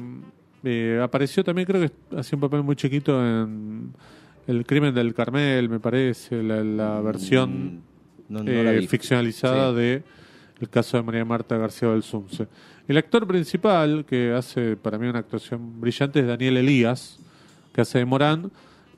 eh, 0.62 1.00
apareció 1.02 1.42
también, 1.42 1.66
creo 1.66 1.80
que 1.80 2.16
hacía 2.16 2.36
un 2.36 2.42
papel 2.42 2.62
muy 2.62 2.76
chiquito 2.76 3.20
en 3.20 3.92
El 4.46 4.66
Crimen 4.66 4.94
del 4.94 5.14
Carmel, 5.14 5.68
me 5.68 5.80
parece, 5.80 6.44
la, 6.44 7.00
mm, 7.00 7.04
versión 7.04 7.82
eh, 8.46 8.86
ficcionalizada 8.88 9.72
de 9.72 10.04
el 10.60 10.68
caso 10.68 10.96
de 10.96 11.02
María 11.02 11.24
Marta 11.24 11.56
García 11.56 11.88
del 11.88 12.04
Zunce. 12.04 12.46
El 12.86 12.98
actor 12.98 13.26
principal, 13.26 14.04
que 14.04 14.30
hace 14.30 14.76
para 14.76 14.96
mí 14.96 15.08
una 15.08 15.18
actuación 15.18 15.80
brillante, 15.80 16.20
es 16.20 16.26
Daniel 16.28 16.58
Elías 16.58 17.18
que 17.72 17.80
hace 17.80 17.98
de 17.98 18.04
Morán. 18.04 18.50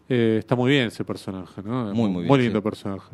Eh, 0.08 0.37
está 0.40 0.54
muy 0.54 0.70
bien 0.70 0.88
ese 0.88 1.04
personaje, 1.04 1.62
¿no? 1.62 1.87
Muy, 1.94 2.10
muy 2.10 2.22
bien. 2.22 2.28
Muy 2.28 2.38
lindo 2.40 2.62
personaje. 2.62 3.10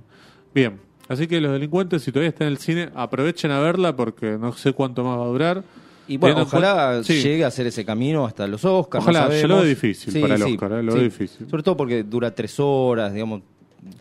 Bien, 0.54 0.80
así 1.08 1.26
que 1.26 1.40
los 1.40 1.52
delincuentes, 1.52 2.02
si 2.02 2.10
todavía 2.10 2.30
están 2.30 2.48
en 2.48 2.52
el 2.52 2.58
cine, 2.58 2.90
aprovechen 2.94 3.50
a 3.50 3.60
verla 3.60 3.94
porque 3.94 4.36
no 4.38 4.52
sé 4.52 4.72
cuánto 4.72 5.04
más 5.04 5.18
va 5.18 5.24
a 5.24 5.28
durar. 5.28 5.64
Y 6.08 6.16
bueno, 6.16 6.42
ojalá 6.42 7.02
llegue 7.02 7.44
a 7.44 7.46
hacer 7.46 7.68
ese 7.68 7.84
camino 7.84 8.26
hasta 8.26 8.44
los 8.48 8.64
Oscars. 8.64 9.04
Ojalá, 9.04 9.28
yo 9.40 9.46
lo 9.46 9.56
veo 9.58 9.64
difícil 9.64 10.20
para 10.20 10.34
el 10.34 10.42
Oscar, 10.42 10.72
¿eh? 10.72 10.82
lo 10.82 10.94
veo 10.94 11.04
difícil. 11.04 11.48
Sobre 11.48 11.62
todo 11.62 11.76
porque 11.76 12.02
dura 12.02 12.34
tres 12.34 12.58
horas, 12.58 13.12
digamos. 13.12 13.42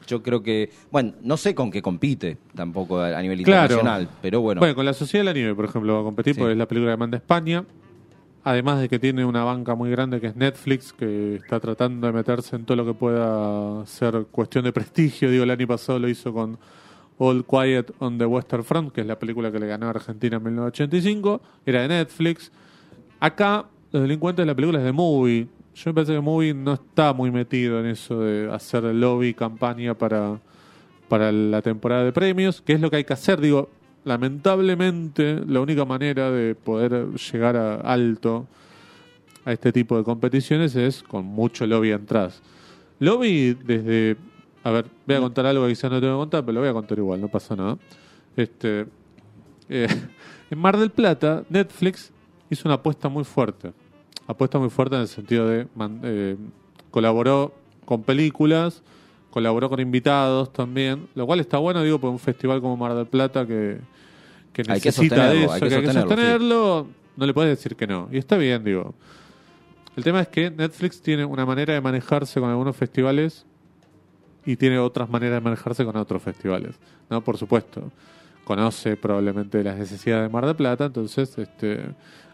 Yo 0.07 0.23
creo 0.23 0.41
que, 0.41 0.71
bueno, 0.91 1.13
no 1.21 1.37
sé 1.37 1.53
con 1.53 1.69
qué 1.69 1.81
compite 1.81 2.37
tampoco 2.55 2.99
a 2.99 3.21
nivel 3.21 3.39
internacional, 3.39 4.09
pero 4.21 4.41
bueno. 4.41 4.59
Bueno, 4.59 4.73
con 4.73 4.85
la 4.85 4.93
Sociedad 4.93 5.21
de 5.21 5.25
la 5.25 5.33
Nieve, 5.33 5.53
por 5.53 5.65
ejemplo, 5.65 5.93
va 5.93 5.99
a 6.01 6.03
competir 6.03 6.35
porque 6.35 6.53
es 6.53 6.57
la 6.57 6.67
película 6.67 6.93
que 6.93 6.97
manda 6.97 7.17
España. 7.17 7.63
Además 8.43 8.79
de 8.79 8.87
que 8.87 8.99
tiene 8.99 9.25
una 9.25 9.43
banca 9.43 9.75
muy 9.75 9.91
grande 9.91 10.21
que 10.21 10.27
es 10.27 10.35
Netflix, 10.35 10.93
que 10.93 11.35
está 11.35 11.59
tratando 11.59 12.07
de 12.07 12.13
meterse 12.13 12.55
en 12.55 12.63
todo 12.63 12.77
lo 12.77 12.85
que 12.85 12.93
pueda 12.93 13.85
ser 13.85 14.27
cuestión 14.31 14.63
de 14.63 14.71
prestigio. 14.71 15.29
Digo, 15.29 15.43
el 15.43 15.51
año 15.51 15.67
pasado 15.67 15.99
lo 15.99 16.07
hizo 16.07 16.31
con 16.31 16.57
All 17.17 17.45
Quiet 17.45 17.91
on 17.99 18.17
the 18.17 18.25
Western 18.25 18.63
Front, 18.63 18.93
que 18.93 19.01
es 19.01 19.07
la 19.07 19.19
película 19.19 19.51
que 19.51 19.59
le 19.59 19.67
ganó 19.67 19.87
a 19.87 19.89
Argentina 19.89 20.37
en 20.37 20.43
1985. 20.43 21.41
Era 21.65 21.81
de 21.81 21.89
Netflix. 21.89 22.49
Acá, 23.19 23.65
Los 23.91 24.03
Delincuentes 24.03 24.43
de 24.43 24.47
la 24.47 24.55
película 24.55 24.79
es 24.79 24.85
de 24.85 24.93
Movie. 24.93 25.47
Yo 25.75 25.89
me 25.89 25.93
parece 25.93 26.13
que 26.13 26.21
Movie 26.21 26.53
no 26.53 26.73
está 26.73 27.11
muy 27.11 27.31
metido 27.31 27.79
en 27.81 27.87
eso 27.87 28.21
de 28.21 28.49
hacer 28.51 28.83
lobby, 28.83 29.33
campaña 29.33 29.93
para, 29.95 30.39
para 31.09 31.31
la 31.31 31.61
temporada 31.61 32.05
de 32.05 32.13
premios, 32.13 32.61
que 32.61 32.73
es 32.73 32.79
lo 32.79 32.89
que 32.89 32.97
hay 32.97 33.03
que 33.03 33.13
hacer. 33.13 33.41
Digo, 33.41 33.69
lamentablemente 34.03 35.41
la 35.47 35.61
única 35.61 35.85
manera 35.85 36.31
de 36.31 36.55
poder 36.55 37.13
llegar 37.13 37.55
a 37.55 37.75
alto 37.75 38.47
a 39.45 39.53
este 39.53 39.71
tipo 39.71 39.97
de 39.97 40.03
competiciones 40.03 40.75
es 40.75 41.03
con 41.03 41.25
mucho 41.25 41.65
lobby 41.65 41.91
atrás. 41.91 42.41
Lobby 42.99 43.53
desde... 43.53 44.17
A 44.63 44.71
ver, 44.71 44.85
voy 45.07 45.15
a 45.15 45.19
contar 45.21 45.45
algo 45.45 45.63
que 45.65 45.69
quizás 45.71 45.89
no 45.89 46.01
tengo 46.01 46.15
que 46.15 46.19
contar, 46.19 46.41
pero 46.41 46.55
lo 46.55 46.59
voy 46.59 46.69
a 46.69 46.73
contar 46.73 46.97
igual, 46.97 47.21
no 47.21 47.29
pasa 47.29 47.55
nada. 47.55 47.77
Este, 48.35 48.85
eh, 49.69 49.87
en 50.49 50.59
Mar 50.59 50.77
del 50.77 50.89
Plata, 50.89 51.43
Netflix 51.49 52.11
hizo 52.49 52.67
una 52.67 52.75
apuesta 52.75 53.07
muy 53.07 53.23
fuerte. 53.23 53.71
Apuesta 54.27 54.59
muy 54.59 54.69
fuerte 54.69 54.95
en 54.95 55.01
el 55.01 55.07
sentido 55.07 55.47
de... 55.47 55.67
Eh, 56.03 56.35
colaboró 56.91 57.53
con 57.85 58.03
películas 58.03 58.81
colaboró 59.29 59.69
con 59.69 59.79
invitados 59.79 60.51
también, 60.51 61.07
lo 61.15 61.25
cual 61.25 61.39
está 61.39 61.57
bueno, 61.57 61.83
digo, 61.83 61.99
por 61.99 62.09
un 62.09 62.19
festival 62.19 62.61
como 62.61 62.77
Mar 62.77 62.95
del 62.95 63.05
Plata 63.05 63.45
que, 63.45 63.77
que 64.53 64.63
necesita 64.63 65.29
de 65.29 65.45
eso, 65.45 65.59
que, 65.59 65.75
hay 65.75 65.81
que 65.81 65.93
sostenerlo, 65.93 66.87
no 67.15 67.25
le 67.25 67.33
puedes 67.33 67.57
decir 67.57 67.75
que 67.75 67.87
no. 67.87 68.09
Y 68.11 68.17
está 68.17 68.37
bien, 68.37 68.63
digo. 68.63 68.95
El 69.95 70.03
tema 70.03 70.21
es 70.21 70.27
que 70.29 70.49
Netflix 70.49 71.01
tiene 71.01 71.25
una 71.25 71.45
manera 71.45 71.73
de 71.73 71.81
manejarse 71.81 72.39
con 72.39 72.49
algunos 72.49 72.75
festivales 72.75 73.45
y 74.45 74.55
tiene 74.55 74.79
otras 74.79 75.09
maneras 75.09 75.35
de 75.35 75.41
manejarse 75.41 75.83
con 75.83 75.97
otros 75.97 76.23
festivales, 76.23 76.75
¿no? 77.09 77.23
Por 77.23 77.37
supuesto. 77.37 77.91
Conoce 78.45 78.97
probablemente 78.97 79.63
las 79.63 79.77
necesidades 79.77 80.23
de 80.23 80.29
Mar 80.29 80.45
del 80.45 80.55
Plata, 80.55 80.85
entonces 80.85 81.37
este 81.37 81.81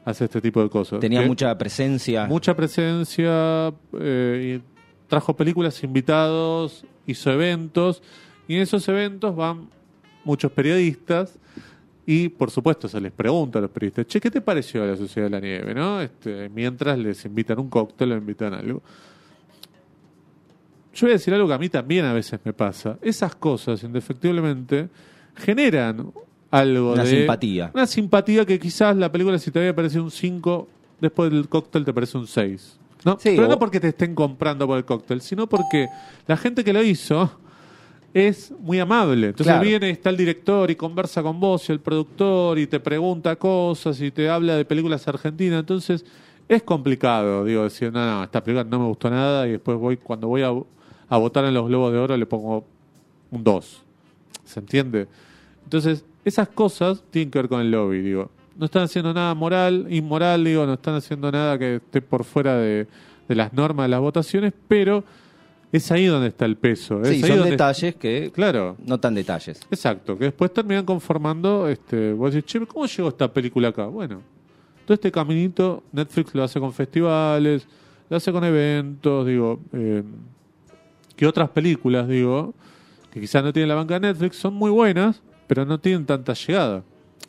hace 0.06 0.26
este 0.26 0.40
tipo 0.40 0.62
de 0.62 0.70
cosas. 0.70 1.00
Tenía 1.00 1.24
mucha 1.24 1.58
presencia. 1.58 2.26
Mucha 2.28 2.56
presencia 2.56 3.74
eh, 4.00 4.62
y 4.62 4.75
trajo 5.08 5.36
películas, 5.36 5.84
invitados, 5.84 6.86
hizo 7.06 7.32
eventos, 7.32 8.02
y 8.48 8.56
en 8.56 8.62
esos 8.62 8.88
eventos 8.88 9.36
van 9.36 9.70
muchos 10.24 10.52
periodistas, 10.52 11.38
y 12.06 12.30
por 12.30 12.52
supuesto 12.52 12.88
se 12.88 13.02
les 13.02 13.12
pregunta 13.12 13.60
a 13.60 13.64
los 13.64 13.72
periodistas, 13.72 14.06
che, 14.08 14.22
¿qué 14.22 14.30
te 14.30 14.42
pareció 14.42 14.86
la 14.86 14.96
Sociedad 14.96 15.28
de 15.28 15.32
la 15.32 15.40
Nieve? 15.40 15.74
¿no? 15.74 16.02
Este, 16.02 16.50
mientras 16.50 16.98
les 17.00 17.26
invitan 17.26 17.60
un 17.60 17.70
cóctel 17.70 18.12
o 18.12 18.18
invitan 18.18 18.54
algo. 18.54 18.82
Yo 20.94 21.08
voy 21.08 21.12
a 21.12 21.14
decir 21.14 21.34
algo 21.34 21.48
que 21.48 21.54
a 21.54 21.58
mí 21.58 21.68
también 21.68 22.06
a 22.06 22.14
veces 22.14 22.40
me 22.44 22.54
pasa. 22.54 22.98
Esas 23.02 23.36
cosas, 23.36 23.84
indefectiblemente, 23.84 24.88
generan 25.36 26.12
algo 26.52 26.94
una 26.94 27.04
de... 27.04 27.10
simpatía. 27.10 27.72
Una 27.74 27.88
simpatía 27.88 28.46
que 28.46 28.60
quizás 28.60 28.96
la 28.96 29.12
película 29.12 29.38
si 29.40 29.52
te 29.52 29.60
había 29.60 29.76
parecido 29.76 30.04
un 30.04 30.12
5, 30.12 30.68
después 31.02 31.32
del 31.32 31.50
cóctel 31.50 31.84
te 31.84 31.94
parece 31.94 32.18
un 32.18 32.28
6. 32.28 32.80
¿No? 33.06 33.18
Pero 33.18 33.48
no 33.48 33.60
porque 33.60 33.80
te 33.80 33.90
estén 33.90 34.16
comprando 34.16 34.68
por 34.68 34.78
el 34.78 34.84
cóctel, 34.84 35.22
sino 35.22 35.48
porque 35.48 35.88
la 36.28 36.36
gente 36.36 36.64
que 36.64 36.74
lo 36.74 36.84
hizo 36.84 37.32
es 38.14 38.52
muy 38.60 38.80
amable. 38.80 39.28
Entonces 39.28 39.60
viene, 39.62 39.92
está 39.92 40.10
el 40.10 40.18
director 40.18 40.72
y 40.72 40.76
conversa 40.76 41.22
con 41.22 41.40
vos 41.40 41.70
y 41.70 41.72
el 41.72 41.80
productor 41.80 42.58
y 42.58 42.66
te 42.66 42.80
pregunta 42.80 43.36
cosas 43.36 44.02
y 44.02 44.10
te 44.10 44.28
habla 44.28 44.56
de 44.56 44.66
películas 44.66 45.08
argentinas. 45.08 45.60
Entonces 45.60 46.04
es 46.48 46.64
complicado, 46.64 47.46
digo, 47.46 47.64
decir, 47.64 47.94
no, 47.94 48.06
no, 48.06 48.24
esta 48.24 48.44
película 48.44 48.64
no 48.64 48.80
me 48.80 48.86
gustó 48.88 49.10
nada 49.10 49.48
y 49.48 49.52
después 49.52 49.78
voy, 49.78 49.98
cuando 49.98 50.28
voy 50.28 50.42
a, 50.42 50.52
a 51.10 51.18
votar 51.18 51.46
en 51.46 51.54
los 51.54 51.68
Globos 51.68 51.92
de 51.94 52.00
Oro 52.00 52.18
le 52.18 52.26
pongo 52.26 52.66
un 53.30 53.44
2. 53.44 53.84
¿Se 54.46 54.60
entiende? 54.60 55.08
Entonces, 55.64 56.04
esas 56.24 56.48
cosas 56.48 57.04
tienen 57.12 57.30
que 57.30 57.40
ver 57.40 57.50
con 57.50 57.62
el 57.62 57.70
lobby, 57.70 58.02
digo. 58.02 58.32
No 58.58 58.66
están 58.66 58.84
haciendo 58.84 59.14
nada 59.14 59.34
moral, 59.34 59.88
inmoral, 59.90 60.44
digo, 60.44 60.66
no 60.66 60.74
están 60.74 60.96
haciendo 60.96 61.32
nada 61.32 61.58
que 61.58 61.76
esté 61.76 62.02
por 62.02 62.24
fuera 62.24 62.58
de, 62.58 62.88
las 63.28 63.54
normas 63.54 63.86
de 63.86 63.90
las 63.90 64.00
votaciones, 64.00 64.54
pero 64.68 65.04
es 65.72 65.92
ahí 65.92 66.06
donde 66.06 66.30
está 66.30 66.46
el 66.46 66.56
peso. 66.56 67.04
Sí, 67.04 67.22
son 67.22 67.44
detalles 67.44 67.96
que 67.96 68.32
claro, 68.34 68.78
no 68.86 69.00
tan 69.00 69.16
detalles. 69.16 69.60
Exacto, 69.70 70.18
que 70.18 70.26
después 70.26 70.54
terminan 70.54 70.86
conformando, 70.86 71.68
este, 71.68 72.14
vos 72.14 72.34
decís, 72.34 72.50
che, 72.50 72.66
¿cómo 72.66 72.86
llegó 72.86 73.10
esta 73.10 73.32
película 73.32 73.70
acá? 73.70 73.88
Bueno, 73.88 74.22
todo 74.86 74.96
este 74.96 75.12
caminito 75.12 75.84
Netflix 75.92 76.34
lo 76.34 76.44
hace 76.44 76.60
con 76.60 76.72
festivales, 76.72 77.68
lo 78.10 78.18
hace 78.18 78.32
con 78.32 78.44
eventos, 78.44 79.28
digo, 79.28 79.60
eh, 79.74 80.04
que 81.16 81.28
otras 81.28 81.50
películas, 81.50 82.08
digo, 82.08 82.54
que 83.12 83.20
quizás 83.20 83.44
no 83.44 83.52
tienen 83.52 83.70
la 83.70 83.76
banca 83.76 83.96
de 83.96 84.08
Netflix, 84.08 84.38
son 84.38 84.54
muy 84.54 84.72
buenas, 84.72 85.22
pero 85.48 85.66
no 85.66 85.80
tienen 85.80 86.06
tanta 86.06 86.34
llegada. 86.34 86.84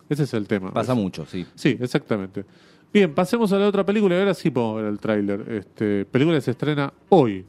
Ese 0.09 0.25
es 0.25 0.35
el 0.35 0.47
tema. 0.47 0.73
Pasa 0.73 0.95
mucho, 0.95 1.27
sí. 1.27 1.47
Sí, 1.55 1.77
exactamente. 1.81 2.45
Bien, 2.93 3.13
pasemos 3.15 3.53
a 3.53 3.59
la 3.59 3.69
otra 3.69 3.85
película 3.85 4.19
ahora 4.19 4.35
sí 4.35 4.51
podemos 4.51 4.77
ver 4.77 4.87
el 4.87 4.99
tráiler. 4.99 5.53
Este, 5.53 6.05
película 6.05 6.41
se 6.41 6.53
estrena 6.53 6.93
hoy. 7.09 7.45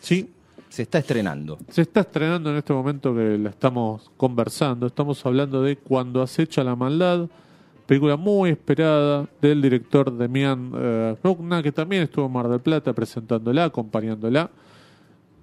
¿Sí? 0.00 0.30
Se 0.68 0.82
está 0.82 0.98
estrenando. 0.98 1.58
Se 1.68 1.82
está 1.82 2.00
estrenando 2.00 2.50
en 2.50 2.56
este 2.56 2.72
momento 2.72 3.14
que 3.14 3.38
la 3.38 3.50
estamos 3.50 4.10
conversando. 4.16 4.86
Estamos 4.86 5.24
hablando 5.26 5.62
de 5.62 5.76
Cuando 5.76 6.22
acecha 6.22 6.62
la 6.62 6.76
maldad. 6.76 7.28
Película 7.86 8.16
muy 8.16 8.50
esperada 8.50 9.26
del 9.42 9.62
director 9.62 10.16
Demian 10.16 10.72
eh, 10.76 11.16
que 11.62 11.72
también 11.72 12.04
estuvo 12.04 12.26
en 12.26 12.32
Mar 12.32 12.48
del 12.48 12.60
Plata 12.60 12.92
presentándola, 12.92 13.64
acompañándola. 13.64 14.48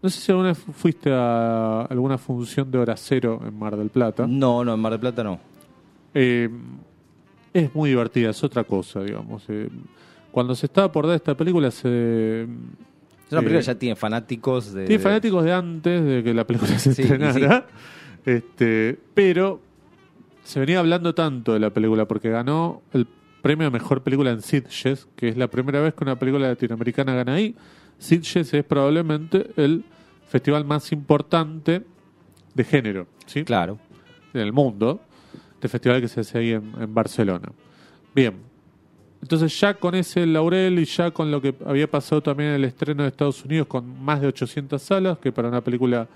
No 0.01 0.09
sé 0.09 0.21
si 0.21 0.31
alguna 0.31 0.49
vez 0.49 0.59
fuiste 0.59 1.11
a 1.11 1.81
alguna 1.81 2.17
función 2.17 2.71
de 2.71 2.77
hora 2.77 2.95
cero 2.95 3.41
en 3.45 3.57
Mar 3.57 3.75
del 3.75 3.89
Plata. 3.89 4.25
No, 4.27 4.63
no, 4.63 4.75
en 4.75 4.79
Mar 4.79 4.93
del 4.93 5.01
Plata 5.01 5.23
no. 5.23 5.39
Eh, 6.19 6.49
es 7.53 7.75
muy 7.75 7.91
divertida, 7.91 8.31
es 8.31 8.43
otra 8.43 8.63
cosa, 8.63 9.03
digamos. 9.03 9.43
Eh, 9.49 9.69
cuando 10.31 10.55
se 10.55 10.65
estaba 10.65 10.91
por 10.91 11.05
dar 11.05 11.15
esta 11.15 11.37
película 11.37 11.69
se... 11.69 12.41
Es 12.43 13.31
una 13.31 13.41
película 13.41 13.59
que 13.59 13.65
ya 13.65 13.75
tiene 13.75 13.95
fanáticos 13.95 14.73
de... 14.73 14.85
Tiene 14.85 15.03
fanáticos 15.03 15.43
de 15.43 15.53
antes 15.53 16.03
de 16.03 16.23
que 16.23 16.33
la 16.33 16.47
película 16.47 16.79
se 16.79 16.89
estrenara. 16.89 17.67
Este, 18.25 18.97
pero 19.13 19.61
se 20.43 20.59
venía 20.59 20.79
hablando 20.79 21.13
tanto 21.13 21.53
de 21.53 21.59
la 21.59 21.69
película 21.69 22.07
porque 22.07 22.29
ganó 22.29 22.81
el 22.93 23.07
premio 23.43 23.67
a 23.67 23.69
mejor 23.69 24.01
película 24.01 24.31
en 24.31 24.41
Sitges, 24.41 25.07
que 25.15 25.29
es 25.29 25.37
la 25.37 25.47
primera 25.49 25.81
vez 25.81 25.93
que 25.93 26.03
una 26.03 26.17
película 26.17 26.47
latinoamericana 26.47 27.13
gana 27.13 27.35
ahí. 27.35 27.55
Sitges 27.99 28.53
es 28.53 28.63
probablemente 28.63 29.51
el 29.55 29.85
festival 30.27 30.65
más 30.65 30.91
importante 30.91 31.83
de 32.55 32.63
género, 32.63 33.07
¿sí? 33.27 33.43
Claro. 33.43 33.77
En 34.33 34.41
el 34.41 34.51
mundo 34.51 34.99
este 35.57 35.67
festival 35.67 36.01
que 36.01 36.07
se 36.07 36.19
hace 36.19 36.37
ahí 36.37 36.51
en, 36.51 36.93
Barcelona. 36.93 37.51
Bien, 38.13 38.35
entonces 39.21 39.59
ya 39.59 39.73
con 39.73 39.95
ese 39.95 40.25
laurel 40.27 40.77
y 40.77 40.85
ya 40.85 41.09
con 41.09 41.31
lo 41.31 41.41
que 41.41 41.55
había 41.65 41.89
pasado 41.89 42.21
también 42.21 42.49
en 42.49 42.55
el 42.57 42.65
estreno 42.65 43.01
de 43.01 43.09
Estados 43.09 43.43
Unidos 43.43 43.65
con 43.65 44.03
más 44.03 44.21
de 44.21 44.27
800 44.27 44.79
salas, 44.79 45.17
que 45.17 45.31
para 45.31 45.47
una 45.47 45.61
película 45.61 46.07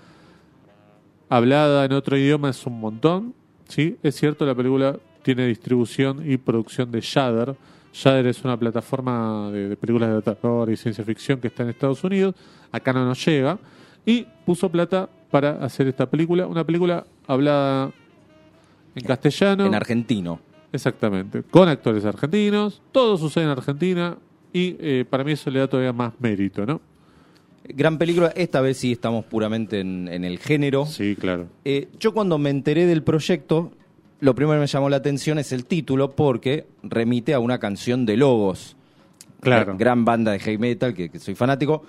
hablada 1.28 1.84
en 1.84 1.92
otro 1.92 2.16
idioma 2.16 2.50
es 2.50 2.64
un 2.66 2.78
montón, 2.78 3.34
¿sí? 3.66 3.96
Es 4.02 4.14
cierto, 4.14 4.46
la 4.46 4.54
película 4.54 4.96
tiene 5.22 5.46
distribución 5.46 6.22
y 6.30 6.36
producción 6.36 6.92
de 6.92 7.00
Shudder. 7.00 7.56
Shudder 7.92 8.26
es 8.28 8.44
una 8.44 8.56
plataforma 8.56 9.50
de, 9.50 9.76
películas 9.76 10.14
de 10.14 10.22
terror 10.22 10.70
y 10.70 10.76
ciencia 10.76 11.02
ficción 11.04 11.40
que 11.40 11.48
está 11.48 11.64
en 11.64 11.70
Estados 11.70 12.04
Unidos. 12.04 12.36
Acá 12.70 12.92
no 12.92 13.04
nos 13.04 13.24
llega. 13.24 13.58
Y 14.06 14.26
puso 14.46 14.68
plata 14.68 15.08
para 15.30 15.64
hacer 15.64 15.88
esta 15.88 16.08
película. 16.08 16.46
Una 16.46 16.64
película 16.64 17.06
hablada 17.26 17.92
en 18.94 19.04
castellano. 19.04 19.66
En 19.66 19.74
argentino. 19.74 20.40
Exactamente. 20.72 21.42
Con 21.42 21.68
actores 21.68 22.04
argentinos. 22.04 22.82
Todo 22.92 23.16
sucede 23.16 23.44
en 23.44 23.50
Argentina. 23.50 24.16
Y 24.52 24.76
eh, 24.80 25.04
para 25.08 25.24
mí 25.24 25.32
eso 25.32 25.50
le 25.50 25.60
da 25.60 25.68
todavía 25.68 25.92
más 25.92 26.12
mérito, 26.18 26.66
¿no? 26.66 26.80
Gran 27.64 27.98
película. 27.98 28.32
Esta 28.34 28.60
vez 28.60 28.78
sí 28.78 28.92
estamos 28.92 29.24
puramente 29.24 29.80
en, 29.80 30.08
el 30.08 30.38
género. 30.38 30.86
Sí, 30.86 31.16
claro. 31.16 31.46
Eh, 31.64 31.88
yo 31.98 32.12
cuando 32.12 32.38
me 32.38 32.50
enteré 32.50 32.86
del 32.86 33.02
proyecto, 33.02 33.72
lo 34.20 34.34
primero 34.34 34.56
que 34.56 34.62
me 34.62 34.66
llamó 34.66 34.90
la 34.90 34.96
atención 34.96 35.38
es 35.38 35.52
el 35.52 35.64
título 35.64 36.10
porque 36.10 36.66
remite 36.82 37.34
a 37.34 37.38
una 37.38 37.58
canción 37.58 38.04
de 38.04 38.16
Logos. 38.16 38.76
Claro. 39.40 39.76
Gran 39.76 40.04
banda 40.04 40.32
de 40.32 40.38
heavy 40.38 40.58
metal, 40.58 40.94
que 40.94 41.10
soy 41.18 41.34
fanático, 41.34 41.84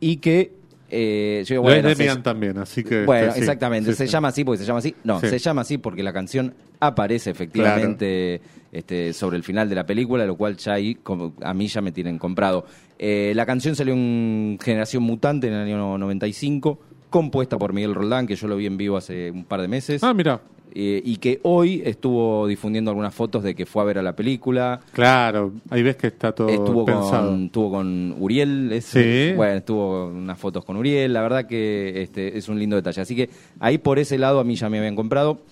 y 0.00 0.18
que 0.18 0.52
eh, 0.96 1.44
yo, 1.44 1.60
bueno, 1.60 1.88
es 1.88 2.22
también, 2.22 2.56
así 2.58 2.84
que... 2.84 3.04
Bueno, 3.04 3.32
exactamente, 3.34 3.94
se 3.94 4.06
llama 4.06 4.28
así 4.28 4.44
porque 4.44 4.58
se 4.58 4.64
llama 4.64 4.78
así. 4.78 4.94
No, 5.02 5.18
se 5.20 5.38
llama 5.38 5.62
así 5.62 5.78
porque 5.78 6.02
la 6.02 6.12
canción 6.12 6.54
aparece 6.78 7.30
efectivamente 7.30 8.40
este, 8.70 9.12
sobre 9.12 9.36
el 9.36 9.42
final 9.42 9.68
de 9.68 9.74
la 9.74 9.86
película, 9.86 10.24
lo 10.24 10.36
cual 10.36 10.56
ya 10.56 10.74
ahí 10.74 10.96
a 11.42 11.54
mí 11.54 11.66
ya 11.66 11.80
me 11.80 11.90
tienen 11.90 12.18
comprado. 12.18 12.64
Eh, 12.98 13.32
la 13.34 13.44
canción 13.44 13.74
salió 13.74 13.92
en 13.94 14.58
Generación 14.62 15.02
Mutante 15.02 15.48
en 15.48 15.54
el 15.54 15.62
año 15.62 15.98
95, 15.98 16.78
compuesta 17.10 17.58
por 17.58 17.72
Miguel 17.72 17.94
Roldán, 17.94 18.26
que 18.26 18.36
yo 18.36 18.46
lo 18.46 18.56
vi 18.56 18.66
en 18.66 18.76
vivo 18.76 18.96
hace 18.96 19.30
un 19.30 19.44
par 19.44 19.60
de 19.60 19.68
meses. 19.68 20.02
Ah, 20.04 20.14
mira. 20.14 20.40
Eh, 20.76 21.00
y 21.04 21.18
que 21.18 21.38
hoy 21.44 21.82
estuvo 21.84 22.48
difundiendo 22.48 22.90
algunas 22.90 23.14
fotos 23.14 23.44
de 23.44 23.54
que 23.54 23.64
fue 23.64 23.82
a 23.82 23.84
ver 23.84 23.98
a 23.98 24.02
la 24.02 24.16
película. 24.16 24.80
Claro, 24.92 25.52
ahí 25.70 25.84
ves 25.84 25.94
que 25.94 26.08
está 26.08 26.32
todo 26.32 26.48
estuvo 26.48 26.84
pensado. 26.84 27.30
Con, 27.30 27.44
estuvo 27.44 27.70
con 27.70 28.16
Uriel, 28.18 28.82
sí. 28.82 29.32
bueno, 29.36 29.58
estuvo 29.58 30.08
unas 30.08 30.36
fotos 30.36 30.64
con 30.64 30.76
Uriel, 30.76 31.12
la 31.12 31.22
verdad 31.22 31.46
que 31.46 32.02
este, 32.02 32.36
es 32.36 32.48
un 32.48 32.58
lindo 32.58 32.74
detalle. 32.74 33.02
Así 33.02 33.14
que 33.14 33.30
ahí 33.60 33.78
por 33.78 34.00
ese 34.00 34.18
lado 34.18 34.40
a 34.40 34.44
mí 34.44 34.56
ya 34.56 34.68
me 34.68 34.78
habían 34.78 34.96
comprado. 34.96 35.42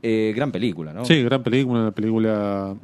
Eh, 0.00 0.32
gran 0.36 0.52
película, 0.52 0.92
¿no? 0.92 1.04
Sí, 1.04 1.24
gran 1.24 1.42
película, 1.42 1.80
una 1.80 1.90
película... 1.90 2.76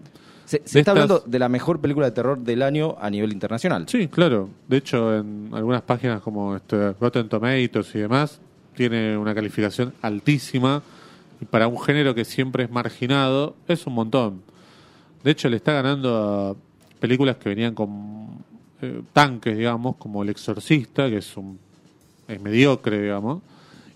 Se, 0.47 0.61
está 0.65 0.91
hablando 0.91 1.23
de 1.25 1.39
la 1.39 1.49
mejor 1.49 1.81
película 1.81 2.07
de 2.07 2.13
terror 2.13 2.39
del 2.41 2.63
año 2.63 2.97
a 3.01 3.09
nivel 3.09 3.33
internacional. 3.33 3.87
Sí, 3.89 4.09
claro. 4.09 4.51
De 4.69 4.79
hecho, 4.79 5.17
en 5.17 5.51
algunas 5.53 5.83
páginas 5.83 6.21
como 6.23 6.57
este, 6.57 6.93
Rotten 6.95 7.29
Tomatoes 7.29 7.95
y 7.95 8.01
demás, 8.01 8.41
tiene 8.75 9.17
una 9.17 9.33
calificación 9.33 9.95
altísima 10.03 10.83
y 11.41 11.45
para 11.45 11.69
un 11.69 11.81
género 11.81 12.15
que 12.15 12.25
siempre 12.25 12.65
es 12.65 12.71
marginado, 12.71 13.57
es 13.69 13.87
un 13.87 13.95
montón. 13.95 14.43
De 15.23 15.31
hecho, 15.31 15.49
le 15.49 15.57
está 15.57 15.73
ganando 15.73 16.17
a 16.17 17.01
películas 17.01 17.37
que 17.37 17.49
venían 17.49 17.75
con 17.75 18.29
eh, 18.83 19.03
tanques, 19.13 19.57
digamos, 19.57 19.97
como 19.97 20.23
El 20.23 20.29
Exorcista, 20.31 21.09
que 21.09 21.19
es 21.19 21.37
un 21.37 21.59
es 22.29 22.41
mediocre, 22.41 23.03
digamos. 23.03 23.43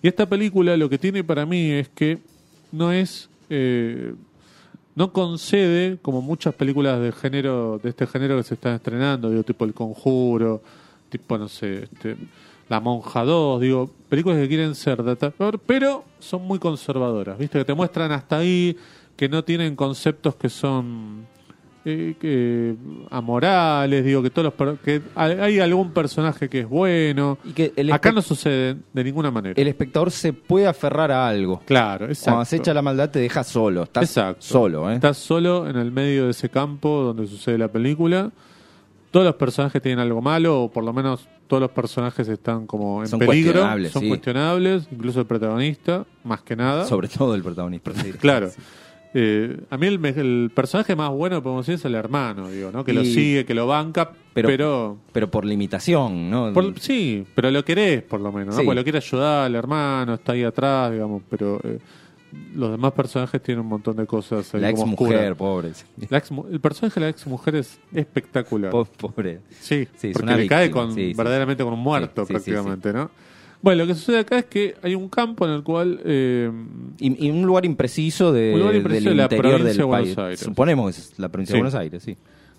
Y 0.03 0.09
esta 0.09 0.29
película 0.29 0.77
lo 0.77 0.89
que 0.89 0.99
tiene 0.99 1.25
para 1.25 1.47
mí 1.47 1.71
es 1.71 1.89
que 1.89 2.19
no 2.73 2.93
es 2.93 3.29
eh, 3.51 4.15
no 4.95 5.13
concede 5.13 5.99
como 6.03 6.21
muchas 6.21 6.55
películas 6.55 7.01
de 7.01 7.13
género 7.13 7.79
de 7.83 7.91
este 7.91 8.07
género 8.07 8.37
que 8.37 8.43
se 8.43 8.55
están 8.55 8.75
estrenando, 8.75 9.31
digo 9.31 9.43
tipo 9.43 9.65
El 9.65 9.73
Conjuro, 9.73 10.63
tipo 11.09 11.39
no 11.39 11.49
sé, 11.49 11.85
este 11.85 12.17
la 12.69 12.81
Monja 12.81 13.25
2, 13.25 13.61
digo, 13.61 13.91
películas 14.09 14.39
que 14.39 14.49
quieren 14.49 14.75
ser 14.75 15.03
de 15.03 15.17
terror, 15.17 15.59
pero 15.65 16.05
son 16.19 16.43
muy 16.43 16.59
conservadoras, 16.59 17.39
¿viste? 17.39 17.59
Que 17.59 17.65
te 17.65 17.75
muestran 17.75 18.13
hasta 18.13 18.39
ahí, 18.39 18.77
que 19.17 19.29
no 19.29 19.43
tienen 19.43 19.75
conceptos 19.75 20.37
que 20.37 20.49
son 20.49 21.27
eh, 21.85 22.17
que, 22.21 22.75
amorales, 23.11 24.05
digo, 24.05 24.23
que 24.23 24.29
todos 24.29 24.53
los 24.59 24.79
que 24.81 25.01
hay 25.15 25.59
algún 25.59 25.93
personaje 25.93 26.49
que 26.49 26.61
es 26.61 26.69
bueno. 26.69 27.39
Y 27.45 27.53
que 27.53 27.73
Acá 27.91 28.13
no 28.13 28.21
sucede 28.21 28.77
de 28.93 29.05
ninguna 29.05 29.31
manera. 29.31 29.55
El 29.59 29.69
espectador 29.69 30.11
se 30.11 30.35
puede 30.35 30.67
aferrar 30.67 31.11
a 31.11 31.27
algo. 31.27 31.63
Claro, 31.65 32.07
exacto. 32.07 32.25
Cuando 32.25 32.43
acecha 32.43 32.75
la 32.75 32.83
maldad 32.83 33.11
te 33.11 33.21
deja 33.21 33.43
solo, 33.43 33.85
estás 33.85 34.19
solo, 34.39 34.91
¿eh? 34.91 34.97
Estás 34.97 35.17
solo 35.17 35.67
en 35.69 35.77
el 35.77 35.91
medio 35.91 36.27
de 36.27 36.33
ese 36.33 36.51
campo 36.51 37.03
donde 37.05 37.27
sucede 37.27 37.57
la 37.57 37.69
película. 37.69 38.33
Todos 39.11 39.27
los 39.27 39.35
personajes 39.37 39.81
tienen 39.81 40.01
algo 40.01 40.21
malo, 40.21 40.65
o 40.65 40.71
por 40.71 40.85
lo 40.85 40.93
menos 40.93 41.29
todos 41.47 41.61
los 41.63 41.71
personajes 41.71 42.29
están 42.29 42.67
como 42.67 43.03
en 43.03 43.19
peligro, 43.19 43.67
son 43.89 44.09
cuestionables, 44.09 44.87
incluso 44.93 45.21
el 45.21 45.27
protagonista, 45.27 46.05
más 46.25 46.43
que 46.43 46.55
nada. 46.55 46.85
Sobre 46.85 47.09
todo 47.09 47.35
el 47.35 47.43
protagonista. 47.43 47.91
claro. 48.21 48.51
Eh, 49.15 49.61
a 49.71 49.79
mí 49.79 49.87
el, 49.87 50.51
personaje 50.55 50.95
más 50.95 51.11
bueno, 51.11 51.43
podemos 51.43 51.67
decir, 51.67 51.79
es 51.79 51.85
el 51.87 51.95
hermano, 51.95 52.51
digo, 52.51 52.71
¿no? 52.71 52.85
Que 52.85 52.93
lo 52.93 53.05
sigue, 53.05 53.47
que 53.47 53.55
lo 53.55 53.67
banca, 53.67 54.13
pero... 54.35 54.99
Pero, 55.13 55.31
por 55.31 55.45
limitación, 55.45 56.31
¿no? 56.31 56.53
sí, 56.79 57.25
pero 57.35 57.51
lo 57.51 57.65
querés, 57.65 58.03
por 58.03 58.21
lo 58.21 58.31
menos, 58.31 58.57
¿no? 58.57 58.63
Porque 58.63 58.77
lo 58.77 58.83
quiere 58.83 58.99
ayudar 58.99 59.47
al 59.47 59.55
hermano, 59.55 60.15
está 60.15 60.33
ahí 60.33 60.45
atrás, 60.45 60.93
digamos, 60.93 61.23
pero... 61.29 61.59
Eh, 61.65 61.79
los 62.55 62.71
demás 62.71 62.93
personajes 62.93 63.43
tienen 63.43 63.63
un 63.63 63.69
montón 63.69 63.97
de 63.97 64.07
cosas. 64.07 64.53
la 64.55 64.71
ex 64.71 64.85
mujer, 64.85 65.37
pobre. 65.37 65.73
el 66.51 66.61
personaje 66.61 67.01
de 67.01 67.07
la 67.07 67.11
ex 67.11 67.27
mujer 67.27 67.57
es 67.57 67.79
espectacular. 67.93 68.71
pobre. 68.71 69.41
Sí, 69.61 69.89
porque 70.13 70.37
le 70.37 70.47
cae 70.47 70.71
con, 70.71 70.95
verdaderamente 70.95 71.65
con 71.65 71.73
un 71.73 71.81
muerto 71.81 72.27
prácticamente, 72.27 72.93
¿no? 72.93 73.11
Bueno, 73.61 73.83
lo 73.83 73.89
que 73.89 73.95
sucede 73.95 74.21
acá 74.21 74.39
es 74.39 74.45
que 74.45 74.77
hay 74.83 74.95
un 74.95 75.09
campo 75.09 75.45
en 75.45 75.53
el 75.53 75.65
cual... 75.65 76.01
Eh, 76.05 76.51
y, 77.01 77.29
un 77.29 77.45
lugar 77.45 77.65
impreciso, 77.65 78.33
de, 78.33 78.57
del 78.57 79.21
interior 79.21 79.63
del 79.65 79.89
país. 79.89 80.17
Suponemos 80.39 80.95
que 80.95 81.01
es 81.01 81.19
la 81.19 81.29
provincia 81.29 81.55
de 81.55 81.61
Buenos 81.61 81.75
Aires, 81.75 82.03
sí. 82.05 82.17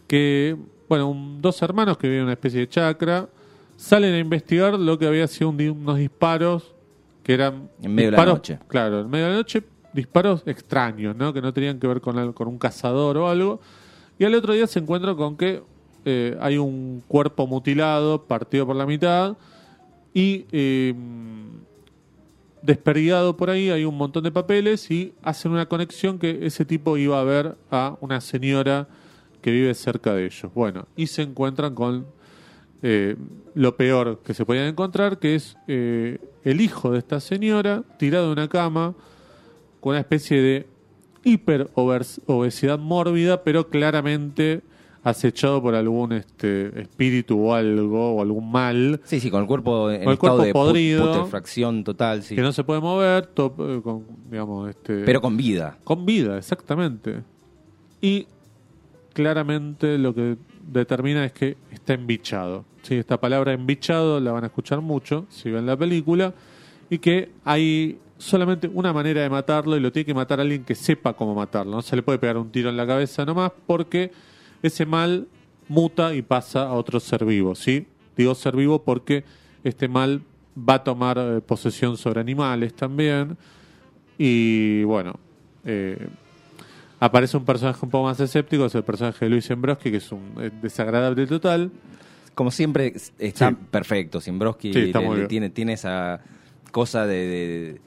Que, 0.08 0.58
bueno, 0.90 1.38
dos 1.40 1.62
hermanos 1.62 1.98
que 1.98 2.08
viven 2.08 2.20
en 2.20 2.24
una 2.26 2.34
especie 2.34 2.60
de 2.62 2.68
chacra 2.68 3.30
salen 3.78 4.14
a 4.14 4.20
investigar 4.20 4.78
lo 4.78 5.00
que 5.00 5.08
había 5.08 5.26
sido 5.28 5.52
unos 5.52 5.98
disparos 5.98 6.76
que 7.30 7.36
eran 7.36 7.70
en 7.84 7.94
medio 7.94 8.10
de 8.10 8.18
la 8.18 8.26
noche. 8.26 8.58
Claro, 8.68 9.02
en 9.02 9.08
medio 9.08 9.26
de 9.26 9.32
la 9.34 9.38
noche 9.38 9.62
disparos 9.94 10.42
extraños, 10.48 11.16
¿no? 11.16 11.32
Que 11.32 11.44
no 11.44 11.54
tenían 11.54 11.80
que 11.80 11.86
ver 11.86 12.02
con, 12.02 12.34
con 12.34 12.48
un 12.48 12.58
cazador 12.58 13.18
o 13.18 13.30
algo. 13.30 13.62
Y 14.18 14.26
al 14.26 14.34
otro 14.34 14.54
día 14.54 14.66
se 14.66 14.80
encuentra 14.80 15.14
con 15.14 15.38
que 15.38 15.62
eh, 16.06 16.36
hay 16.42 16.58
un 16.58 17.04
cuerpo 17.08 17.46
mutilado, 17.46 18.24
partido 18.24 18.66
por 18.66 18.76
la 18.76 18.88
mitad, 18.88 19.38
y 20.12 20.48
eh, 20.52 20.96
desperdigado 22.64 23.38
por 23.38 23.52
ahí 23.52 23.70
hay 23.70 23.86
un 23.86 23.96
montón 23.96 24.24
de 24.24 24.32
papeles 24.32 24.90
y 24.90 25.14
hacen 25.22 25.52
una 25.52 25.68
conexión 25.68 26.18
que 26.18 26.48
ese 26.48 26.66
tipo 26.66 26.98
iba 26.98 27.22
a 27.22 27.24
ver 27.24 27.58
a 27.70 27.96
una 28.02 28.22
señora 28.22 28.88
que 29.44 29.52
vive 29.52 29.76
cerca 29.76 30.16
de 30.16 30.26
ellos. 30.26 30.52
Bueno, 30.56 30.88
y 30.96 31.06
se 31.06 31.22
encuentran 31.22 31.76
con 31.76 32.08
eh, 32.82 33.16
lo 33.56 33.76
peor 33.76 34.20
que 34.24 34.34
se 34.34 34.46
podían 34.46 34.66
encontrar, 34.66 35.20
que 35.20 35.36
es 35.36 35.58
eh, 35.68 36.20
el 36.44 36.62
hijo 36.62 36.92
de 36.92 37.00
esta 37.00 37.20
señora 37.20 37.84
tirado 37.98 38.28
en 38.28 38.32
una 38.34 38.48
cama 38.48 38.96
con 39.80 39.92
una 39.92 40.00
especie 40.00 40.42
de 40.42 40.68
hiper 41.24 41.70
obesidad 41.74 42.80
mórbida, 42.80 43.44
pero 43.44 43.70
claramente 43.70 44.62
acechado 45.04 45.62
por 45.62 45.76
algún 45.76 46.12
este 46.12 46.82
espíritu 46.82 47.48
o 47.48 47.54
algo 47.54 48.16
o 48.16 48.22
algún 48.22 48.52
mal. 48.52 49.02
Sí, 49.04 49.20
sí, 49.20 49.32
con 49.32 49.42
el 49.42 49.48
cuerpo 49.48 49.90
en 49.90 50.04
el 50.04 50.14
estado 50.14 50.18
cuerpo 50.18 50.44
de 50.44 50.54
podrido, 50.54 51.14
putrefacción 51.14 51.84
total, 51.84 52.24
sí. 52.24 52.36
Que 52.36 52.42
no 52.42 52.52
se 52.52 52.64
puede 52.64 52.82
mover, 52.82 53.30
eh, 53.36 53.82
con, 53.84 54.06
digamos, 54.30 54.70
este, 54.70 55.04
pero 55.04 55.22
con 55.22 55.38
vida. 55.38 55.78
Con 55.84 56.06
vida, 56.06 56.38
exactamente. 56.38 57.24
Y 58.02 58.28
claramente 59.14 59.98
lo 59.98 60.14
que 60.14 60.38
determina 60.72 61.26
es 61.26 61.34
que 61.34 61.58
está 61.72 61.94
embichado. 61.94 62.66
¿sí? 62.82 62.96
Esta 62.96 63.20
palabra 63.20 63.54
embichado 63.54 64.20
la 64.20 64.32
van 64.32 64.44
a 64.44 64.48
escuchar 64.48 64.82
mucho 64.82 65.26
si 65.30 65.50
ven 65.50 65.66
la 65.66 65.78
película 65.78 66.34
y 66.90 67.00
que 67.00 67.32
hay 67.44 68.00
solamente 68.18 68.70
una 68.74 68.94
manera 68.94 69.22
de 69.22 69.30
matarlo 69.30 69.78
y 69.78 69.80
lo 69.80 69.92
tiene 69.92 70.06
que 70.06 70.14
matar 70.14 70.40
alguien 70.40 70.64
que 70.64 70.76
sepa 70.76 71.14
cómo 71.14 71.34
matarlo. 71.34 71.72
No 71.72 71.82
se 71.82 71.96
le 71.96 72.04
puede 72.04 72.20
pegar 72.20 72.38
un 72.38 72.52
tiro 72.52 72.70
en 72.70 72.78
la 72.78 72.86
cabeza 72.86 73.26
nomás 73.26 73.52
porque 73.66 74.12
ese 74.62 74.86
mal 74.86 75.28
muta 75.68 76.14
y 76.14 76.22
pasa 76.22 76.64
a 76.64 76.74
otro 76.74 77.00
ser 77.00 77.26
vivo, 77.26 77.56
¿sí? 77.56 77.88
Digo 78.18 78.36
ser 78.36 78.56
vivo 78.56 78.84
porque 78.84 79.24
este 79.64 79.88
mal 79.88 80.22
va 80.58 80.76
a 80.76 80.84
tomar 80.84 81.18
eh, 81.18 81.42
posesión 81.42 81.98
sobre 81.98 82.20
animales 82.20 82.74
también. 82.74 83.38
Y 84.18 84.84
bueno, 84.84 85.16
eh, 85.64 86.08
aparece 87.00 87.38
un 87.38 87.46
personaje 87.46 87.80
un 87.84 87.90
poco 87.90 88.06
más 88.06 88.20
escéptico, 88.20 88.66
es 88.66 88.76
el 88.76 88.84
personaje 88.84 89.26
de 89.26 89.32
Luis 89.32 89.46
Siembroski, 89.46 89.92
que 89.92 89.98
es 89.98 90.12
un 90.12 90.34
eh, 90.40 90.52
desagradable 90.62 91.26
total. 91.28 91.72
Como 92.36 92.52
siempre, 92.52 92.94
está 93.18 93.52
perfecto. 93.52 94.22
Siembroski 94.22 94.72
tiene, 95.28 95.50
tiene 95.50 95.74
esa 95.74 96.22
cosa 96.72 97.06
de, 97.06 97.82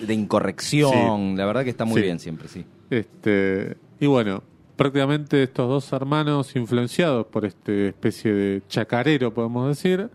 de, 0.00 0.14
incorrección. 0.14 1.36
La 1.36 1.46
verdad 1.46 1.64
que 1.64 1.70
está 1.70 1.84
muy 1.84 2.00
bien 2.00 2.20
siempre, 2.20 2.46
sí. 2.48 2.64
Este, 2.90 3.76
y 3.98 4.06
bueno, 4.06 4.42
prácticamente 4.76 5.42
estos 5.42 5.68
dos 5.68 5.92
hermanos 5.92 6.54
influenciados 6.54 7.26
por 7.26 7.44
esta 7.44 7.72
especie 7.72 8.32
de 8.32 8.62
chacarero, 8.68 9.34
podemos 9.34 9.68
decir, 9.68 10.10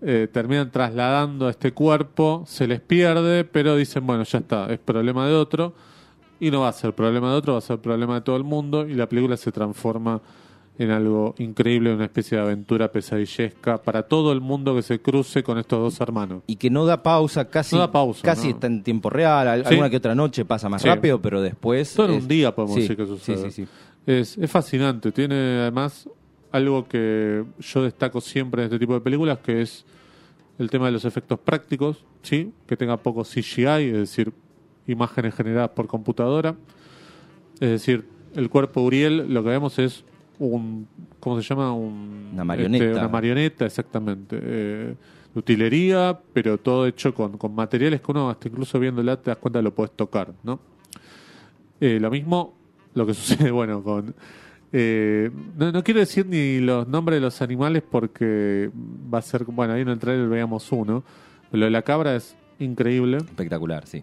eh, 0.00 0.28
terminan 0.32 0.70
trasladando 0.70 1.48
a 1.48 1.50
este 1.50 1.72
cuerpo, 1.72 2.44
se 2.46 2.66
les 2.66 2.80
pierde, 2.80 3.44
pero 3.44 3.76
dicen, 3.76 4.06
bueno, 4.06 4.22
ya 4.24 4.38
está, 4.38 4.72
es 4.72 4.78
problema 4.78 5.26
de 5.26 5.34
otro, 5.34 5.74
y 6.42 6.50
no 6.50 6.62
va 6.62 6.68
a 6.70 6.72
ser 6.72 6.92
problema 6.92 7.30
de 7.30 7.36
otro, 7.36 7.52
va 7.52 7.60
a 7.60 7.62
ser 7.62 7.78
problema 7.78 8.16
de 8.16 8.22
todo 8.22 8.34
el 8.34 8.42
mundo, 8.42 8.88
y 8.88 8.94
la 8.94 9.08
película 9.08 9.36
se 9.36 9.52
transforma 9.52 10.20
en 10.76 10.90
algo 10.90 11.36
increíble, 11.38 11.94
una 11.94 12.06
especie 12.06 12.36
de 12.36 12.42
aventura 12.42 12.90
pesadillesca 12.90 13.80
para 13.80 14.02
todo 14.02 14.32
el 14.32 14.40
mundo 14.40 14.74
que 14.74 14.82
se 14.82 15.00
cruce 15.00 15.44
con 15.44 15.56
estos 15.56 15.78
dos 15.78 16.00
hermanos. 16.00 16.42
Y 16.48 16.56
que 16.56 16.68
no 16.68 16.84
da 16.84 17.00
pausa, 17.00 17.48
casi, 17.48 17.76
casi 18.22 18.48
está 18.48 18.66
en 18.66 18.82
tiempo 18.82 19.08
real, 19.08 19.46
alguna 19.46 19.88
que 19.88 19.98
otra 19.98 20.16
noche 20.16 20.44
pasa 20.44 20.68
más 20.68 20.82
rápido, 20.82 21.22
pero 21.22 21.40
después... 21.40 21.94
Todo 21.94 22.12
un 22.12 22.26
día 22.26 22.52
podemos 22.52 22.74
decir 22.74 22.96
que 22.96 23.06
sucede. 23.06 23.68
Es, 24.04 24.36
es 24.36 24.50
fascinante, 24.50 25.12
tiene 25.12 25.60
además 25.60 26.08
algo 26.50 26.88
que 26.88 27.44
yo 27.60 27.84
destaco 27.84 28.20
siempre 28.20 28.62
en 28.62 28.64
este 28.66 28.80
tipo 28.80 28.94
de 28.94 29.00
películas, 29.00 29.38
que 29.38 29.62
es 29.62 29.84
el 30.58 30.68
tema 30.70 30.86
de 30.86 30.92
los 30.92 31.04
efectos 31.04 31.38
prácticos, 31.38 32.04
¿sí? 32.22 32.52
que 32.66 32.76
tenga 32.76 32.96
poco 32.96 33.22
CGI, 33.22 33.90
es 33.90 33.92
decir, 33.92 34.32
imágenes 34.86 35.34
generadas 35.34 35.70
por 35.70 35.86
computadora. 35.86 36.54
Es 37.60 37.70
decir, 37.70 38.04
el 38.34 38.48
cuerpo 38.48 38.82
Uriel, 38.82 39.32
lo 39.32 39.42
que 39.42 39.50
vemos 39.50 39.78
es 39.78 40.04
un, 40.38 40.88
¿cómo 41.20 41.40
se 41.40 41.48
llama? 41.48 41.72
una 41.72 42.44
marioneta. 42.44 42.84
Este, 42.84 42.98
una 42.98 43.08
marioneta, 43.08 43.66
exactamente. 43.66 44.38
Eh, 44.40 44.94
de 45.32 45.38
utilería, 45.38 46.18
pero 46.32 46.58
todo 46.58 46.86
hecho 46.86 47.14
con, 47.14 47.38
con, 47.38 47.54
materiales 47.54 48.00
que 48.00 48.10
uno, 48.10 48.28
hasta 48.28 48.48
incluso 48.48 48.78
viéndola, 48.78 49.16
te 49.16 49.30
das 49.30 49.38
cuenta 49.38 49.60
que 49.60 49.62
lo 49.62 49.74
puedes 49.74 49.92
tocar, 49.92 50.32
¿no? 50.42 50.60
Eh, 51.80 51.98
lo 52.00 52.10
mismo, 52.10 52.54
lo 52.94 53.06
que 53.06 53.14
sucede, 53.14 53.50
bueno, 53.50 53.82
con... 53.82 54.14
Eh, 54.74 55.30
no, 55.58 55.84
quiero 55.84 56.00
decir 56.00 56.24
ni 56.26 56.58
los 56.58 56.88
nombres 56.88 57.16
de 57.16 57.20
los 57.20 57.42
animales 57.42 57.82
porque 57.82 58.70
va 59.12 59.18
a 59.18 59.22
ser, 59.22 59.44
bueno, 59.44 59.74
ahí 59.74 59.82
en 59.82 59.88
el 59.88 59.98
trailer 59.98 60.28
veíamos 60.28 60.72
uno, 60.72 61.04
lo 61.50 61.64
de 61.66 61.70
la 61.70 61.82
cabra 61.82 62.16
es 62.16 62.36
increíble. 62.58 63.18
Espectacular, 63.18 63.86
sí. 63.86 64.02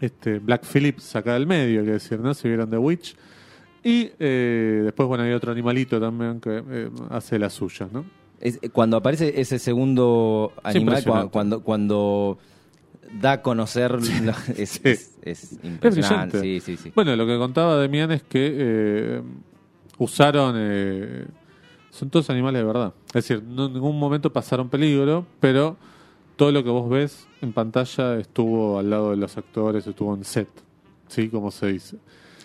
Este, 0.00 0.38
Black 0.38 0.64
Phillips 0.64 1.16
acá 1.16 1.34
del 1.34 1.46
medio, 1.46 1.80
hay 1.80 1.86
que 1.86 1.92
decir, 1.92 2.20
¿no? 2.20 2.34
Si 2.34 2.48
vieron 2.48 2.70
The 2.70 2.78
Witch. 2.78 3.16
Y 3.82 4.10
eh, 4.18 4.80
después, 4.84 5.06
bueno, 5.08 5.24
hay 5.24 5.32
otro 5.32 5.52
animalito 5.52 6.00
también 6.00 6.40
que 6.40 6.62
eh, 6.68 6.90
hace 7.10 7.38
la 7.38 7.48
suya, 7.48 7.88
¿no? 7.90 8.04
Es, 8.40 8.58
eh, 8.60 8.68
cuando 8.70 8.96
aparece 8.96 9.40
ese 9.40 9.58
segundo 9.58 10.52
animal, 10.62 11.30
cuando, 11.30 11.62
cuando, 11.62 12.38
da 13.20 13.32
a 13.32 13.42
conocer, 13.42 13.96
es, 14.56 14.80
es, 14.84 15.58
impresionante. 15.62 16.40
Sí, 16.40 16.60
sí, 16.60 16.76
sí. 16.76 16.92
Bueno, 16.94 17.14
lo 17.14 17.26
que 17.26 17.38
contaba 17.38 17.78
Demian 17.78 18.10
es 18.10 18.22
que 18.24 19.22
usaron. 19.98 20.56
son 21.90 22.10
todos 22.10 22.28
animales 22.28 22.60
de 22.62 22.66
verdad. 22.66 22.92
Es 23.06 23.28
decir, 23.28 23.42
no, 23.42 23.66
en 23.66 23.74
ningún 23.74 23.98
momento 23.98 24.32
pasaron 24.32 24.68
peligro, 24.68 25.24
pero 25.38 25.76
todo 26.36 26.52
lo 26.52 26.62
que 26.62 26.70
vos 26.70 26.88
ves 26.88 27.26
en 27.40 27.52
pantalla 27.52 28.16
estuvo 28.18 28.78
al 28.78 28.90
lado 28.90 29.10
de 29.10 29.16
los 29.16 29.36
actores, 29.36 29.86
estuvo 29.86 30.14
en 30.14 30.24
set, 30.24 30.48
¿sí? 31.08 31.28
Como 31.28 31.50
se 31.50 31.66
dice. 31.68 31.96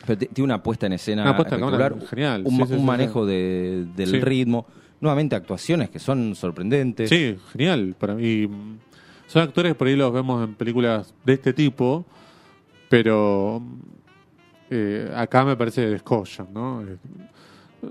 Pero 0.06 0.18
tiene 0.18 0.46
una 0.46 0.64
puesta 0.64 0.88
en 0.88 0.94
escena 0.94 1.30
espectacular, 1.30 1.96
genial. 2.08 2.44
Un, 2.46 2.86
manejo 2.86 3.26
de, 3.26 3.86
del 3.96 4.22
ritmo. 4.22 4.66
Nuevamente 5.00 5.36
actuaciones 5.36 5.90
que 5.90 6.00
son 6.00 6.36
sorprendentes. 6.36 7.10
Sí, 7.10 7.38
genial. 7.52 7.96
Para 8.00 8.16
mí 8.16 8.50
son 9.28 9.44
actores 9.44 9.76
por 9.76 9.88
ahí 9.88 9.96
los 9.96 10.12
vemos 10.12 10.44
en 10.44 10.56
películas 10.56 11.14
de 11.24 11.34
este 11.34 11.54
tipo, 11.54 12.06
pero 12.90 13.62
eh, 14.70 15.10
acá 15.16 15.46
me 15.46 15.56
parece 15.56 15.88
descollan, 15.88 16.48
¿no? 16.54 16.84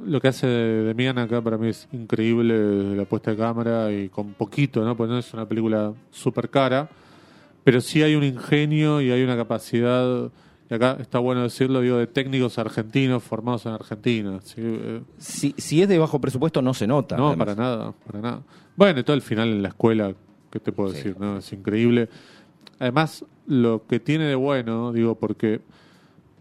Lo 0.05 0.21
que 0.21 0.29
hace 0.29 0.47
Demian 0.47 1.19
acá 1.19 1.43
para 1.43 1.59
mí 1.59 1.69
es 1.69 1.89
increíble 1.93 2.95
la 2.97 3.05
puesta 3.05 3.33
de 3.33 3.37
cámara 3.37 3.91
y 3.93 4.09
con 4.09 4.35
poquito, 4.35 4.85
¿no? 4.85 4.97
Porque 4.97 5.13
no 5.13 5.19
es 5.19 5.35
una 5.35 5.47
película 5.47 5.93
súper 6.11 6.49
cara, 6.49 6.89
pero 7.65 7.81
sí 7.81 8.03
hay 8.03 8.15
un 8.15 8.25
ingenio 8.25 9.01
y 9.01 9.11
hay 9.11 9.23
una 9.23 9.37
capacidad 9.37 10.31
y 10.71 10.75
acá 10.75 10.97
está 11.01 11.19
bueno 11.19 11.43
decirlo, 11.43 11.81
digo, 11.81 11.97
de 11.97 12.07
técnicos 12.07 12.57
argentinos 12.57 13.25
formados 13.25 13.67
en 13.67 13.73
Argentina. 13.73 14.39
Eh. 14.57 15.01
Si, 15.19 15.53
si 15.59 15.83
es 15.83 15.89
de 15.89 15.99
bajo 15.99 16.21
presupuesto 16.21 16.63
no 16.63 16.75
se 16.75 16.87
nota. 16.87 17.17
No, 17.17 17.37
para 17.37 17.57
nada, 17.57 17.93
para 18.07 18.21
nada. 18.21 18.43
Bueno, 18.77 19.01
y 19.01 19.03
todo 19.03 19.17
el 19.17 19.23
final 19.23 19.49
en 19.49 19.63
la 19.63 19.71
escuela, 19.71 20.15
¿qué 20.49 20.61
te 20.61 20.71
puedo 20.71 20.93
decir? 20.93 21.17
no 21.19 21.39
Es 21.39 21.53
increíble. 21.53 22.09
Además, 22.79 23.25
lo 23.49 23.85
que 23.89 23.99
tiene 23.99 24.27
de 24.27 24.37
bueno, 24.37 24.93
digo, 24.93 25.17
porque 25.17 25.61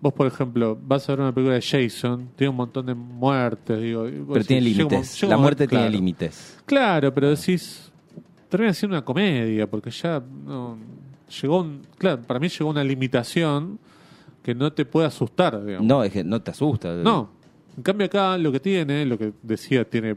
vos, 0.02 0.14
por 0.14 0.28
ejemplo, 0.28 0.78
vas 0.82 1.08
a 1.08 1.14
ver 1.14 1.22
una 1.22 1.34
película 1.34 1.56
de 1.56 1.62
Jason, 1.62 2.30
tiene 2.36 2.50
un 2.50 2.58
montón 2.58 2.86
de 2.86 2.93
muertes, 2.93 3.82
digo. 3.82 4.08
Pero 4.34 4.45
tiene 4.45 4.62
límites. 4.62 5.24
La 5.24 5.38
muerte 5.38 5.68
tiene 5.68 5.89
límites. 5.89 6.58
Claro, 6.66 7.14
pero 7.14 7.30
decís, 7.30 7.91
termina 8.47 8.74
siendo 8.74 8.97
una 8.97 9.06
comedia, 9.06 9.70
porque 9.70 9.91
ya 9.91 10.22
no, 10.45 10.78
llegó 11.41 11.62
un, 11.62 11.82
claro, 11.97 12.22
para 12.22 12.39
mí 12.39 12.50
llegó 12.50 12.70
una 12.70 12.84
limitación 12.84 13.80
que 14.43 14.56
no 14.56 14.72
te 14.72 14.86
puede 14.86 15.08
asustar. 15.08 15.64
Digamos. 15.64 15.88
No, 15.88 16.04
es 16.04 16.12
que 16.12 16.24
no 16.24 16.41
te 16.41 16.52
asusta. 16.52 16.93
No. 16.95 17.30
En 17.78 17.84
cambio 17.84 18.08
acá 18.08 18.38
lo 18.38 18.52
que 18.52 18.60
tiene, 18.60 19.06
lo 19.06 19.18
que 19.18 19.34
decía, 19.41 19.88
tiene 19.88 20.16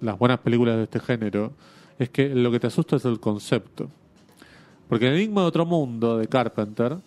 las 0.00 0.18
buenas 0.18 0.38
películas 0.40 0.76
de 0.76 0.84
este 0.84 1.00
género, 1.00 1.52
es 1.98 2.10
que 2.10 2.28
lo 2.28 2.50
que 2.50 2.60
te 2.60 2.66
asusta 2.66 2.96
es 2.96 3.04
el 3.04 3.20
concepto. 3.20 3.90
Porque 4.88 5.08
el 5.08 5.14
Enigma 5.14 5.42
de 5.42 5.46
Otro 5.48 5.66
Mundo 5.66 6.16
de 6.18 6.28
Carpenter, 6.28 6.98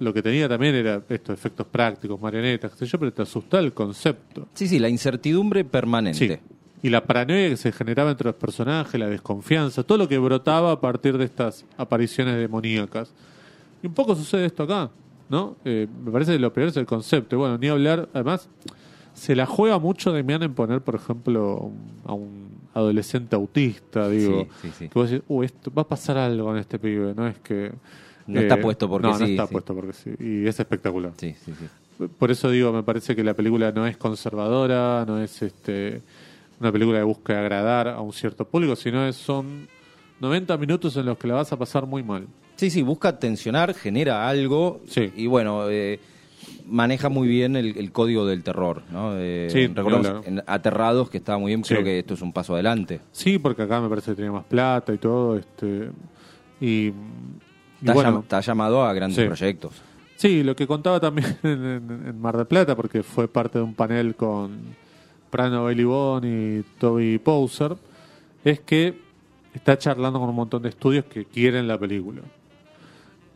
lo 0.00 0.12
que 0.12 0.22
tenía 0.22 0.48
también 0.48 0.74
era 0.74 1.02
estos 1.08 1.34
efectos 1.34 1.66
prácticos, 1.66 2.20
marionetas, 2.20 2.72
qué 2.72 2.78
sé 2.78 2.86
yo, 2.86 2.98
pero 2.98 3.12
te 3.12 3.22
asusta 3.22 3.58
el 3.58 3.72
concepto. 3.72 4.48
Sí, 4.54 4.66
sí, 4.66 4.78
la 4.78 4.88
incertidumbre 4.88 5.64
permanente. 5.64 6.40
Y 6.82 6.88
la 6.88 7.04
paranoia 7.04 7.50
que 7.50 7.56
se 7.58 7.70
generaba 7.70 8.10
entre 8.10 8.26
los 8.26 8.34
personajes, 8.34 8.98
la 8.98 9.08
desconfianza, 9.08 9.82
todo 9.82 9.98
lo 9.98 10.08
que 10.08 10.18
brotaba 10.18 10.72
a 10.72 10.80
partir 10.80 11.18
de 11.18 11.26
estas 11.26 11.66
apariciones 11.76 12.36
demoníacas. 12.36 13.12
Y 13.82 13.86
un 13.86 13.94
poco 13.94 14.16
sucede 14.16 14.46
esto 14.46 14.62
acá. 14.62 14.90
¿no? 15.28 15.56
Eh, 15.64 15.86
me 16.04 16.10
parece 16.10 16.32
que 16.32 16.38
lo 16.38 16.52
peor 16.52 16.68
es 16.68 16.76
el 16.76 16.86
concepto. 16.86 17.38
Bueno, 17.38 17.56
ni 17.56 17.68
hablar, 17.68 18.08
además, 18.14 18.48
se 19.14 19.36
la 19.36 19.46
juega 19.46 19.78
mucho 19.78 20.12
de 20.12 20.20
en 20.20 20.54
poner, 20.54 20.80
por 20.80 20.96
ejemplo, 20.96 21.70
a 22.04 22.14
un 22.14 22.50
adolescente 22.74 23.36
autista, 23.36 24.08
digo, 24.08 24.48
que 24.62 24.90
vos 24.94 25.10
decís, 25.10 25.24
uh, 25.28 25.42
esto, 25.42 25.72
va 25.72 25.82
a 25.82 25.88
pasar 25.88 26.16
algo 26.18 26.46
con 26.46 26.58
este 26.58 26.78
pibe, 26.78 27.14
no 27.14 27.26
es 27.26 27.38
que... 27.38 27.72
No 28.30 28.40
está 28.40 28.54
eh, 28.54 28.58
puesto 28.58 28.88
porque 28.88 29.08
no, 29.08 29.14
sí. 29.14 29.22
No 29.22 29.28
está 29.28 29.46
puesto 29.46 29.74
porque 29.74 29.92
sí. 29.92 30.10
Y 30.18 30.46
es 30.46 30.58
espectacular. 30.58 31.12
Sí, 31.16 31.34
sí, 31.44 31.52
sí. 31.58 32.06
por 32.18 32.30
eso 32.30 32.50
digo, 32.50 32.72
me 32.72 32.82
parece 32.82 33.14
que 33.16 33.24
la 33.24 33.34
película 33.34 33.72
no 33.72 33.86
es 33.86 33.96
conservadora, 33.96 35.04
no 35.06 35.20
es 35.20 35.42
este 35.42 36.02
una 36.60 36.70
película 36.70 36.98
que 36.98 37.04
busca 37.04 37.40
agradar 37.40 37.88
a 37.88 38.00
un 38.00 38.12
cierto 38.12 38.44
público, 38.44 38.76
sino 38.76 39.06
es, 39.06 39.16
son 39.16 39.66
90 40.20 40.56
minutos 40.58 40.96
en 40.96 41.06
los 41.06 41.18
que 41.18 41.26
la 41.26 41.34
vas 41.34 41.52
a 41.52 41.58
pasar 41.58 41.86
muy 41.86 42.02
mal. 42.02 42.26
Sí, 42.56 42.70
sí, 42.70 42.82
busca 42.82 43.18
tensionar, 43.18 43.72
genera 43.72 44.28
algo 44.28 44.82
sí. 44.86 45.10
y 45.16 45.26
bueno, 45.26 45.70
eh, 45.70 45.98
maneja 46.66 47.08
muy 47.08 47.26
bien 47.26 47.56
el, 47.56 47.92
código 47.92 48.26
del 48.26 48.42
terror, 48.42 48.82
¿no? 48.90 49.14
Eh, 49.16 49.48
sí, 49.50 49.72
en 50.26 50.42
Aterrados, 50.46 51.08
que 51.08 51.16
estaba 51.18 51.38
muy 51.38 51.50
bien, 51.50 51.62
creo 51.62 51.82
que 51.82 52.00
esto 52.00 52.14
es 52.14 52.20
un 52.20 52.34
paso 52.34 52.52
adelante. 52.52 53.00
Sí, 53.12 53.38
porque 53.38 53.62
acá 53.62 53.80
me 53.80 53.88
parece 53.88 54.12
que 54.12 54.16
tenía 54.16 54.32
más 54.32 54.44
plata 54.44 54.92
y 54.92 54.98
todo, 54.98 55.38
este 55.38 55.90
y, 56.60 56.92
está, 57.82 58.40
llamado 58.40 58.84
a 58.84 58.92
grandes 58.92 59.26
proyectos. 59.26 59.72
Sí, 60.16 60.42
lo 60.42 60.54
que 60.54 60.66
contaba 60.66 61.00
también 61.00 61.38
en, 61.42 62.20
Mar 62.20 62.36
del 62.36 62.46
Plata, 62.46 62.76
porque 62.76 63.02
fue 63.02 63.26
parte 63.26 63.58
de 63.58 63.64
un 63.64 63.74
panel 63.74 64.14
con 64.14 64.58
Prano 65.30 65.64
Belibón 65.64 66.24
y 66.24 66.62
Toby 66.78 67.18
Pouser, 67.18 67.76
es 68.44 68.60
que 68.60 68.94
está 69.54 69.78
charlando 69.78 70.20
con 70.20 70.28
un 70.28 70.34
montón 70.34 70.62
de 70.62 70.68
estudios 70.68 71.04
que 71.06 71.24
quieren 71.24 71.66
la 71.66 71.78
película. 71.78 72.22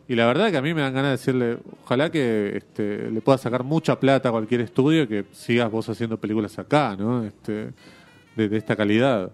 Y 0.07 0.15
la 0.15 0.27
verdad 0.27 0.51
que 0.51 0.59
a 0.59 0.63
mí 0.63 0.75
me 0.75 0.83
dan 0.83 0.93
ganas 0.93 1.09
de 1.09 1.17
decirle, 1.17 1.59
ojalá 1.83 2.11
que 2.11 2.59
este, 2.59 3.11
le 3.11 3.21
pueda 3.23 3.39
sacar 3.39 3.65
mucha 3.65 3.99
plata 3.99 4.29
a 4.29 4.33
cualquier 4.33 4.61
estudio 4.61 5.09
que 5.09 5.25
sigas 5.33 5.71
vos 5.71 5.89
haciendo 5.89 6.19
películas 6.19 6.59
acá, 6.59 6.95
¿no? 6.99 7.25
Este, 7.25 7.71
de, 8.37 8.57
esta 8.57 8.77
calidad. 8.77 9.33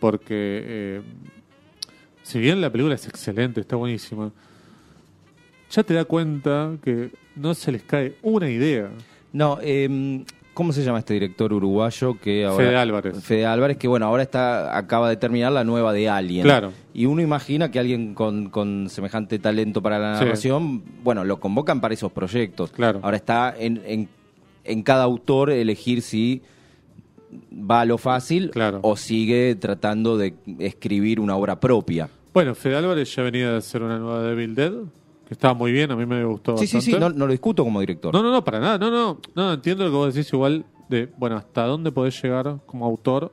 Porque 0.00 0.62
eh, 0.66 1.02
si 2.22 2.38
bien 2.38 2.60
la 2.60 2.70
película 2.70 2.94
es 2.94 3.06
excelente, 3.06 3.60
está 3.60 3.76
buenísima, 3.76 4.30
ya 5.70 5.82
te 5.82 5.94
da 5.94 6.04
cuenta 6.04 6.76
que 6.82 7.10
no 7.36 7.54
se 7.54 7.72
les 7.72 7.82
cae 7.82 8.16
una 8.22 8.48
idea. 8.48 8.90
No, 9.32 9.58
eh, 9.62 10.24
¿Cómo 10.54 10.74
se 10.74 10.84
llama 10.84 10.98
este 10.98 11.14
director 11.14 11.50
uruguayo 11.50 12.18
que 12.20 12.44
ahora 12.44 12.66
Fede 12.66 12.76
Álvarez. 12.76 13.24
Fede 13.24 13.46
Álvarez 13.46 13.78
que 13.78 13.88
bueno, 13.88 14.04
ahora 14.04 14.22
está 14.22 14.76
acaba 14.76 15.08
de 15.08 15.16
terminar 15.16 15.50
la 15.50 15.64
nueva 15.64 15.94
de 15.94 16.10
Alien. 16.10 16.44
Claro. 16.44 16.72
Y 16.92 17.06
uno 17.06 17.22
imagina 17.22 17.70
que 17.70 17.78
alguien 17.78 18.14
con, 18.14 18.90
semejante 18.90 19.38
talento 19.38 19.80
para 19.80 19.98
la 19.98 20.12
narración, 20.12 20.82
bueno, 21.02 21.24
lo 21.24 21.40
convocan 21.40 21.80
para 21.80 21.94
esos 21.94 22.12
proyectos. 22.12 22.70
Claro. 22.70 23.00
Ahora 23.02 23.16
está 23.16 23.54
en, 23.58 24.08
en, 24.64 24.82
cada 24.82 25.04
autor 25.04 25.50
elegir 25.50 26.02
si 26.02 26.42
va 27.52 27.82
a 27.82 27.84
lo 27.84 27.98
fácil 27.98 28.50
o 28.82 28.96
sigue 28.96 29.54
tratando 29.56 30.16
de 30.16 30.34
escribir 30.58 31.20
una 31.20 31.36
obra 31.36 31.58
propia. 31.58 32.08
Bueno, 32.32 32.54
Fede 32.54 32.76
Álvarez 32.76 33.14
ya 33.14 33.22
venía 33.22 33.50
de 33.50 33.56
hacer 33.58 33.82
una 33.82 33.98
nueva 33.98 34.22
Devil 34.22 34.54
Dead 34.54 34.72
estaba 35.32 35.54
muy 35.54 35.72
bien, 35.72 35.90
a 35.90 35.96
mí 35.96 36.06
me 36.06 36.24
gustó 36.24 36.56
sí, 36.56 36.66
Sí, 36.66 36.80
sí, 36.80 36.92
no, 36.92 37.08
lo 37.08 37.26
discuto 37.28 37.64
como 37.64 37.80
director. 37.80 38.12
No, 38.12 38.22
no, 38.22 38.30
no, 38.30 38.44
para 38.44 38.60
nada, 38.60 38.78
no, 38.78 38.90
no, 38.90 39.18
no, 39.34 39.52
entiendo 39.54 39.84
lo 39.84 39.90
que 39.90 39.96
vos 39.96 40.14
decís 40.14 40.32
igual 40.32 40.64
de, 40.88 41.08
bueno, 41.16 41.36
hasta 41.36 41.64
dónde 41.64 41.90
podés 41.90 42.22
llegar 42.22 42.58
como 42.66 42.84
autor 42.84 43.32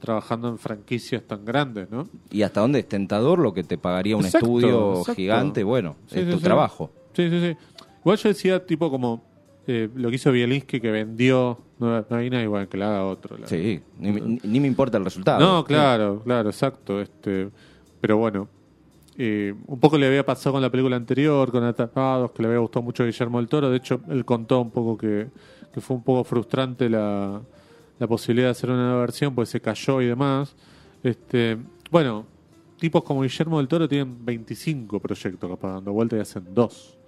trabajando 0.00 0.48
en 0.48 0.58
franquicias 0.58 1.22
tan 1.22 1.44
grandes, 1.44 1.90
¿no? 1.90 2.06
Y 2.30 2.42
hasta 2.42 2.60
dónde 2.60 2.80
es 2.80 2.88
tentador 2.88 3.38
lo 3.38 3.54
que 3.54 3.64
te 3.64 3.78
pagaría 3.78 4.16
un 4.16 4.26
estudio 4.26 5.02
gigante, 5.04 5.64
bueno, 5.64 5.96
es 6.10 6.28
tu 6.28 6.40
trabajo. 6.40 6.90
Sí, 7.14 7.30
sí, 7.30 7.40
sí. 7.40 7.56
Igual 8.00 8.18
yo 8.18 8.28
decía 8.28 8.66
tipo 8.66 8.90
como 8.90 9.24
eh, 9.66 9.88
lo 9.94 10.10
que 10.10 10.16
hizo 10.16 10.30
Bielinski 10.30 10.80
que 10.80 10.90
vendió 10.90 11.58
no, 11.78 12.04
hay 12.10 12.30
nadie 12.30 12.44
igual 12.44 12.68
que 12.68 12.76
la 12.76 12.88
haga 12.88 13.04
otro. 13.04 13.36
sí, 13.46 13.80
ni, 13.98 14.12
ni, 14.42 14.60
me 14.60 14.66
importa 14.66 14.98
el 14.98 15.04
resultado. 15.04 15.40
No, 15.40 15.64
claro, 15.64 16.22
claro, 16.24 16.50
exacto. 16.50 17.00
Este, 17.00 17.48
pero 18.00 18.16
bueno, 18.16 18.48
eh, 19.16 19.54
un 19.66 19.78
poco 19.78 19.96
le 19.96 20.06
había 20.06 20.24
pasado 20.24 20.54
con 20.54 20.62
la 20.62 20.70
película 20.70 20.96
anterior, 20.96 21.50
con 21.50 21.62
Atrapados, 21.64 22.32
que 22.32 22.42
le 22.42 22.48
había 22.48 22.60
gustado 22.60 22.82
mucho 22.82 23.02
a 23.02 23.06
Guillermo 23.06 23.38
del 23.38 23.48
Toro. 23.48 23.70
De 23.70 23.76
hecho, 23.76 24.00
él 24.08 24.24
contó 24.24 24.60
un 24.60 24.70
poco 24.70 24.96
que, 24.96 25.28
fue 25.80 25.96
un 25.96 26.02
poco 26.02 26.24
frustrante 26.24 26.88
la, 26.88 27.40
posibilidad 28.08 28.48
de 28.48 28.50
hacer 28.50 28.70
una 28.70 28.84
nueva 28.84 29.00
versión, 29.00 29.34
pues 29.34 29.48
se 29.48 29.60
cayó 29.60 30.00
y 30.00 30.06
demás. 30.06 30.54
Este, 31.02 31.56
bueno, 31.90 32.26
tipos 32.78 33.02
como 33.04 33.22
Guillermo 33.22 33.58
del 33.58 33.68
Toro 33.68 33.88
tienen 33.88 34.24
25 34.24 35.00
proyectos 35.00 35.50
capaz 35.50 35.74
dando 35.74 35.92
vuelta 35.92 36.16
y 36.16 36.20
hacen 36.20 36.44
dos. 36.52 36.98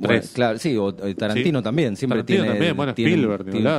Tres. 0.00 0.32
claro, 0.34 0.58
sí, 0.58 0.76
o 0.76 0.94
Tarantino 0.94 1.62
también, 1.62 1.96
siempre 1.96 2.22
tiene, 2.24 2.72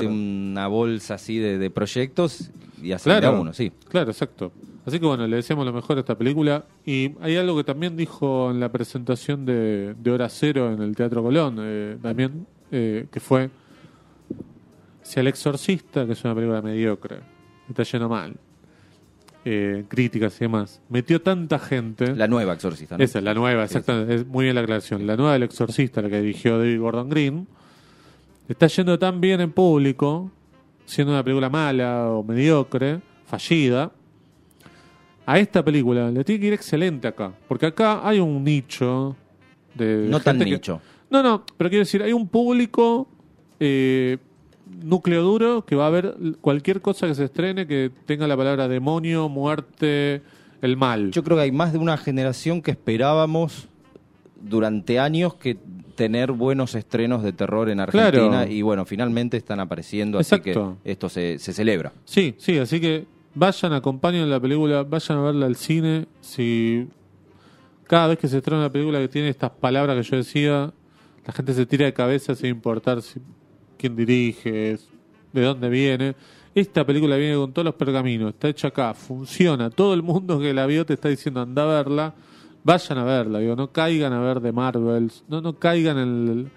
una 0.07 0.67
bolsa 0.67 1.15
así 1.15 1.37
de, 1.39 1.69
proyectos 1.69 2.51
y 2.81 2.91
hace 2.91 3.09
uno, 3.29 3.53
sí. 3.53 3.71
Claro, 3.89 4.11
exacto. 4.11 4.51
Así 4.85 4.99
que 4.99 5.05
bueno, 5.05 5.25
le 5.27 5.37
deseamos 5.37 5.65
lo 5.65 5.71
mejor 5.71 5.97
a 5.97 6.01
esta 6.01 6.17
película. 6.17 6.65
Y 6.85 7.11
hay 7.21 7.37
algo 7.37 7.55
que 7.55 7.63
también 7.63 7.95
dijo 7.95 8.51
en 8.51 8.59
la 8.59 8.69
presentación 8.71 9.45
de, 9.45 9.95
Hora 10.11 10.27
Cero 10.29 10.71
en 10.73 10.81
el 10.81 10.95
Teatro 10.95 11.23
Colón, 11.23 11.57
eh, 11.61 11.97
también, 12.01 12.45
eh, 12.71 13.07
que 13.09 13.19
fue, 13.19 13.49
si 15.01 15.19
El 15.19 15.27
Exorcista, 15.27 16.05
que 16.05 16.13
es 16.13 16.23
una 16.25 16.35
película 16.35 16.61
mediocre, 16.61 17.19
está 17.69 17.83
lleno 17.83 18.09
mal, 18.09 18.35
eh, 19.45 19.85
críticas 19.87 20.35
y 20.37 20.45
demás, 20.45 20.81
metió 20.89 21.21
tanta 21.21 21.59
gente... 21.59 22.15
La 22.15 22.27
nueva 22.27 22.53
Exorcista, 22.53 22.95
Esa, 22.97 23.21
la 23.21 23.33
nueva, 23.33 23.63
exactamente, 23.63 24.15
es 24.15 24.25
muy 24.25 24.45
bien 24.45 24.55
la 24.55 24.61
aclaración. 24.61 25.05
La 25.05 25.17
nueva 25.17 25.33
del 25.33 25.43
Exorcista, 25.43 26.01
la 26.01 26.09
que 26.09 26.21
dirigió 26.21 26.57
David 26.57 26.79
Gordon 26.79 27.09
Green, 27.09 27.47
está 28.47 28.67
yendo 28.67 28.97
tan 28.97 29.19
bien 29.21 29.41
en 29.41 29.51
público, 29.51 30.31
siendo 30.85 31.13
una 31.13 31.23
película 31.23 31.49
mala 31.49 32.09
o 32.09 32.23
mediocre, 32.23 33.01
fallida, 33.25 33.91
a 35.25 35.39
esta 35.39 35.63
película 35.63 36.11
le 36.11 36.23
tiene 36.23 36.41
que 36.41 36.47
ir 36.47 36.53
excelente 36.53 37.07
acá. 37.07 37.33
Porque 37.47 37.67
acá 37.67 38.07
hay 38.07 38.19
un 38.19 38.43
nicho 38.43 39.15
de. 39.73 40.07
No 40.09 40.19
tan 40.19 40.37
nicho. 40.39 40.81
No, 41.09 41.21
no, 41.21 41.45
pero 41.57 41.69
quiero 41.69 41.83
decir, 41.85 42.01
hay 42.01 42.11
un 42.11 42.27
público 42.27 43.07
eh, 43.59 44.17
núcleo 44.81 45.21
duro 45.21 45.65
que 45.65 45.75
va 45.75 45.87
a 45.87 45.89
ver 45.89 46.15
cualquier 46.41 46.81
cosa 46.81 47.07
que 47.07 47.15
se 47.15 47.25
estrene 47.25 47.67
que 47.67 47.91
tenga 48.05 48.27
la 48.27 48.37
palabra 48.37 48.67
demonio, 48.67 49.29
muerte, 49.29 50.21
el 50.61 50.77
mal. 50.77 51.11
Yo 51.11 51.23
creo 51.23 51.37
que 51.37 51.43
hay 51.43 51.51
más 51.51 51.73
de 51.73 51.79
una 51.79 51.97
generación 51.97 52.61
que 52.61 52.71
esperábamos 52.71 53.67
durante 54.41 54.99
años 54.99 55.35
que 55.35 55.57
tener 55.95 56.31
buenos 56.31 56.75
estrenos 56.75 57.23
de 57.23 57.33
terror 57.33 57.69
en 57.69 57.79
Argentina 57.79 58.47
y 58.47 58.61
bueno, 58.61 58.85
finalmente 58.85 59.37
están 59.37 59.59
apareciendo, 59.59 60.19
así 60.19 60.39
que 60.39 60.59
esto 60.83 61.09
se, 61.09 61.37
se 61.37 61.53
celebra. 61.53 61.93
Sí, 62.05 62.35
sí, 62.37 62.57
así 62.57 62.81
que 62.81 63.05
Vayan, 63.35 63.73
acompañen 63.73 64.29
la 64.29 64.39
película, 64.39 64.83
vayan 64.83 65.17
a 65.17 65.21
verla 65.21 65.45
al 65.47 65.55
cine. 65.55 66.05
Si 66.21 66.87
cada 67.85 68.07
vez 68.07 68.19
que 68.19 68.27
se 68.27 68.37
estrena 68.37 68.59
una 68.59 68.71
película 68.71 68.99
que 68.99 69.07
tiene 69.07 69.29
estas 69.29 69.49
palabras 69.49 69.97
que 69.97 70.03
yo 70.03 70.17
decía, 70.17 70.71
la 71.25 71.33
gente 71.33 71.53
se 71.53 71.65
tira 71.65 71.85
de 71.85 71.93
cabeza 71.93 72.35
sin 72.35 72.51
importar 72.51 73.01
si, 73.01 73.19
quién 73.83 73.95
dirige, 73.95 74.77
de 75.33 75.41
dónde 75.41 75.69
viene. 75.69 76.15
Esta 76.55 76.85
película 76.85 77.17
viene 77.17 77.35
con 77.35 77.51
todos 77.51 77.65
los 77.65 77.75
pergaminos, 77.75 78.29
está 78.29 78.47
hecha 78.47 78.69
acá, 78.69 78.93
funciona. 78.93 79.69
Todo 79.69 79.93
el 79.93 80.03
mundo 80.03 80.39
que 80.39 80.53
la 80.53 80.65
vio 80.65 80.85
te 80.85 80.93
está 80.93 81.09
diciendo 81.09 81.41
anda 81.41 81.63
a 81.63 81.83
verla. 81.83 82.13
Vayan 82.63 82.97
a 82.97 83.03
verla, 83.03 83.39
digo, 83.39 83.57
no 83.57 83.71
caigan 83.73 84.13
a 84.13 84.21
ver 84.21 84.39
de 84.39 84.53
Marvels, 84.53 85.25
no, 85.27 85.41
no 85.41 85.59
caigan 85.59 85.97
en, 85.97 86.51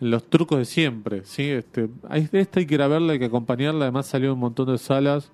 en 0.00 0.10
los 0.10 0.28
trucos 0.28 0.58
de 0.58 0.64
siempre. 0.66 1.22
¿sí? 1.24 1.44
Este, 1.44 1.88
esta 2.32 2.60
hay 2.60 2.66
que 2.66 2.74
ir 2.74 2.82
a 2.82 2.88
verla, 2.88 3.14
hay 3.14 3.18
que 3.18 3.24
acompañarla. 3.24 3.86
Además, 3.86 4.06
salió 4.06 4.34
un 4.34 4.40
montón 4.40 4.66
de 4.66 4.76
salas 4.76 5.30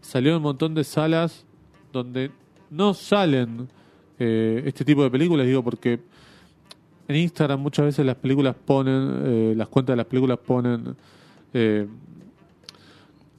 salió 0.00 0.36
un 0.36 0.42
montón 0.42 0.74
de 0.74 0.84
salas 0.84 1.44
donde 1.92 2.30
no 2.70 2.94
salen 2.94 3.68
eh, 4.18 4.62
este 4.66 4.84
tipo 4.84 5.02
de 5.02 5.10
películas, 5.10 5.46
digo, 5.46 5.62
porque 5.62 6.00
en 7.08 7.16
Instagram 7.16 7.60
muchas 7.60 7.86
veces 7.86 8.06
las 8.06 8.16
películas 8.16 8.54
ponen, 8.54 9.22
eh, 9.24 9.54
las 9.56 9.68
cuentas 9.68 9.94
de 9.94 9.96
las 9.96 10.06
películas 10.06 10.38
ponen 10.38 10.94
eh, 11.54 11.86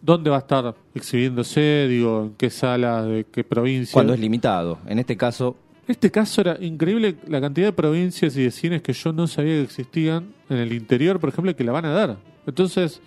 dónde 0.02 0.30
va 0.30 0.38
a 0.38 0.40
estar 0.40 0.76
exhibiéndose, 0.96 1.88
digo, 1.88 2.24
en 2.24 2.34
qué 2.36 2.50
sala, 2.50 3.04
de 3.04 3.26
qué 3.26 3.44
provincia. 3.44 3.94
Cuando 3.94 4.14
es 4.14 4.20
limitado. 4.20 4.80
En 4.88 5.00
este 5.00 5.16
caso. 5.16 5.56
Este 5.88 6.12
caso 6.12 6.42
era 6.42 6.58
increíble 6.60 7.16
la 7.28 7.42
cantidad 7.42 7.68
de 7.68 7.74
provincias 7.74 8.36
y 8.38 8.44
de 8.44 8.52
cines 8.52 8.82
que 8.82 8.94
yo 8.94 9.12
no 9.12 9.26
sabía 9.26 9.54
que 9.54 9.64
existían 9.64 10.34
en 10.50 10.58
el 10.58 10.74
interior, 10.74 11.20
por 11.20 11.30
ejemplo, 11.30 11.56
que 11.56 11.64
la 11.64 11.72
van 11.72 11.86
a 11.86 11.90
dar. 11.90 12.18
Entonces, 12.46 13.02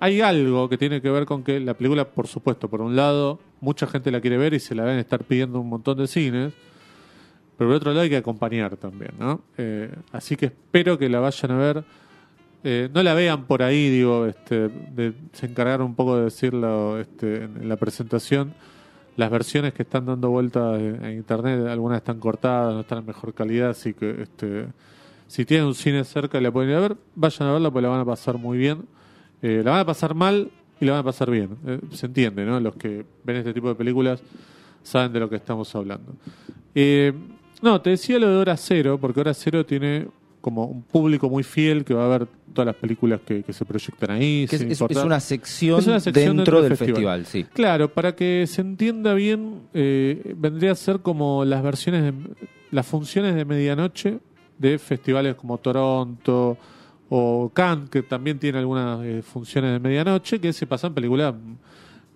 hay 0.00 0.20
algo 0.20 0.68
que 0.68 0.76
tiene 0.76 1.00
que 1.00 1.10
ver 1.10 1.24
con 1.24 1.42
que 1.42 1.60
la 1.60 1.74
película, 1.74 2.06
por 2.08 2.26
supuesto, 2.26 2.68
por 2.68 2.82
un 2.82 2.94
lado, 2.94 3.40
mucha 3.60 3.86
gente 3.86 4.10
la 4.10 4.20
quiere 4.20 4.36
ver 4.36 4.52
y 4.52 4.60
se 4.60 4.74
la 4.74 4.84
deben 4.84 4.98
estar 4.98 5.24
pidiendo 5.24 5.60
un 5.60 5.68
montón 5.70 5.96
de 5.96 6.06
cines, 6.06 6.52
pero 7.56 7.70
por 7.70 7.76
otro 7.76 7.90
lado 7.92 8.02
hay 8.02 8.10
que 8.10 8.16
acompañar 8.16 8.76
también, 8.76 9.12
¿no? 9.18 9.40
Eh, 9.56 9.90
así 10.12 10.36
que 10.36 10.46
espero 10.46 10.98
que 10.98 11.08
la 11.08 11.20
vayan 11.20 11.50
a 11.52 11.56
ver. 11.56 11.84
Eh, 12.64 12.90
no 12.92 13.02
la 13.02 13.14
vean 13.14 13.44
por 13.44 13.62
ahí, 13.62 13.88
digo, 13.88 14.26
este, 14.26 14.70
se 15.32 15.46
encargaron 15.46 15.86
un 15.86 15.94
poco 15.94 16.18
de 16.18 16.24
decirlo 16.24 16.98
este, 16.98 17.44
en, 17.44 17.68
la 17.68 17.76
presentación. 17.76 18.54
Las 19.16 19.30
versiones 19.30 19.72
que 19.72 19.84
están 19.84 20.04
dando 20.04 20.30
vuelta 20.30 20.78
en, 20.78 21.12
internet, 21.12 21.66
algunas 21.68 21.98
están 21.98 22.18
cortadas, 22.18 22.74
no 22.74 22.80
están 22.80 22.98
en 22.98 23.06
mejor 23.06 23.32
calidad, 23.32 23.70
así 23.70 23.94
que 23.94 24.22
este, 24.22 24.66
si 25.26 25.46
tienen 25.46 25.66
un 25.66 25.74
cine 25.74 26.04
cerca 26.04 26.40
la 26.40 26.50
pueden 26.50 26.70
ir 26.70 26.76
a 26.76 26.80
ver, 26.80 26.96
vayan 27.14 27.48
a 27.48 27.52
verla 27.52 27.70
porque 27.70 27.82
la 27.82 27.88
van 27.88 28.00
a 28.00 28.04
pasar 28.04 28.36
muy 28.36 28.58
bien. 28.58 28.82
Eh, 29.40 29.62
la 29.64 29.70
van 29.70 29.80
a 29.80 29.86
pasar 29.86 30.14
mal 30.14 30.50
y 30.78 30.84
la 30.84 30.92
van 30.92 31.00
a 31.00 31.04
pasar 31.04 31.30
bien. 31.30 31.56
Se 31.92 32.06
entiende, 32.06 32.44
¿no? 32.44 32.60
Los 32.60 32.74
que 32.74 33.06
ven 33.24 33.36
este 33.36 33.54
tipo 33.54 33.68
de 33.68 33.76
películas 33.76 34.20
saben 34.82 35.12
de 35.12 35.20
lo 35.20 35.30
que 35.30 35.36
estamos 35.36 35.74
hablando. 35.74 36.14
No, 37.62 37.80
te 37.80 37.90
decía 37.90 38.18
lo 38.18 38.28
de 38.28 38.36
Hora 38.36 38.56
Cero, 38.56 38.98
porque 39.00 39.20
Hora 39.20 39.34
Cero 39.34 39.64
tiene 39.64 40.06
como 40.40 40.64
un 40.66 40.82
público 40.82 41.28
muy 41.28 41.42
fiel 41.42 41.84
que 41.84 41.92
va 41.92 42.04
a 42.04 42.18
ver 42.18 42.28
todas 42.52 42.66
las 42.66 42.76
películas 42.76 43.20
que, 43.26 43.44
se 43.52 43.64
proyectan 43.64 44.12
ahí. 44.12 44.46
es, 44.48 44.80
una 44.80 45.18
sección, 45.18 45.82
dentro, 46.12 46.62
del 46.62 46.76
festival. 46.76 47.26
sí. 47.26 47.44
Claro, 47.52 47.92
para 47.92 48.14
que 48.14 48.46
se 48.46 48.60
entienda 48.60 49.12
bien, 49.14 49.62
eh, 49.74 50.34
vendría 50.36 50.72
a 50.72 50.74
ser 50.76 51.00
como 51.00 51.44
las 51.44 51.62
versiones, 51.62 52.04
de, 52.04 52.14
las 52.70 52.86
funciones 52.86 53.34
de 53.34 53.44
medianoche 53.44 54.18
de 54.58 54.78
festivales 54.78 55.34
como 55.34 55.58
Toronto 55.58 56.56
o 57.08 57.50
Cannes, 57.52 57.90
que 57.90 58.02
también 58.02 58.38
tiene 58.38 58.58
algunas 58.58 59.04
eh, 59.04 59.22
funciones 59.22 59.72
de 59.72 59.80
medianoche, 59.80 60.40
que 60.40 60.52
se 60.52 60.66
pasan 60.66 60.94
películas 60.94 61.34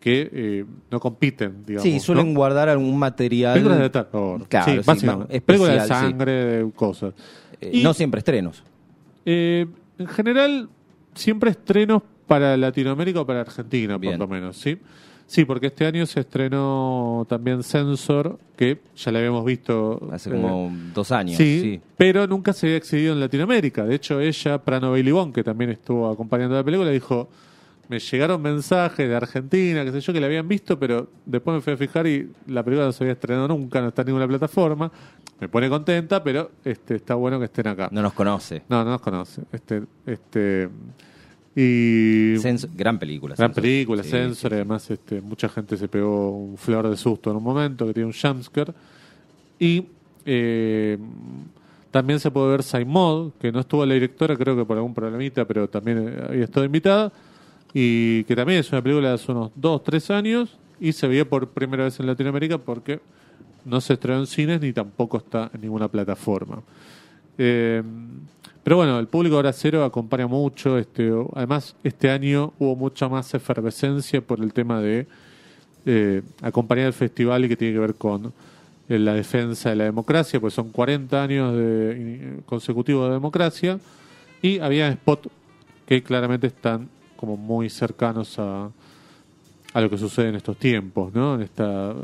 que 0.01 0.31
eh, 0.33 0.65
no 0.91 0.99
compiten, 0.99 1.65
digamos. 1.67 1.83
Sí, 1.83 2.01
suelen 2.01 2.35
guardar 2.35 2.71
algún 2.71 2.99
material. 2.99 3.53
Películas 3.53 3.79
de 3.79 3.91
terror. 3.91 4.49
Claro, 4.49 4.83
sí, 4.83 5.41
películas 5.41 5.83
de 5.83 5.87
sangre, 5.87 6.33
de 6.33 6.71
cosas. 6.73 7.15
Eh, 7.61 7.81
no 7.83 7.93
siempre 7.93 8.19
estrenos. 8.19 8.65
Eh, 9.27 9.67
en 9.99 10.07
general, 10.07 10.69
siempre 11.15 11.51
estrenos 11.51 12.03
para 12.27 12.57
Latinoamérica 12.57 13.21
o 13.21 13.27
para 13.27 13.43
Argentina, 13.43 13.99
por 13.99 14.19
lo 14.19 14.27
menos, 14.27 14.57
¿sí? 14.57 14.79
Sí, 15.27 15.45
porque 15.45 15.67
este 15.69 15.87
año 15.87 16.07
se 16.07 16.21
estrenó 16.21 17.25
también 17.29 17.63
Sensor, 17.63 18.37
que 18.57 18.81
ya 18.97 19.13
la 19.13 19.21
habíamos 19.21 19.45
visto. 19.45 20.09
Hace 20.11 20.31
como 20.31 20.73
dos 20.93 21.13
años. 21.13 21.37
Sí, 21.37 21.81
pero 21.97 22.27
nunca 22.27 22.53
se 22.53 22.67
había 22.67 22.79
exhibido 22.79 23.13
en 23.13 23.21
Latinoamérica. 23.21 23.85
De 23.85 23.95
hecho, 23.95 24.19
ella, 24.19 24.59
Prano 24.59 24.91
Bailibón, 24.91 25.33
que 25.33 25.45
también 25.45 25.71
estuvo 25.71 26.11
acompañando 26.11 26.57
la 26.57 26.65
película, 26.65 26.91
dijo: 26.91 27.29
me 27.91 27.99
llegaron 27.99 28.41
mensajes 28.41 29.09
de 29.09 29.17
Argentina, 29.17 29.85
qué 29.85 29.91
sé 29.91 30.01
yo, 30.01 30.13
que 30.13 30.21
la 30.21 30.27
habían 30.27 30.47
visto, 30.47 30.79
pero 30.79 31.09
después 31.27 31.57
me 31.57 31.61
fui 31.61 31.73
a 31.73 31.77
fijar 31.77 32.07
y 32.07 32.31
la 32.47 32.63
película 32.63 32.87
no 32.87 32.93
se 32.93 33.03
había 33.03 33.15
estrenado 33.15 33.49
nunca, 33.49 33.81
no 33.81 33.89
está 33.89 34.03
en 34.03 34.07
ninguna 34.07 34.29
plataforma. 34.29 34.93
Me 35.41 35.49
pone 35.49 35.69
contenta, 35.69 36.23
pero 36.23 36.53
este 36.65 36.95
está 36.95 37.17
bueno 37.17 37.41
que 37.41 37.47
estén 37.47 37.67
acá. 37.67 37.89
No 37.91 38.01
nos 38.01 38.13
conoce. 38.13 38.63
No, 38.69 38.85
no 38.85 38.91
nos 38.93 39.01
conoce. 39.01 39.43
Este, 39.51 39.83
este 40.07 40.69
y 41.57 42.37
gran 42.77 42.97
película. 42.97 43.35
Gran 43.37 43.53
película, 43.53 44.05
Sensor, 44.05 44.55
además 44.55 44.89
este, 44.89 45.21
mucha 45.21 45.49
gente 45.49 45.77
se 45.77 45.89
pegó 45.89 46.31
un 46.31 46.57
flor 46.57 46.89
de 46.89 46.97
susto 46.97 47.33
en 47.33 47.39
un 47.39 47.43
momento, 47.43 47.89
que 47.89 47.95
tiene 47.95 48.07
un 48.07 48.15
jumpscare. 48.15 48.73
Y 49.59 49.85
eh, 50.27 50.97
también 51.91 52.21
se 52.21 52.31
puede 52.31 52.53
ver 52.53 52.63
Saimod, 52.63 53.33
que 53.41 53.51
no 53.51 53.59
estuvo 53.59 53.85
la 53.85 53.95
directora, 53.95 54.37
creo 54.37 54.55
que 54.55 54.65
por 54.65 54.77
algún 54.77 54.95
problemita, 54.95 55.45
pero 55.45 55.69
también 55.69 56.23
había 56.29 56.45
estado 56.45 56.65
invitada 56.65 57.13
y 57.73 58.25
que 58.25 58.35
también 58.35 58.61
es 58.61 58.71
una 58.73 58.83
película 58.83 59.09
de 59.09 59.15
hace 59.15 59.31
unos 59.33 59.51
2, 59.55 59.85
3 59.85 60.11
años 60.11 60.59
y 60.81 60.93
se 60.93 61.07
veía 61.07 61.29
por 61.29 61.49
primera 61.49 61.85
vez 61.85 62.01
en 62.01 62.07
Latinoamérica 62.07 62.59
porque 62.59 63.01
no 63.65 63.81
se 63.81 63.95
estrenó 63.95 64.21
en 64.21 64.27
cines 64.27 64.61
ni 64.61 64.73
tampoco 64.73 65.19
está 65.19 65.51
en 65.55 65.61
ninguna 65.61 65.89
plataforma. 65.89 66.63
Eh, 67.39 67.83
pero 68.63 68.77
bueno, 68.77 68.99
el 68.99 69.07
público 69.07 69.37
ahora 69.37 69.53
cero 69.53 69.85
acompaña 69.85 70.27
mucho. 70.27 70.77
Este, 70.79 71.11
además, 71.35 71.75
este 71.83 72.11
año 72.11 72.53
hubo 72.59 72.77
mucha 72.77 73.09
más 73.09 73.33
efervescencia 73.35 74.21
por 74.21 74.41
el 74.41 74.53
tema 74.53 74.81
de 74.81 75.07
eh, 75.87 76.23
acompañar 76.43 76.87
el 76.87 76.93
festival 76.93 77.45
y 77.45 77.49
que 77.49 77.57
tiene 77.57 77.75
que 77.75 77.81
ver 77.81 77.95
con 77.95 78.33
eh, 78.89 78.99
la 78.99 79.15
defensa 79.15 79.71
de 79.71 79.77
la 79.77 79.85
democracia, 79.85 80.39
pues 80.41 80.53
son 80.53 80.71
40 80.71 81.23
años 81.23 81.57
de, 81.57 82.41
consecutivos 82.45 83.09
de 83.09 83.15
democracia 83.15 83.79
y 84.43 84.59
había 84.59 84.93
spots 84.93 85.31
que 85.87 86.03
claramente 86.03 86.49
están 86.49 86.89
como 87.21 87.37
muy 87.37 87.69
cercanos 87.69 88.39
a, 88.39 88.71
a 89.75 89.81
lo 89.83 89.91
que 89.91 89.99
sucede 89.99 90.31
en 90.31 90.37
estos 90.37 90.57
tiempos, 90.57 91.13
¿no? 91.13 91.35
En 91.35 91.43
esta, 91.43 91.95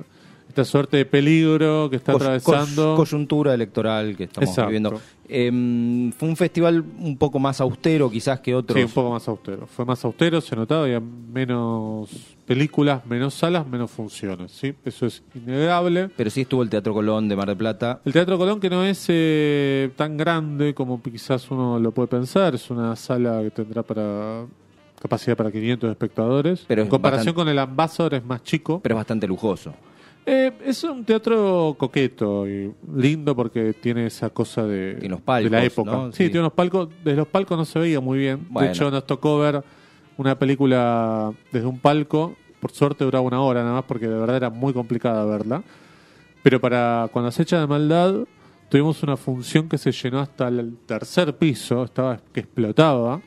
esta 0.47 0.63
suerte 0.63 0.99
de 0.99 1.07
peligro 1.07 1.89
que 1.89 1.97
está 1.97 2.13
atravesando. 2.13 2.95
coyuntura 2.95 3.55
electoral 3.55 4.15
que 4.15 4.25
estamos 4.25 4.55
viviendo. 4.59 5.01
Em, 5.27 6.13
fue 6.13 6.29
un 6.29 6.37
festival 6.37 6.85
un 6.99 7.17
poco 7.17 7.39
más 7.39 7.63
austero 7.63 8.11
quizás 8.11 8.41
que 8.41 8.55
otros. 8.55 8.79
Sí, 8.79 8.85
un 8.85 8.91
poco 8.91 9.11
más 9.11 9.27
austero. 9.27 9.67
Fue 9.67 9.87
más 9.87 10.05
austero, 10.05 10.43
se 10.43 10.55
notaba, 10.55 10.83
había 10.83 11.01
menos 11.01 12.11
películas, 12.45 13.05
menos 13.07 13.33
salas, 13.33 13.67
menos 13.67 13.91
funciones. 13.91 14.53
¿sí? 14.53 14.75
Eso 14.85 15.07
es 15.07 15.23
innegable. 15.35 16.11
Pero 16.15 16.29
sí 16.29 16.43
estuvo 16.43 16.63
el 16.63 16.69
Teatro 16.69 16.93
Colón 16.93 17.27
de 17.27 17.37
Mar 17.37 17.49
del 17.49 17.57
Plata. 17.57 18.01
El 18.05 18.13
Teatro 18.13 18.37
Colón 18.37 18.61
que 18.61 18.69
no 18.69 18.85
es 18.85 19.07
eh, 19.09 19.91
tan 19.97 20.19
grande 20.19 20.75
como 20.75 21.03
quizás 21.03 21.51
uno 21.51 21.81
lo 21.81 21.91
puede 21.93 22.09
pensar, 22.09 22.55
es 22.55 22.71
una 22.71 22.95
sala 22.97 23.43
que 23.43 23.51
tendrá 23.51 23.83
para 23.83 24.45
capacidad 25.07 25.37
para 25.37 25.51
500 25.51 25.91
espectadores. 25.91 26.65
Pero 26.67 26.83
en 26.83 26.89
comparación 26.89 27.35
con 27.35 27.49
el 27.49 27.59
Ambassador 27.59 28.15
es 28.15 28.25
más 28.25 28.43
chico. 28.43 28.81
Pero 28.83 28.95
es 28.95 28.97
bastante 28.99 29.27
lujoso. 29.27 29.73
Eh, 30.29 30.53
es 30.65 30.83
un 30.83 31.05
teatro 31.05 31.77
coqueto 31.79 32.49
y 32.49 32.73
lindo 32.97 33.37
porque 33.37 33.73
tiene 33.75 34.07
esa 34.07 34.31
cosa 34.31 34.67
de, 34.67 34.99
la 35.49 35.65
época. 35.65 36.09
Sí, 36.11 36.25
tiene 36.25 36.41
unos 36.41 36.53
palcos. 36.53 36.89
Desde 37.05 37.19
los 37.19 37.29
palcos 37.29 37.57
no 37.57 37.65
se 37.65 37.79
veía 37.79 38.01
muy 38.01 38.19
bien. 38.19 38.47
De 38.51 38.69
hecho, 38.69 38.91
nos 38.91 39.07
tocó 39.07 39.39
ver 39.39 39.63
una 40.17 40.37
película 40.37 41.33
desde 41.53 41.67
un 41.67 41.79
palco. 41.79 42.35
Por 42.59 42.73
suerte 42.73 43.05
duraba 43.05 43.25
una 43.25 43.41
hora 43.41 43.63
nada 43.63 43.75
más 43.75 43.85
porque 43.85 44.09
de 44.09 44.19
verdad 44.19 44.37
era 44.37 44.51
muy 44.51 44.73
complicada 44.73 45.25
verla. 45.25 45.63
Pero 46.43 46.61
para 46.61 47.09
cuando 47.13 47.31
se 47.31 47.43
echa 47.43 47.61
de 47.61 47.69
maldad, 47.69 48.27
tuvimos 48.69 49.05
una 49.05 49.17
función 49.17 49.69
que 49.69 49.79
se 49.79 49.93
llenó 49.93 50.19
hasta 50.19 50.49
el 50.49 50.77
tercer 50.87 51.37
piso, 51.37 51.85
estaba 51.85 52.19
que 52.33 52.41
explotaba. 52.41 53.21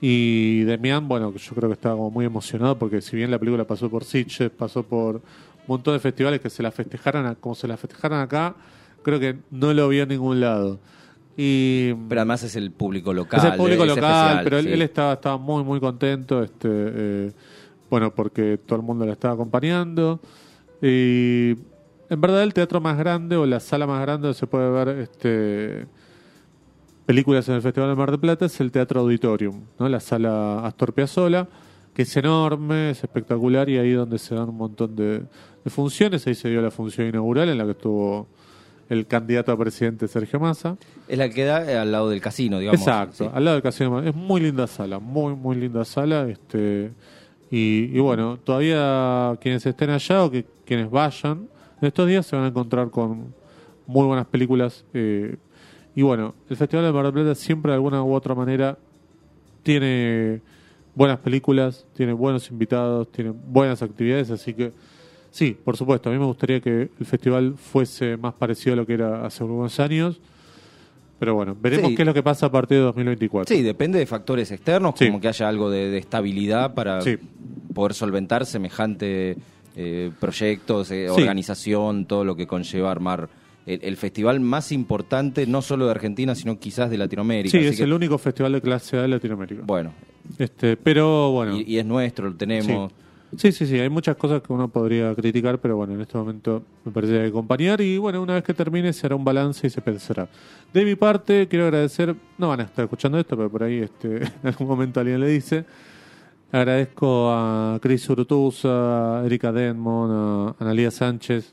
Y 0.00 0.64
Demian, 0.64 1.08
bueno, 1.08 1.34
yo 1.34 1.54
creo 1.54 1.68
que 1.68 1.74
estaba 1.74 1.96
como 1.96 2.10
muy 2.10 2.24
emocionado 2.24 2.78
porque 2.78 3.00
si 3.00 3.16
bien 3.16 3.30
la 3.30 3.38
película 3.38 3.64
pasó 3.64 3.88
por 3.88 4.04
Sitges, 4.04 4.50
pasó 4.50 4.82
por 4.82 5.16
un 5.16 5.22
montón 5.66 5.94
de 5.94 6.00
festivales 6.00 6.40
que 6.40 6.50
se 6.50 6.62
la 6.62 6.70
festejaron 6.70 7.34
como 7.36 7.54
se 7.54 7.66
la 7.66 7.76
festejaron 7.76 8.20
acá, 8.20 8.54
creo 9.02 9.18
que 9.18 9.36
no 9.50 9.72
lo 9.72 9.88
vio 9.88 10.02
en 10.02 10.10
ningún 10.10 10.40
lado. 10.40 10.78
Y, 11.36 11.94
pero 12.08 12.20
además 12.20 12.42
es 12.44 12.54
el 12.56 12.70
público 12.70 13.12
local. 13.12 13.40
Es 13.40 13.52
el 13.52 13.56
público 13.56 13.84
local, 13.84 14.40
pero 14.44 14.58
él, 14.58 14.82
estaba, 14.82 15.14
estaba 15.14 15.36
muy, 15.36 15.64
muy 15.64 15.80
contento. 15.80 16.42
Este, 16.42 16.68
eh, 16.70 17.32
bueno, 17.90 18.14
porque 18.14 18.58
todo 18.58 18.78
el 18.78 18.84
mundo 18.84 19.04
la 19.04 19.12
estaba 19.12 19.34
acompañando. 19.34 20.20
Y 20.80 21.56
en 22.10 22.20
verdad 22.20 22.42
el 22.42 22.54
teatro 22.54 22.80
más 22.80 22.98
grande 22.98 23.36
o 23.36 23.46
la 23.46 23.58
sala 23.60 23.86
más 23.86 24.00
grande 24.02 24.32
se 24.34 24.46
puede 24.46 24.70
ver 24.70 24.88
este 25.00 25.86
películas 27.06 27.48
en 27.48 27.56
el 27.56 27.62
Festival 27.62 27.90
de 27.90 27.96
Mar 27.96 28.10
del 28.10 28.20
Plata 28.20 28.46
es 28.46 28.60
el 28.60 28.70
Teatro 28.70 29.00
Auditorium, 29.00 29.62
¿no? 29.78 29.88
la 29.88 30.00
sala 30.00 30.66
Astor 30.66 30.92
Piazzolla, 30.92 31.46
que 31.94 32.02
es 32.02 32.16
enorme, 32.16 32.90
es 32.90 33.04
espectacular 33.04 33.68
y 33.68 33.78
ahí 33.78 33.92
donde 33.92 34.18
se 34.18 34.34
dan 34.34 34.48
un 34.48 34.56
montón 34.56 34.96
de, 34.96 35.22
funciones. 35.66 36.26
Ahí 36.26 36.34
se 36.34 36.48
dio 36.48 36.60
la 36.60 36.70
función 36.70 37.06
inaugural 37.08 37.48
en 37.48 37.58
la 37.58 37.64
que 37.64 37.70
estuvo 37.70 38.26
el 38.88 39.06
candidato 39.06 39.52
a 39.52 39.56
presidente 39.56 40.08
Sergio 40.08 40.40
Massa. 40.40 40.76
Es 41.08 41.16
la 41.16 41.28
que 41.30 41.44
da 41.44 41.80
al 41.80 41.92
lado 41.92 42.10
del 42.10 42.20
casino, 42.20 42.58
digamos. 42.58 42.80
Exacto, 42.80 43.30
al 43.32 43.44
lado 43.44 43.56
del 43.56 43.62
casino. 43.62 44.02
Es 44.02 44.14
muy 44.14 44.40
linda 44.40 44.66
sala, 44.66 44.98
muy, 44.98 45.34
muy 45.34 45.56
linda 45.56 45.84
sala. 45.84 46.28
este 46.28 46.90
Y, 47.50 47.98
bueno, 48.00 48.38
todavía 48.42 49.38
quienes 49.40 49.64
estén 49.64 49.90
allá 49.90 50.24
o 50.24 50.30
que 50.30 50.44
quienes 50.66 50.90
vayan, 50.90 51.48
en 51.80 51.88
estos 51.88 52.08
días 52.08 52.26
se 52.26 52.34
van 52.34 52.46
a 52.46 52.48
encontrar 52.48 52.90
con 52.90 53.32
muy 53.86 54.06
buenas 54.06 54.26
películas. 54.26 54.84
Eh, 54.92 55.36
y 55.94 56.02
bueno, 56.02 56.34
el 56.48 56.56
Festival 56.56 56.84
de 56.84 56.92
Mar 56.92 57.04
del 57.04 57.12
Plata 57.12 57.34
siempre 57.34 57.70
de 57.70 57.76
alguna 57.76 58.02
u 58.02 58.12
otra 58.12 58.34
manera 58.34 58.76
tiene 59.62 60.40
buenas 60.94 61.18
películas, 61.18 61.86
tiene 61.94 62.12
buenos 62.12 62.50
invitados, 62.50 63.10
tiene 63.10 63.30
buenas 63.30 63.82
actividades, 63.82 64.30
así 64.30 64.54
que 64.54 64.72
sí, 65.30 65.56
por 65.64 65.76
supuesto, 65.76 66.08
a 66.08 66.12
mí 66.12 66.18
me 66.18 66.26
gustaría 66.26 66.60
que 66.60 66.90
el 66.98 67.06
festival 67.06 67.54
fuese 67.56 68.16
más 68.16 68.34
parecido 68.34 68.74
a 68.74 68.76
lo 68.76 68.86
que 68.86 68.94
era 68.94 69.24
hace 69.24 69.42
algunos 69.42 69.78
años. 69.80 70.20
Pero 71.18 71.34
bueno, 71.34 71.56
veremos 71.58 71.92
qué 71.94 72.02
es 72.02 72.06
lo 72.06 72.12
que 72.12 72.24
pasa 72.24 72.46
a 72.46 72.50
partir 72.50 72.78
de 72.78 72.84
2024. 72.84 73.54
Sí, 73.54 73.62
depende 73.62 73.98
de 73.98 74.06
factores 74.06 74.50
externos, 74.50 74.94
como 74.98 75.20
que 75.20 75.28
haya 75.28 75.48
algo 75.48 75.70
de, 75.70 75.96
estabilidad 75.96 76.74
para 76.74 76.98
poder 77.72 77.94
solventar 77.94 78.44
semejante 78.44 79.36
eh, 79.76 80.10
proyectos, 80.20 80.90
eh, 80.90 81.08
organización, 81.08 82.06
todo 82.06 82.24
lo 82.24 82.36
que 82.36 82.46
conlleva 82.46 82.90
armar 82.90 83.28
el, 83.66 83.96
festival 83.96 84.40
más 84.40 84.72
importante, 84.72 85.46
no 85.46 85.62
solo 85.62 85.86
de 85.86 85.92
Argentina, 85.92 86.34
sino 86.34 86.58
quizás 86.58 86.90
de 86.90 86.98
Latinoamérica. 86.98 87.58
Sí, 87.58 87.64
es 87.64 87.80
el 87.80 87.92
único 87.92 88.18
festival 88.18 88.52
de 88.52 88.60
clase 88.60 88.98
A 88.98 89.02
de 89.02 89.08
Latinoamérica. 89.08 89.62
Bueno. 89.64 89.92
Este, 90.38 90.76
pero 90.76 91.30
bueno. 91.32 91.58
Y, 91.58 91.78
es 91.78 91.84
nuestro, 91.84 92.28
lo 92.28 92.36
tenemos. 92.36 92.92
Sí. 93.36 93.52
sí. 93.52 93.66
sí, 93.66 93.80
hay 93.80 93.88
muchas 93.88 94.16
cosas 94.16 94.42
que 94.42 94.52
uno 94.52 94.68
podría 94.68 95.14
criticar, 95.14 95.58
pero 95.58 95.76
bueno, 95.76 95.94
en 95.94 96.02
este 96.02 96.16
momento 96.16 96.62
me 96.84 96.92
parece 96.92 97.14
que 97.14 97.26
acompañar 97.26 97.80
y 97.80 97.98
bueno, 97.98 98.22
una 98.22 98.34
vez 98.34 98.44
que 98.44 98.54
termine 98.54 98.92
se 98.92 99.06
hará 99.06 99.16
un 99.16 99.24
balance 99.24 99.66
y 99.66 99.70
se 99.70 99.80
pensará. 99.80 100.28
De 100.72 100.84
mi 100.84 100.94
parte, 100.94 101.48
quiero 101.48 101.64
agradecer, 101.64 102.14
no 102.36 102.48
van 102.48 102.60
a 102.60 102.62
estar 102.64 102.84
escuchando 102.84 103.18
esto, 103.18 103.36
pero 103.36 103.50
por 103.50 103.62
ahí 103.62 103.78
este, 103.78 104.16
en 104.24 104.30
algún 104.42 104.68
momento 104.68 105.00
alguien 105.00 105.20
le 105.20 105.28
dice, 105.28 105.64
agradezco 106.52 107.30
a 107.30 107.78
Cris 107.80 108.08
Urtuza, 108.10 109.20
a 109.20 109.26
Erika 109.26 109.52
Denmon, 109.52 110.10
a 110.10 110.54
Analia 110.58 110.90
Sánchez, 110.90 111.52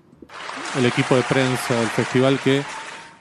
el 0.77 0.85
equipo 0.85 1.15
de 1.15 1.23
prensa 1.23 1.79
del 1.79 1.89
festival 1.89 2.39
que 2.43 2.63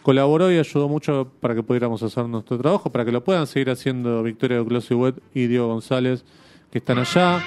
colaboró 0.02 0.50
y 0.50 0.58
ayudó 0.58 0.88
mucho 0.88 1.30
para 1.40 1.54
que 1.54 1.62
pudiéramos 1.62 2.02
hacer 2.02 2.24
nuestro 2.26 2.58
trabajo, 2.58 2.90
para 2.90 3.04
que 3.04 3.12
lo 3.12 3.22
puedan 3.22 3.46
seguir 3.46 3.70
haciendo 3.70 4.22
Victoria 4.22 4.62
de 4.62 4.94
Wet 4.94 5.16
y 5.34 5.46
Diego 5.46 5.68
González, 5.68 6.24
que 6.70 6.78
están 6.78 6.98
allá. 6.98 7.42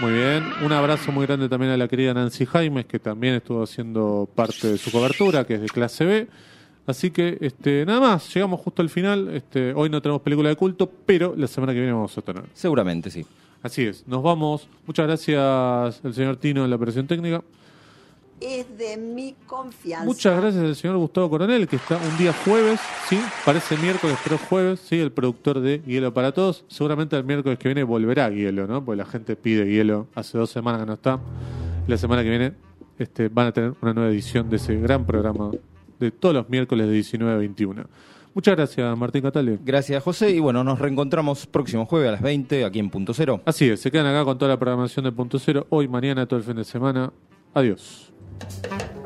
Muy 0.00 0.12
bien. 0.12 0.42
Un 0.64 0.72
abrazo 0.72 1.12
muy 1.12 1.26
grande 1.26 1.48
también 1.48 1.72
a 1.72 1.76
la 1.76 1.86
querida 1.86 2.12
Nancy 2.12 2.44
Jaimes, 2.44 2.86
que 2.86 2.98
también 2.98 3.34
estuvo 3.34 3.62
haciendo 3.62 4.28
parte 4.34 4.72
de 4.72 4.78
su 4.78 4.90
cobertura, 4.90 5.44
que 5.44 5.54
es 5.54 5.60
de 5.60 5.68
clase 5.68 6.04
B. 6.04 6.28
Así 6.86 7.12
que 7.12 7.38
este, 7.40 7.86
nada 7.86 8.00
más, 8.00 8.34
llegamos 8.34 8.60
justo 8.60 8.82
al 8.82 8.90
final. 8.90 9.28
Este, 9.32 9.72
hoy 9.72 9.88
no 9.88 10.02
tenemos 10.02 10.20
película 10.22 10.48
de 10.48 10.56
culto, 10.56 10.90
pero 11.06 11.34
la 11.36 11.46
semana 11.46 11.72
que 11.72 11.78
viene 11.78 11.92
vamos 11.92 12.18
a 12.18 12.22
tener. 12.22 12.42
Seguramente, 12.52 13.10
sí. 13.10 13.24
Así 13.62 13.84
es, 13.84 14.06
nos 14.08 14.24
vamos. 14.24 14.68
Muchas 14.86 15.06
gracias 15.06 15.38
al 16.04 16.14
señor 16.14 16.36
Tino 16.36 16.64
en 16.64 16.70
la 16.70 16.76
operación 16.76 17.06
técnica. 17.06 17.42
Es 18.42 18.76
de 18.76 18.96
mi 18.96 19.36
confianza. 19.46 20.04
Muchas 20.04 20.36
gracias 20.40 20.64
al 20.64 20.74
señor 20.74 20.96
Gustavo 20.96 21.30
Coronel, 21.30 21.68
que 21.68 21.76
está 21.76 21.96
un 21.96 22.18
día 22.18 22.32
jueves, 22.44 22.80
¿sí? 23.08 23.16
Parece 23.44 23.76
miércoles, 23.76 24.18
pero 24.24 24.36
jueves, 24.36 24.80
¿sí? 24.80 24.98
El 24.98 25.12
productor 25.12 25.60
de 25.60 25.80
Hielo 25.86 26.12
para 26.12 26.32
Todos. 26.32 26.64
Seguramente 26.66 27.16
el 27.16 27.22
miércoles 27.22 27.56
que 27.58 27.68
viene 27.68 27.84
volverá 27.84 28.30
Hielo, 28.30 28.66
¿no? 28.66 28.84
Porque 28.84 28.96
la 28.96 29.04
gente 29.04 29.36
pide 29.36 29.70
Hielo. 29.70 30.08
Hace 30.16 30.38
dos 30.38 30.50
semanas 30.50 30.80
que 30.80 30.86
no 30.86 30.94
está. 30.94 31.20
La 31.86 31.96
semana 31.96 32.24
que 32.24 32.30
viene 32.30 32.52
este, 32.98 33.28
van 33.28 33.46
a 33.46 33.52
tener 33.52 33.74
una 33.80 33.94
nueva 33.94 34.10
edición 34.10 34.50
de 34.50 34.56
ese 34.56 34.74
gran 34.76 35.06
programa 35.06 35.52
de 36.00 36.10
todos 36.10 36.34
los 36.34 36.48
miércoles 36.48 36.88
de 36.88 36.94
19 36.94 37.32
a 37.32 37.36
21. 37.36 37.84
Muchas 38.34 38.56
gracias, 38.56 38.98
Martín 38.98 39.22
Catale. 39.22 39.58
Gracias, 39.64 40.02
José. 40.02 40.30
Y 40.30 40.40
bueno, 40.40 40.64
nos 40.64 40.78
reencontramos 40.78 41.46
próximo 41.46 41.86
jueves 41.86 42.08
a 42.08 42.12
las 42.12 42.22
20 42.22 42.64
aquí 42.64 42.78
en 42.78 42.90
Punto 42.90 43.14
Cero. 43.14 43.40
Así 43.44 43.68
es, 43.68 43.80
se 43.80 43.90
quedan 43.90 44.06
acá 44.06 44.24
con 44.24 44.38
toda 44.38 44.50
la 44.50 44.58
programación 44.58 45.04
de 45.04 45.12
Punto 45.12 45.38
Cero. 45.38 45.66
Hoy, 45.70 45.86
mañana, 45.86 46.26
todo 46.26 46.38
el 46.38 46.44
fin 46.44 46.56
de 46.56 46.64
semana. 46.64 47.12
Adiós. 47.54 48.11
Thank 48.40 48.82
you. 48.96 49.01